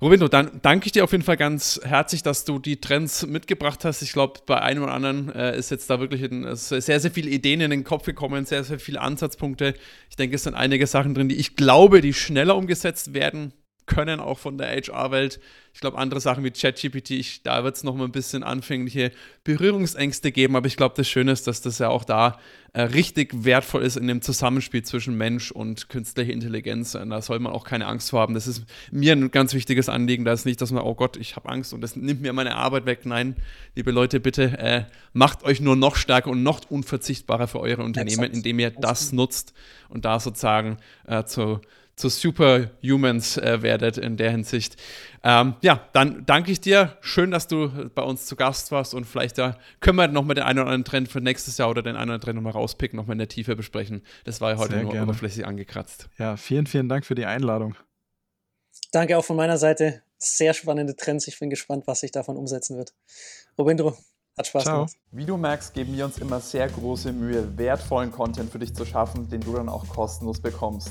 Robindo, 0.00 0.28
dann 0.28 0.60
danke 0.62 0.86
ich 0.86 0.92
dir 0.92 1.04
auf 1.04 1.12
jeden 1.12 1.24
Fall 1.24 1.36
ganz 1.36 1.80
herzlich, 1.82 2.22
dass 2.22 2.44
du 2.44 2.58
die 2.58 2.80
Trends 2.80 3.26
mitgebracht 3.26 3.84
hast. 3.84 4.02
Ich 4.02 4.12
glaube, 4.12 4.40
bei 4.46 4.60
einem 4.60 4.82
oder 4.82 4.92
anderen 4.92 5.32
äh, 5.32 5.56
ist 5.56 5.70
jetzt 5.70 5.88
da 5.88 6.00
wirklich 6.00 6.22
ein, 6.22 6.54
sehr, 6.56 6.80
sehr 6.80 7.10
viele 7.10 7.30
Ideen 7.30 7.60
in 7.60 7.70
den 7.70 7.84
Kopf 7.84 8.04
gekommen, 8.04 8.44
sehr, 8.44 8.64
sehr 8.64 8.78
viele 8.78 9.00
Ansatzpunkte. 9.00 9.74
Ich 10.08 10.16
denke, 10.16 10.36
es 10.36 10.42
sind 10.42 10.54
einige 10.54 10.86
Sachen 10.86 11.14
drin, 11.14 11.28
die 11.28 11.36
ich 11.36 11.56
glaube, 11.56 12.00
die 12.00 12.12
schneller 12.12 12.56
umgesetzt 12.56 13.14
werden 13.14 13.52
können, 13.90 14.20
auch 14.20 14.38
von 14.38 14.56
der 14.56 14.68
HR-Welt. 14.68 15.40
Ich 15.74 15.80
glaube, 15.80 15.98
andere 15.98 16.20
Sachen 16.20 16.42
wie 16.44 16.50
ChatGPT, 16.50 17.44
da 17.44 17.62
wird 17.62 17.76
es 17.76 17.84
noch 17.84 17.94
mal 17.94 18.04
ein 18.04 18.12
bisschen 18.12 18.42
anfängliche 18.42 19.12
Berührungsängste 19.44 20.32
geben, 20.32 20.56
aber 20.56 20.66
ich 20.66 20.76
glaube, 20.76 20.94
das 20.96 21.08
Schöne 21.08 21.32
ist, 21.32 21.46
dass 21.46 21.60
das 21.60 21.78
ja 21.78 21.88
auch 21.88 22.04
da 22.04 22.38
äh, 22.72 22.82
richtig 22.82 23.44
wertvoll 23.44 23.82
ist 23.82 23.96
in 23.96 24.06
dem 24.06 24.22
Zusammenspiel 24.22 24.82
zwischen 24.82 25.16
Mensch 25.16 25.50
und 25.50 25.88
künstlicher 25.88 26.32
Intelligenz. 26.32 26.94
Und 26.94 27.10
da 27.10 27.20
soll 27.20 27.40
man 27.40 27.52
auch 27.52 27.64
keine 27.64 27.86
Angst 27.86 28.10
vor 28.10 28.20
haben. 28.20 28.34
Das 28.34 28.46
ist 28.46 28.64
mir 28.92 29.12
ein 29.12 29.30
ganz 29.30 29.54
wichtiges 29.54 29.88
Anliegen. 29.88 30.24
Da 30.24 30.32
ist 30.32 30.46
nicht, 30.46 30.60
dass 30.60 30.70
man, 30.70 30.84
oh 30.84 30.94
Gott, 30.94 31.16
ich 31.16 31.34
habe 31.36 31.48
Angst 31.48 31.72
und 31.72 31.80
das 31.80 31.96
nimmt 31.96 32.22
mir 32.22 32.32
meine 32.32 32.54
Arbeit 32.54 32.86
weg. 32.86 33.00
Nein, 33.04 33.36
liebe 33.74 33.90
Leute, 33.90 34.20
bitte 34.20 34.56
äh, 34.58 34.84
macht 35.12 35.42
euch 35.42 35.60
nur 35.60 35.74
noch 35.74 35.96
stärker 35.96 36.30
und 36.30 36.42
noch 36.42 36.60
unverzichtbarer 36.70 37.48
für 37.48 37.60
eure 37.60 37.82
Unternehmen, 37.82 38.24
Exakt. 38.24 38.36
indem 38.36 38.58
ihr 38.60 38.70
das 38.70 39.12
nutzt 39.12 39.52
und 39.88 40.04
da 40.04 40.20
sozusagen 40.20 40.78
äh, 41.06 41.24
zu 41.24 41.60
zu 42.00 42.08
Superhumans 42.08 43.36
äh, 43.36 43.62
werdet 43.62 43.98
in 43.98 44.16
der 44.16 44.30
Hinsicht. 44.30 44.76
Ähm, 45.22 45.54
ja, 45.60 45.86
dann 45.92 46.24
danke 46.26 46.50
ich 46.50 46.60
dir. 46.60 46.96
Schön, 47.00 47.30
dass 47.30 47.46
du 47.46 47.90
bei 47.94 48.02
uns 48.02 48.26
zu 48.26 48.36
Gast 48.36 48.72
warst 48.72 48.94
und 48.94 49.04
vielleicht 49.04 49.38
da 49.38 49.58
können 49.80 49.96
wir 49.96 50.08
noch 50.08 50.24
mal 50.24 50.34
den 50.34 50.44
einen 50.44 50.58
oder 50.58 50.68
anderen 50.68 50.84
Trend 50.84 51.08
für 51.08 51.20
nächstes 51.20 51.58
Jahr 51.58 51.70
oder 51.70 51.82
den 51.82 51.90
einen 51.90 51.96
oder 51.96 52.02
anderen 52.02 52.20
Trend 52.22 52.36
nochmal 52.36 52.52
rauspicken, 52.52 52.96
nochmal 52.96 53.14
in 53.14 53.18
der 53.18 53.28
Tiefe 53.28 53.54
besprechen. 53.54 54.02
Das 54.24 54.40
war 54.40 54.52
ja 54.52 54.56
heute 54.56 54.72
Sehr 54.72 54.82
nur 54.82 54.92
gerne. 54.92 55.06
oberflächlich 55.06 55.46
angekratzt. 55.46 56.08
Ja, 56.18 56.36
vielen, 56.36 56.66
vielen 56.66 56.88
Dank 56.88 57.04
für 57.04 57.14
die 57.14 57.26
Einladung. 57.26 57.76
Danke 58.92 59.16
auch 59.16 59.24
von 59.24 59.36
meiner 59.36 59.58
Seite. 59.58 60.02
Sehr 60.18 60.52
spannende 60.54 60.96
Trends. 60.96 61.28
Ich 61.28 61.38
bin 61.38 61.50
gespannt, 61.50 61.86
was 61.86 62.00
sich 62.00 62.10
davon 62.10 62.36
umsetzen 62.36 62.76
wird. 62.76 62.92
Robindro, 63.56 63.96
hat 64.36 64.46
Spaß 64.46 64.64
Ciao. 64.64 64.76
gemacht. 64.76 64.96
Wie 65.12 65.24
du 65.24 65.36
merkst, 65.36 65.74
geben 65.74 65.96
wir 65.96 66.04
uns 66.04 66.18
immer 66.18 66.40
sehr 66.40 66.68
große 66.68 67.12
Mühe, 67.12 67.56
wertvollen 67.56 68.10
Content 68.10 68.50
für 68.50 68.58
dich 68.58 68.74
zu 68.74 68.84
schaffen, 68.84 69.28
den 69.28 69.40
du 69.40 69.54
dann 69.54 69.68
auch 69.68 69.86
kostenlos 69.88 70.40
bekommst. 70.40 70.90